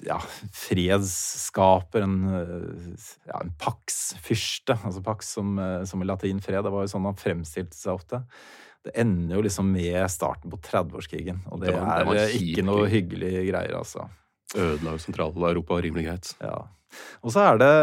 ja, 0.06 0.18
fredsskaper, 0.54 2.04
en, 2.06 2.18
ja, 3.28 3.40
en 3.40 3.54
pax-fyrste. 3.60 4.78
Altså 4.80 5.02
pax 5.04 5.34
som, 5.36 5.56
som 5.88 6.02
i 6.02 6.08
latin 6.08 6.42
fred. 6.44 6.62
Det 6.64 6.72
var 6.74 6.86
jo 6.86 6.92
sånn 6.94 7.08
han 7.10 7.18
fremstilte 7.18 7.76
seg 7.76 7.98
ofte 7.98 8.24
det 8.84 8.92
ender 9.00 9.38
jo 9.38 9.44
liksom 9.46 9.70
med 9.72 10.04
starten 10.12 10.52
på 10.52 10.58
30-årskrigen. 10.60 11.40
Og 11.48 11.62
det, 11.62 11.72
det, 11.72 11.80
var, 11.80 12.10
det 12.12 12.24
er 12.26 12.34
ikke 12.36 12.64
noe 12.66 12.88
hyggelige 12.92 13.46
greier, 13.48 13.78
altså. 13.78 14.10
Ødela 14.54 14.98
Sentral-Europa 15.00 15.78
rimelig 15.82 16.04
greit. 16.06 16.32
Ja. 16.44 16.58
Og 17.24 17.32
så 17.32 17.46
er 17.48 17.60
det 17.62 17.74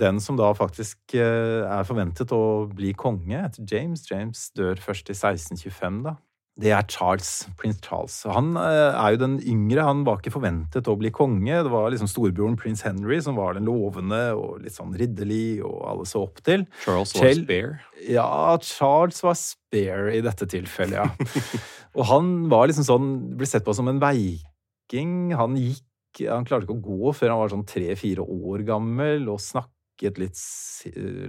den 0.00 0.20
som 0.22 0.38
da 0.38 0.48
faktisk 0.56 1.16
eh, 1.18 1.66
er 1.66 1.86
forventet 1.86 2.32
å 2.32 2.70
bli 2.72 2.94
konge 2.96 3.36
etter 3.36 3.66
James. 3.68 4.06
James 4.08 4.48
dør 4.56 4.80
først 4.80 5.10
i 5.12 5.16
1625, 5.16 6.00
da 6.08 6.16
det 6.60 6.72
er 6.76 6.84
Charles, 6.90 7.46
prins 7.58 7.78
Charles. 7.84 8.14
Han 8.28 8.52
eh, 8.60 8.92
er 8.92 9.14
jo 9.14 9.20
den 9.22 9.36
yngre. 9.48 9.84
Han 9.86 10.02
var 10.04 10.20
ikke 10.20 10.34
forventet 10.34 10.88
å 10.90 10.96
bli 11.00 11.12
konge. 11.14 11.62
Det 11.64 11.72
var 11.72 11.88
liksom 11.92 12.10
storebroren 12.10 12.58
prins 12.60 12.84
Henry 12.84 13.20
som 13.24 13.38
var 13.38 13.56
den 13.56 13.68
lovende 13.68 14.20
og 14.36 14.60
litt 14.64 14.76
sånn 14.76 14.92
ridderlig, 14.98 15.62
og 15.64 15.78
alle 15.88 16.08
så 16.08 16.24
opp 16.26 16.42
til. 16.44 16.66
Charles 16.84 17.14
var 17.16 17.34
spare? 17.38 17.80
Ja, 18.10 18.28
Charles 18.66 19.24
var 19.24 19.38
spare 19.40 20.14
i 20.18 20.22
dette 20.24 20.48
tilfellet, 20.50 21.00
ja. 21.00 21.50
og 21.96 22.08
han 22.10 22.32
var 22.52 22.68
liksom 22.70 22.86
sånn 22.86 23.10
Ble 23.40 23.48
sett 23.48 23.64
på 23.66 23.74
som 23.76 23.88
en 23.90 24.00
veiking. 24.02 25.32
Han 25.38 25.56
gikk 25.58 25.86
Han 26.28 26.46
klarte 26.46 26.66
ikke 26.66 26.76
å 26.76 26.82
gå 26.82 27.12
før 27.16 27.32
han 27.32 27.44
var 27.44 27.52
sånn 27.52 27.68
tre-fire 27.68 28.24
år 28.24 28.66
gammel, 28.68 29.28
og 29.32 29.40
snakket 29.40 30.18
litt, 30.20 30.40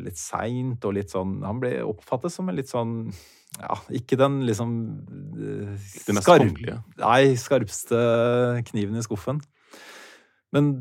litt 0.02 0.20
seint 0.20 0.88
og 0.88 0.96
litt 0.98 1.14
sånn 1.14 1.40
Han 1.46 1.62
ble 1.62 1.78
oppfattet 1.86 2.34
som 2.34 2.50
en 2.50 2.58
litt 2.58 2.72
sånn 2.72 3.12
ja, 3.60 3.76
ikke 3.92 4.16
den 4.20 4.42
liksom 4.48 4.72
Den 5.36 5.76
Det 5.76 6.16
mest 6.16 6.28
skarp, 6.28 6.62
Nei, 7.02 7.36
skarpeste 7.40 8.00
kniven 8.70 8.96
i 8.96 9.04
skuffen. 9.04 9.42
Men 10.56 10.72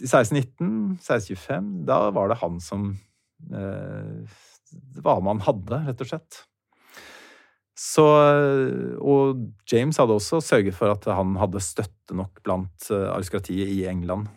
i 0.00 0.08
1619, 0.08 0.96
1625, 0.98 1.68
da 1.88 2.00
var 2.14 2.32
det 2.32 2.40
han 2.40 2.58
som 2.62 2.88
uh, 3.52 4.40
Hva 5.04 5.18
man 5.22 5.42
hadde, 5.44 5.84
rett 5.86 6.02
og 6.02 6.10
slett. 6.10 6.40
Så, 7.78 8.04
og 9.02 9.40
James 9.70 9.98
hadde 9.98 10.14
også 10.14 10.38
sørget 10.42 10.76
for 10.76 10.94
at 10.94 11.06
han 11.10 11.34
hadde 11.40 11.62
støtte 11.62 12.16
nok 12.16 12.42
blant 12.46 12.88
uh, 12.90 13.10
aristokratiet 13.14 13.70
i 13.70 13.84
England 13.90 14.30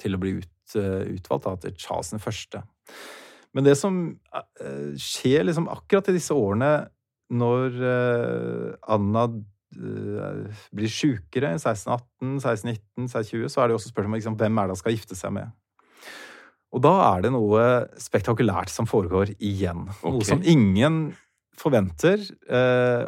til 0.00 0.16
å 0.16 0.20
bli 0.20 0.38
ut, 0.40 0.76
utvalgt 0.76 1.46
da, 1.46 1.56
til 1.60 1.76
Charles 1.80 2.12
den 2.14 2.22
første. 2.22 2.62
Men 3.56 3.66
det 3.66 3.76
som 3.78 4.00
eh, 4.62 4.90
skjer 5.00 5.46
liksom 5.46 5.68
akkurat 5.70 6.10
i 6.10 6.16
disse 6.16 6.34
årene 6.36 6.72
når 7.34 7.78
eh, 7.86 8.66
Anna 8.90 9.24
eh, 9.26 10.60
blir 10.74 10.92
sjukere, 10.92 11.54
1618, 11.56 12.36
1619, 12.38 13.08
1620, 13.08 13.48
så 13.50 13.62
er 13.62 13.70
det 13.70 13.78
også 13.78 13.92
spørsmål 13.92 14.14
om 14.14 14.20
liksom, 14.20 14.38
hvem 14.38 14.60
er 14.60 14.68
det 14.68 14.76
han 14.76 14.82
skal 14.82 14.96
gifte 14.96 15.18
seg 15.18 15.34
med. 15.38 15.56
Og 16.70 16.84
da 16.86 16.92
er 17.08 17.24
det 17.24 17.32
noe 17.34 17.64
spektakulært 17.98 18.70
som 18.70 18.86
foregår 18.86 19.34
igjen. 19.42 19.88
Okay. 19.98 20.14
Noe 20.14 20.28
som 20.28 20.44
ingen 20.46 21.00
forventer. 21.58 22.22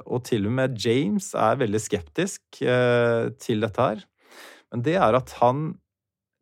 Og 0.02 0.24
til 0.26 0.48
og 0.50 0.56
med 0.58 0.74
James 0.82 1.28
er 1.38 1.60
veldig 1.60 1.80
skeptisk 1.80 2.58
til 2.58 3.62
dette 3.62 3.86
her. 3.86 4.02
Men 4.74 4.82
det 4.82 4.96
er 4.98 5.14
at 5.14 5.30
han, 5.38 5.76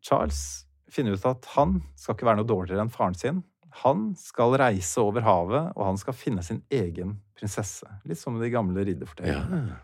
Charles, 0.01 0.40
finner 0.88 1.12
ut 1.12 1.28
at 1.28 1.44
han 1.59 1.76
skal 2.01 2.16
ikke 2.16 2.30
være 2.30 2.40
noe 2.40 2.48
dårligere 2.48 2.86
enn 2.86 2.94
faren 2.94 3.20
sin. 3.20 3.44
Han 3.84 4.10
skal 4.18 4.56
reise 4.60 5.02
over 5.02 5.24
havet, 5.24 5.70
og 5.76 5.86
han 5.86 6.00
skal 6.00 6.16
finne 6.16 6.42
sin 6.46 6.62
egen 6.74 7.18
prinsesse. 7.38 7.86
Litt 8.08 8.20
som 8.20 8.38
de 8.40 8.50
gamle 8.52 8.84
ridderfortellingene. 8.88 9.62
Ja. 9.70 9.78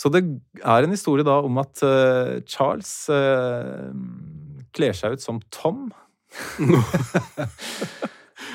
Så 0.00 0.08
det 0.12 0.22
er 0.64 0.86
en 0.86 0.94
historie 0.94 1.26
da 1.26 1.40
om 1.44 1.58
at 1.60 1.82
uh, 1.84 2.38
Charles 2.48 2.92
uh, 3.12 3.90
kler 4.72 4.96
seg 4.96 5.18
ut 5.18 5.24
som 5.24 5.42
Tom. 5.52 5.90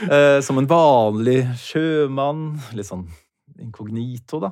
uh, 0.09 0.39
som 0.47 0.57
en 0.57 0.71
vanlig 0.71 1.43
sjømann. 1.61 2.47
Litt 2.73 2.89
sånn 2.89 3.05
inkognito, 3.61 4.41
da. 4.43 4.49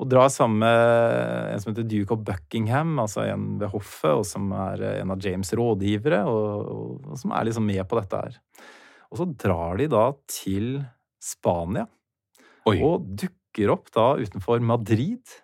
Og 0.00 0.08
drar 0.08 0.30
sammen 0.32 0.62
med 0.62 1.50
en 1.50 1.60
som 1.60 1.72
heter 1.72 1.88
Duke 1.90 2.14
of 2.14 2.22
Buckingham, 2.24 2.94
altså 3.02 3.26
en 3.26 3.58
ved 3.60 3.68
hoffet, 3.74 4.14
og 4.14 4.24
som 4.24 4.48
er 4.56 4.86
en 4.94 5.12
av 5.12 5.20
James' 5.20 5.52
rådgivere, 5.58 6.22
og, 6.30 6.70
og, 6.72 7.10
og 7.10 7.20
som 7.20 7.34
er 7.36 7.50
liksom 7.50 7.66
med 7.68 7.82
på 7.90 7.98
dette 8.00 8.22
her. 8.22 8.38
Og 9.10 9.20
så 9.20 9.28
drar 9.38 9.80
de 9.80 9.88
da 9.92 10.06
til 10.30 10.78
Spania 11.22 11.86
Oi. 12.66 12.78
og 12.80 13.06
dukker 13.18 13.72
opp 13.72 13.90
da 13.94 14.12
utenfor 14.20 14.62
Madrid 14.64 15.36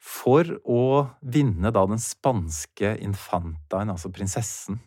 for 0.00 0.48
å 0.64 0.84
vinne 1.20 1.72
da 1.74 1.84
den 1.88 2.00
spanske 2.00 2.94
infantaen, 3.04 3.92
altså 3.92 4.10
prinsessen. 4.12 4.80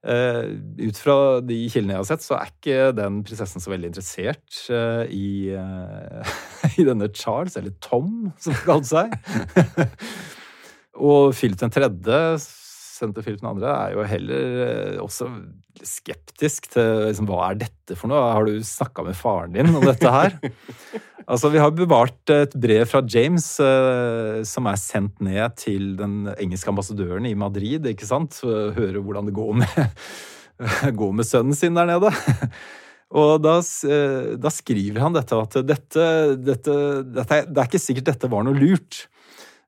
Uh, 0.00 0.56
ut 0.80 0.96
fra 0.96 1.14
de 1.44 1.58
kildene 1.68 1.92
jeg 1.92 2.00
har 2.00 2.08
sett, 2.08 2.22
så 2.24 2.38
er 2.38 2.52
ikke 2.54 2.84
den 2.96 3.18
prinsessen 3.26 3.60
så 3.60 3.72
veldig 3.72 3.90
interessert 3.90 4.62
uh, 4.72 5.02
i, 5.12 5.50
uh, 5.52 6.30
i, 6.78 6.86
denne 6.88 7.10
Charles, 7.12 7.58
eller 7.60 7.74
Tom, 7.84 8.30
som 8.40 8.54
det 8.54 8.64
kalte 8.64 8.88
seg. 8.88 9.12
og 11.10 11.34
Philip 11.36 11.60
3., 11.60 11.90
sendte 13.00 13.24
Philip 13.24 13.42
2., 13.42 13.56
er 13.66 13.94
jo 13.96 14.06
heller 14.06 15.00
også 15.02 15.28
skeptisk 15.86 16.70
til 16.74 17.06
liksom, 17.08 17.28
hva 17.30 17.50
er 17.50 17.60
dette 17.62 17.96
for 17.98 18.10
noe? 18.10 18.32
Har 18.34 18.48
du 18.48 18.60
snakka 18.66 19.04
med 19.06 19.18
faren 19.18 19.54
din 19.56 19.70
om 19.72 19.84
dette 19.84 20.12
her? 20.12 20.36
altså, 21.30 21.50
Vi 21.52 21.62
har 21.62 21.72
bevart 21.76 22.34
et 22.34 22.56
brev 22.60 22.84
fra 22.90 23.02
James 23.06 23.46
eh, 23.64 24.42
som 24.48 24.68
er 24.70 24.80
sendt 24.80 25.22
ned 25.24 25.56
til 25.60 25.94
den 26.00 26.28
engelske 26.36 26.72
ambassadøren 26.72 27.28
i 27.28 27.36
Madrid. 27.38 27.88
ikke 27.88 28.08
sant? 28.08 28.42
Høre 28.44 29.00
hvordan 29.00 29.30
det 29.30 29.36
går 29.36 29.56
med, 29.62 29.96
går 31.00 31.16
med 31.16 31.28
sønnen 31.28 31.56
sin 31.56 31.78
der 31.78 31.88
nede. 31.90 32.12
Og 33.10 33.40
da, 33.42 33.56
uh, 33.58 34.34
da, 34.38 34.50
skriver 34.54 35.02
han 35.02 35.16
dette 35.16 35.34
at 35.34 35.56
dette, 35.66 36.04
dette, 36.38 36.74
dette, 37.10 37.40
Det 37.48 37.58
er 37.58 37.66
ikke 37.66 37.82
sikkert 37.82 38.12
dette 38.12 38.30
var 38.30 38.46
noe 38.46 38.54
lurt. 38.54 39.08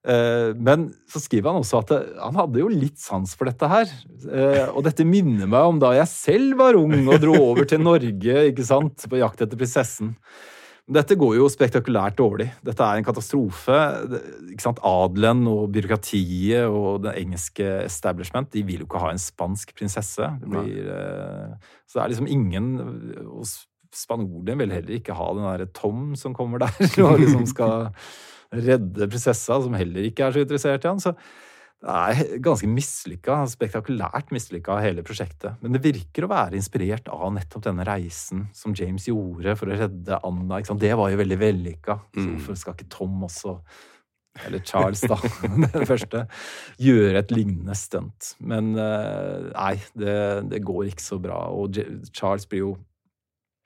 Eh, 0.03 0.51
men 0.59 0.89
så 1.07 1.21
skriver 1.23 1.53
han 1.53 1.63
også 1.63 1.83
at 1.85 1.93
han 2.19 2.39
hadde 2.41 2.63
jo 2.63 2.71
litt 2.73 2.99
sans 2.99 3.37
for 3.39 3.51
dette 3.51 3.69
her. 3.71 3.91
Eh, 4.27 4.65
og 4.71 4.83
dette 4.87 5.07
minner 5.07 5.51
meg 5.51 5.75
om 5.75 5.83
da 5.83 5.93
jeg 5.95 6.11
selv 6.11 6.57
var 6.63 6.79
ung 6.79 6.97
og 7.05 7.21
dro 7.23 7.37
over 7.39 7.69
til 7.69 7.85
Norge 7.85 8.49
ikke 8.51 8.67
sant, 8.67 9.07
på 9.09 9.21
jakt 9.23 9.45
etter 9.45 9.59
prinsessen. 9.59 10.17
Dette 10.93 11.15
går 11.15 11.37
jo 11.39 11.47
spektakulært 11.47 12.17
dårlig. 12.19 12.49
Dette 12.67 12.83
er 12.83 12.99
en 12.99 13.07
katastrofe. 13.07 13.77
Ikke 14.51 14.65
sant? 14.65 14.81
Adelen 14.83 15.45
og 15.47 15.69
byråkratiet 15.73 16.67
og 16.67 17.05
det 17.05 17.15
engelske 17.21 17.69
establishment 17.85 18.51
de 18.53 18.65
vil 18.67 18.83
jo 18.83 18.89
ikke 18.89 19.05
ha 19.05 19.13
en 19.15 19.23
spansk 19.23 19.71
prinsesse. 19.79 20.33
Det 20.43 20.51
blir, 20.51 20.91
eh, 20.91 21.77
så 21.87 22.01
det 22.01 22.03
er 22.05 22.17
liksom 22.17 22.33
ingen 22.33 22.73
Spanjolene 23.93 24.57
vil 24.57 24.71
heller 24.73 24.95
ikke 24.97 25.13
ha 25.13 25.27
den 25.37 25.45
derre 25.45 25.67
Tom 25.77 26.15
som 26.17 26.33
kommer 26.33 26.63
der 26.63 26.73
og 27.05 27.19
liksom 27.21 27.45
skal 27.45 27.91
redde 28.53 29.09
prinsessa, 29.09 29.59
som 29.65 29.75
heller 29.77 30.09
ikke 30.09 30.27
er 30.27 30.35
så 30.35 30.45
interessert 30.45 30.85
i 30.85 30.91
han. 30.91 31.01
Så 31.03 31.15
det 31.83 31.91
er 31.91 32.37
ganske 32.45 32.69
mislykka, 32.71 33.41
spektakulært 33.51 34.31
mislykka, 34.35 34.77
hele 34.85 35.03
prosjektet. 35.07 35.57
Men 35.63 35.75
det 35.75 35.83
virker 35.83 36.27
å 36.27 36.31
være 36.31 36.55
inspirert 36.55 37.09
av 37.11 37.33
nettopp 37.35 37.65
denne 37.67 37.87
reisen 37.89 38.45
som 38.55 38.77
James 38.79 39.09
gjorde 39.11 39.57
for 39.59 39.73
å 39.73 39.79
redde 39.81 40.21
Anna. 40.23 40.61
Det 40.79 40.93
var 40.99 41.11
jo 41.11 41.19
veldig 41.19 41.41
vellykka. 41.41 41.97
Så 42.13 42.23
mm. 42.23 42.29
hvorfor 42.37 42.61
skal 42.61 42.77
ikke 42.77 42.93
Tom 42.93 43.27
også, 43.27 43.57
eller 44.47 44.63
Charles, 44.69 45.03
da, 45.11 45.19
den 45.75 45.89
første, 45.91 46.23
gjøre 46.79 47.19
et 47.19 47.35
lignende 47.35 47.75
stunt? 47.79 48.37
Men 48.39 48.77
eh, 48.79 49.51
nei, 49.51 49.75
det, 49.99 50.17
det 50.55 50.63
går 50.63 50.93
ikke 50.93 51.09
så 51.09 51.19
bra. 51.25 51.49
Og 51.51 51.83
Charles 52.15 52.47
blir 52.47 52.63
jo 52.69 52.77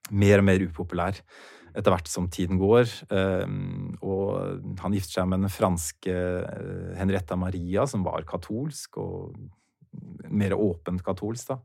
mer 0.09 0.41
og 0.41 0.49
mer 0.49 0.65
upopulær 0.65 1.21
etter 1.77 1.93
hvert 1.93 2.09
som 2.09 2.29
tiden 2.33 2.57
går. 2.61 2.89
Og 4.01 4.81
han 4.81 4.97
gifter 4.97 5.21
seg 5.21 5.29
med 5.29 5.45
den 5.45 5.53
franske 5.53 6.17
Henrietta 6.97 7.37
Maria, 7.37 7.85
som 7.91 8.05
var 8.07 8.25
katolsk, 8.29 8.97
og 9.03 9.37
mer 10.33 10.57
åpent 10.57 11.05
katolsk, 11.05 11.53
da. 11.53 11.61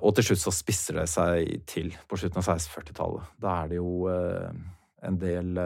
Og 0.00 0.14
til 0.16 0.30
slutt 0.30 0.44
så 0.44 0.52
spisser 0.54 1.00
det 1.00 1.08
seg 1.12 1.64
til 1.68 1.90
på 2.08 2.16
slutten 2.20 2.40
av 2.40 2.46
1640-tallet. 2.54 3.34
Da 3.40 3.56
er 3.62 3.72
det 3.72 3.80
jo 3.80 3.90
en 4.08 5.18
del 5.20 5.60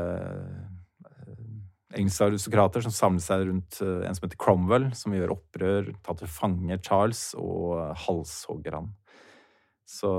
engelske 1.97 2.27
aristokrater 2.27 2.83
som 2.85 2.93
samler 2.93 3.23
seg 3.25 3.45
rundt 3.47 3.79
en 3.81 4.17
som 4.17 4.27
heter 4.27 4.41
Cromwell, 4.43 4.89
som 4.99 5.15
gjør 5.15 5.37
opprør, 5.37 5.93
tar 6.05 6.19
til 6.19 6.29
fange 6.29 6.77
Charles 6.83 7.23
og 7.39 7.95
halshogger 8.07 8.81
han. 8.81 8.91
Så 9.87 10.11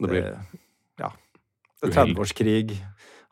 det, 0.00 0.08
blir 0.08 0.32
Ja. 0.98 1.12
Det 1.78 1.90
er 1.90 1.94
30-årskrig, 2.00 2.76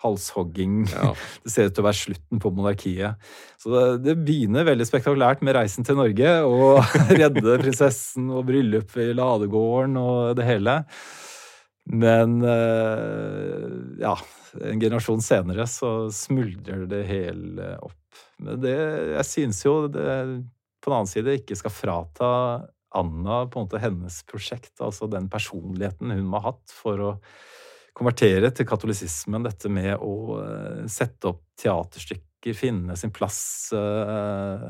halshogging 0.05 0.85
ja. 0.91 1.11
Det 1.45 1.53
ser 1.53 1.69
ut 1.69 1.77
til 1.77 1.83
å 1.83 1.87
være 1.89 1.99
slutten 1.99 2.43
på 2.43 2.53
monarkiet. 2.55 3.29
Så 3.61 3.73
det, 3.73 3.85
det, 4.07 4.17
begynner 4.27 4.69
veldig 4.69 4.87
spektakulært 4.89 5.45
med 5.47 5.57
reisen 5.59 5.87
til 5.87 5.99
Norge 5.99 6.33
og 6.47 6.97
redde 7.21 7.61
prinsessen 7.63 8.31
og 8.31 8.47
bryllup 8.51 8.97
i 9.03 9.13
ladegården 9.17 9.97
og 10.01 10.37
det 10.39 10.49
hele. 10.49 10.81
Men 11.87 12.41
ja, 14.03 14.17
en 14.59 14.81
generasjon 14.83 15.23
senere 15.23 15.69
så 15.71 16.09
smuldrer 16.11 16.83
det 16.91 17.05
hele 17.07 17.77
opp. 17.79 18.23
Men 18.43 18.59
det, 18.63 18.77
jeg 19.15 19.29
synes 19.29 19.63
jo 19.65 19.77
det 19.93 20.07
på 20.83 20.91
den 20.91 20.97
annen 21.01 21.11
side 21.11 21.37
ikke 21.41 21.59
skal 21.59 21.75
frata 21.75 22.31
Anna 22.97 23.43
på 23.51 23.59
en 23.59 23.67
måte 23.67 23.81
hennes 23.83 24.21
prosjekt, 24.29 24.75
altså 24.81 25.09
den 25.11 25.27
personligheten 25.33 26.15
hun 26.15 26.29
må 26.31 26.41
ha 26.41 26.53
hatt 26.53 26.73
for 26.73 27.03
å 27.03 27.11
konvertere 27.97 28.53
til 28.55 28.69
katolisismen, 28.69 29.47
dette 29.47 29.71
med 29.73 29.95
å 30.05 30.13
uh, 30.37 30.85
sette 30.91 31.31
opp 31.31 31.43
teaterstykker, 31.61 32.55
finne 32.55 32.95
sin 32.99 33.11
plass 33.15 33.73
uh, 33.75 34.61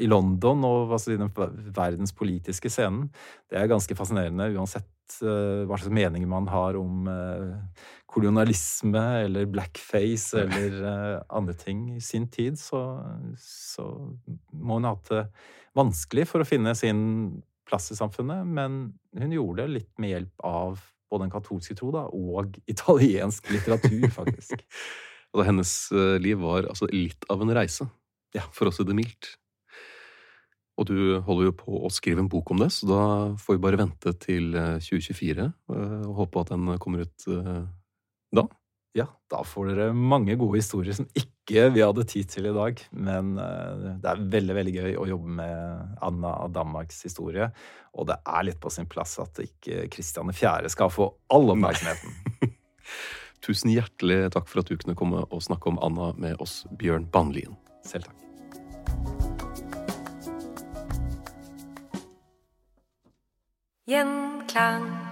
i 0.00 0.06
London 0.08 0.64
og 0.68 0.94
altså, 0.94 1.12
i 1.12 1.20
den 1.20 1.32
verdenspolitiske 1.74 2.70
scenen. 2.72 3.08
Det 3.50 3.58
er 3.58 3.70
ganske 3.70 3.96
fascinerende 3.98 4.50
uansett 4.54 5.18
uh, 5.24 5.64
hva 5.68 5.76
slags 5.76 5.92
meninger 5.92 6.30
man 6.30 6.48
har 6.52 6.78
om 6.80 7.10
kolonialisme 8.12 9.02
eller 9.24 9.48
blackface 9.48 10.44
eller 10.44 10.78
andre 11.32 11.56
ting. 11.56 11.86
I 11.96 12.04
sin 12.04 12.28
tid 12.32 12.60
så, 12.60 12.80
så 13.40 13.88
må 14.52 14.78
hun 14.78 14.88
ha 14.88 14.94
hatt 14.94 15.12
det 15.12 15.26
vanskelig 15.76 16.28
for 16.28 16.44
å 16.44 16.48
finne 16.48 16.76
sin 16.76 17.02
plass 17.68 17.88
i 17.94 17.96
samfunnet, 17.96 18.44
men 18.44 18.82
hun 19.16 19.32
gjorde 19.32 19.64
det 19.64 19.78
litt 19.78 19.92
med 20.02 20.12
hjelp 20.12 20.44
av 20.44 20.82
både 21.12 21.26
den 21.26 21.34
katolske 21.34 21.76
tro 21.78 21.92
da, 21.94 22.06
og 22.08 22.56
italiensk 22.70 23.50
litteratur, 23.52 24.08
faktisk. 24.18 24.56
altså, 25.32 25.46
hennes 25.48 25.74
eh, 25.92 26.16
liv 26.22 26.40
var 26.42 26.68
altså 26.70 26.88
litt 26.92 27.28
av 27.32 27.44
en 27.44 27.54
reise, 27.54 27.88
ja. 28.36 28.46
for 28.56 28.70
å 28.70 28.74
si 28.74 28.86
det 28.88 28.96
mildt. 28.96 29.34
Og 30.80 30.88
du 30.88 30.96
holder 31.26 31.50
jo 31.50 31.58
på 31.58 31.82
å 31.84 31.92
skrive 31.92 32.24
en 32.24 32.30
bok 32.32 32.54
om 32.54 32.62
det, 32.64 32.70
så 32.72 32.88
da 32.88 33.02
får 33.38 33.58
vi 33.58 33.64
bare 33.66 33.80
vente 33.82 34.14
til 34.24 34.56
2024 34.56 35.44
eh, 35.44 35.52
eh, 35.76 36.00
og 36.08 36.24
håpe 36.24 36.46
at 36.46 36.54
den 36.54 36.74
kommer 36.82 37.04
ut 37.04 37.28
da. 38.32 38.48
Ja, 38.96 39.06
da 39.32 39.40
får 39.44 39.70
dere 39.70 39.92
mange 39.96 40.34
gode 40.40 40.60
historier 40.60 40.96
som 40.96 41.06
ikke 41.16 41.41
vi 41.50 41.82
hadde 41.82 42.04
tid 42.06 42.28
til 42.30 42.46
i 42.46 42.54
dag. 42.54 42.80
Men 42.92 43.36
eh, 43.38 43.98
det 44.02 44.08
er 44.08 44.24
veldig 44.34 44.54
veldig 44.54 44.74
gøy 44.76 44.96
å 44.96 45.08
jobbe 45.10 45.36
med 45.40 45.98
Anna 46.02 46.34
av 46.44 46.52
Danmarks 46.54 47.02
historie. 47.02 47.50
Og 47.98 48.06
det 48.08 48.18
er 48.24 48.46
litt 48.46 48.60
på 48.62 48.70
sin 48.70 48.86
plass 48.86 49.18
at 49.22 49.42
ikke 49.42 49.88
Kristian 49.92 50.32
4. 50.32 50.70
skal 50.72 50.92
få 50.92 51.10
all 51.32 51.50
oppmerksomheten. 51.52 52.54
Tusen 53.44 53.72
hjertelig 53.74 54.30
takk 54.32 54.46
for 54.48 54.62
at 54.62 54.70
du 54.70 54.78
kunne 54.78 54.96
komme 54.98 55.24
og 55.26 55.42
snakke 55.42 55.72
om 55.72 55.80
Anna 55.82 56.12
med 56.14 56.38
oss, 56.40 56.62
Bjørn 56.78 57.08
Banlien. 57.10 57.58
Selv 57.84 58.06
takk. 58.06 58.18
Gjenklang. 63.90 65.11